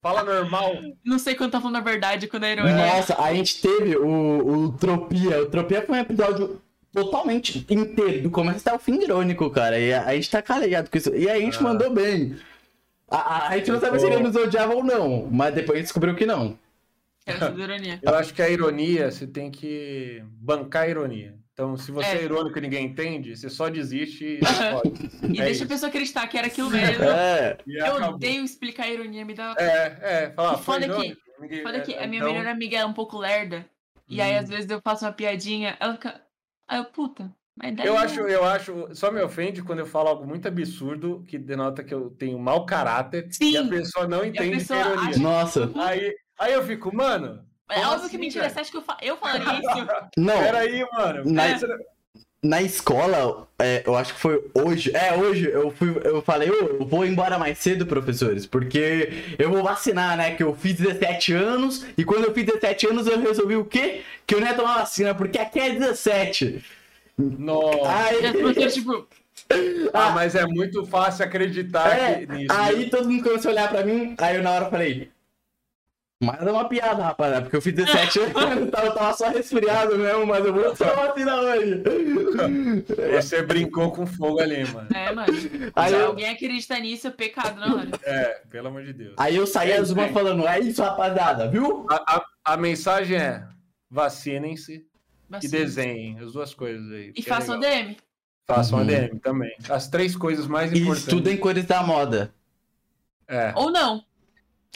[0.00, 0.74] Fala normal.
[1.04, 2.76] Não sei quando tá falando a verdade, quando é irônia.
[2.76, 5.42] Nossa, a gente teve o, o Tropia.
[5.42, 6.60] O Tropia foi um episódio
[6.92, 9.78] totalmente inteiro, do começo até o fim irônico, cara.
[9.80, 11.12] E a, a gente tá calejado com isso.
[11.14, 11.62] E a gente Ah.
[11.62, 12.36] mandou bem.
[13.12, 15.82] A, a- a gente não sabia se ele nos odiava ou não, mas depois a
[15.82, 16.58] descobriu que não.
[17.56, 18.00] Ironia.
[18.02, 21.34] Eu acho que a ironia, você tem que bancar a ironia.
[21.52, 22.24] Então, se você é, É.
[22.24, 24.40] irônico e ninguém entende, você só desiste e
[24.72, 25.10] pode.
[25.34, 25.64] E É deixa isso.
[25.64, 27.04] a pessoa acreditar que era aquilo mesmo.
[27.04, 27.58] É.
[27.68, 28.14] Eu acabou.
[28.14, 29.54] odeio explicar ironia, me dá.
[29.58, 31.16] É, é, fala, foi foda que-.
[31.40, 33.66] Ninguém- Foda que é, a minha então- melhor amiga é um pouco lerda.
[34.08, 34.38] E aí, Hum.
[34.38, 36.20] às vezes, eu faço uma piadinha, ela fica.
[36.68, 37.30] Aí eu, puta,
[37.84, 41.36] Eu não- acho, eu acho, só me ofende quando eu falo algo muito absurdo que
[41.38, 43.68] denota que eu tenho mau caráter e a Sim.
[43.68, 45.10] pessoa não entende é pessoa ironia.
[45.10, 45.70] acha- Nossa.
[45.76, 48.54] Aí, aí eu fico, mano, É óbvio assim, que mentira, velho?
[48.54, 48.96] você acha que eu, fa...
[49.02, 49.86] eu falaria isso?
[50.16, 51.30] Não, peraí, mano.
[51.30, 51.66] Na- Você-
[52.44, 54.90] na escola, é, eu acho que foi hoje.
[54.96, 59.48] É, hoje eu fui, eu falei, "Ô, eu vou embora mais cedo, professores, porque eu
[59.50, 60.34] vou vacinar, né?
[60.34, 64.02] Que eu fiz 17 anos, e quando eu fiz 17 anos eu resolvi o quê?
[64.26, 66.64] Que eu não ia tomar vacina, porque aqui é 17.
[67.18, 67.92] Nossa.
[68.06, 69.06] Aí, tipo,
[69.92, 72.52] Ah, mas é muito fácil acreditar é, que- nisso.
[72.56, 75.10] aí todo mundo começou a olhar pra mim, aí eu na hora falei.
[76.24, 80.24] Mas é uma piada, rapaziada, porque eu fiz 17 anos, tava, tava só resfriado mesmo,
[80.24, 81.82] mas eu vou tomar vacina hoje.
[83.12, 84.88] Você brincou com fogo ali, mano.
[84.94, 85.32] é, mano.
[85.74, 87.88] Aí Se eu- alguém acredita nisso, é pecado na hora.
[88.04, 89.14] É, pelo amor de Deus.
[89.18, 90.12] Aí eu saí É as uma aí.
[90.12, 91.84] falando, é isso, rapaziada, viu?
[91.90, 93.44] A, a- a mensagem é:
[93.90, 94.86] vacinem-se
[95.38, 95.58] e Vacina.
[95.58, 97.12] desenhem as duas coisas aí.
[97.16, 97.76] E é façam legal.
[97.84, 97.96] DM.
[98.46, 98.84] Façam Uhum.
[98.84, 99.56] ADM também.
[99.70, 101.02] As três coisas mais E importantes.
[101.04, 102.34] estudem cores da moda.
[103.28, 103.52] É.
[103.56, 104.04] Ou não.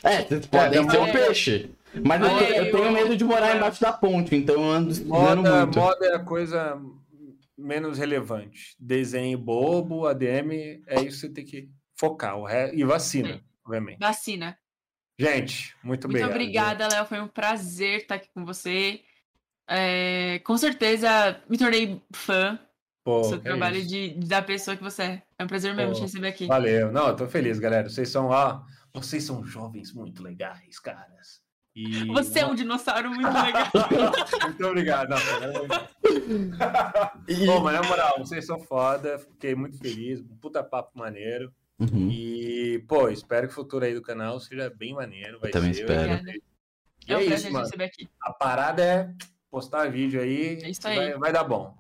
[0.03, 1.13] É, vocês podem não, ser um é.
[1.13, 1.71] peixe.
[2.05, 4.71] Mas eu, É, te- eu tenho eu- medo de morar embaixo da ponte, então eu
[4.71, 5.79] ando Moda, muito.
[5.79, 6.81] moda é a coisa
[7.57, 8.77] menos relevante.
[8.79, 11.69] Desenho bobo, ADM, é isso que você tem que
[11.99, 12.41] focar.
[12.45, 12.73] Re...
[12.75, 13.41] E vacina, Sim.
[13.65, 13.99] obviamente.
[13.99, 14.59] Vacina.
[15.19, 16.31] Gente, muito, Muito obrigado.
[16.31, 17.07] obrigada, Léo.
[17.07, 19.01] Foi um prazer estar aqui com você.
[19.69, 22.59] É, com certeza me tornei fã
[23.05, 23.89] Pô, do seu trabalho isso.
[23.89, 25.23] de, da pessoa que você é.
[25.39, 26.47] É um prazer mesmo Pô, te receber aqui.
[26.47, 26.93] Valeu.
[26.93, 27.89] Não, eu tô feliz, galera.
[27.89, 28.63] Vocês são, ó,
[28.95, 31.41] vocês são jovens muito legais, caras.
[31.75, 32.07] E...
[32.07, 33.67] Você é um dinossauro muito legal.
[34.45, 35.11] Muito obrigado.
[35.11, 35.19] Não,
[37.29, 39.19] E- Bom, mas na moral, vocês são foda.
[39.19, 40.21] Fiquei muito feliz.
[40.21, 41.53] Um puta papo maneiro.
[41.79, 42.09] Uhum.
[42.11, 45.39] E, pô, espero que o futuro aí do canal seja bem maneiro.
[45.39, 45.83] Vai Também ser.
[45.83, 46.23] espero.
[47.07, 47.65] E É um é prazer isso, te mano.
[47.67, 48.09] receber aqui.
[48.23, 49.11] A parada é
[49.57, 50.59] postar vídeo aí.
[50.63, 50.97] É isso aí.
[50.97, 51.75] Vai, vai dar bom.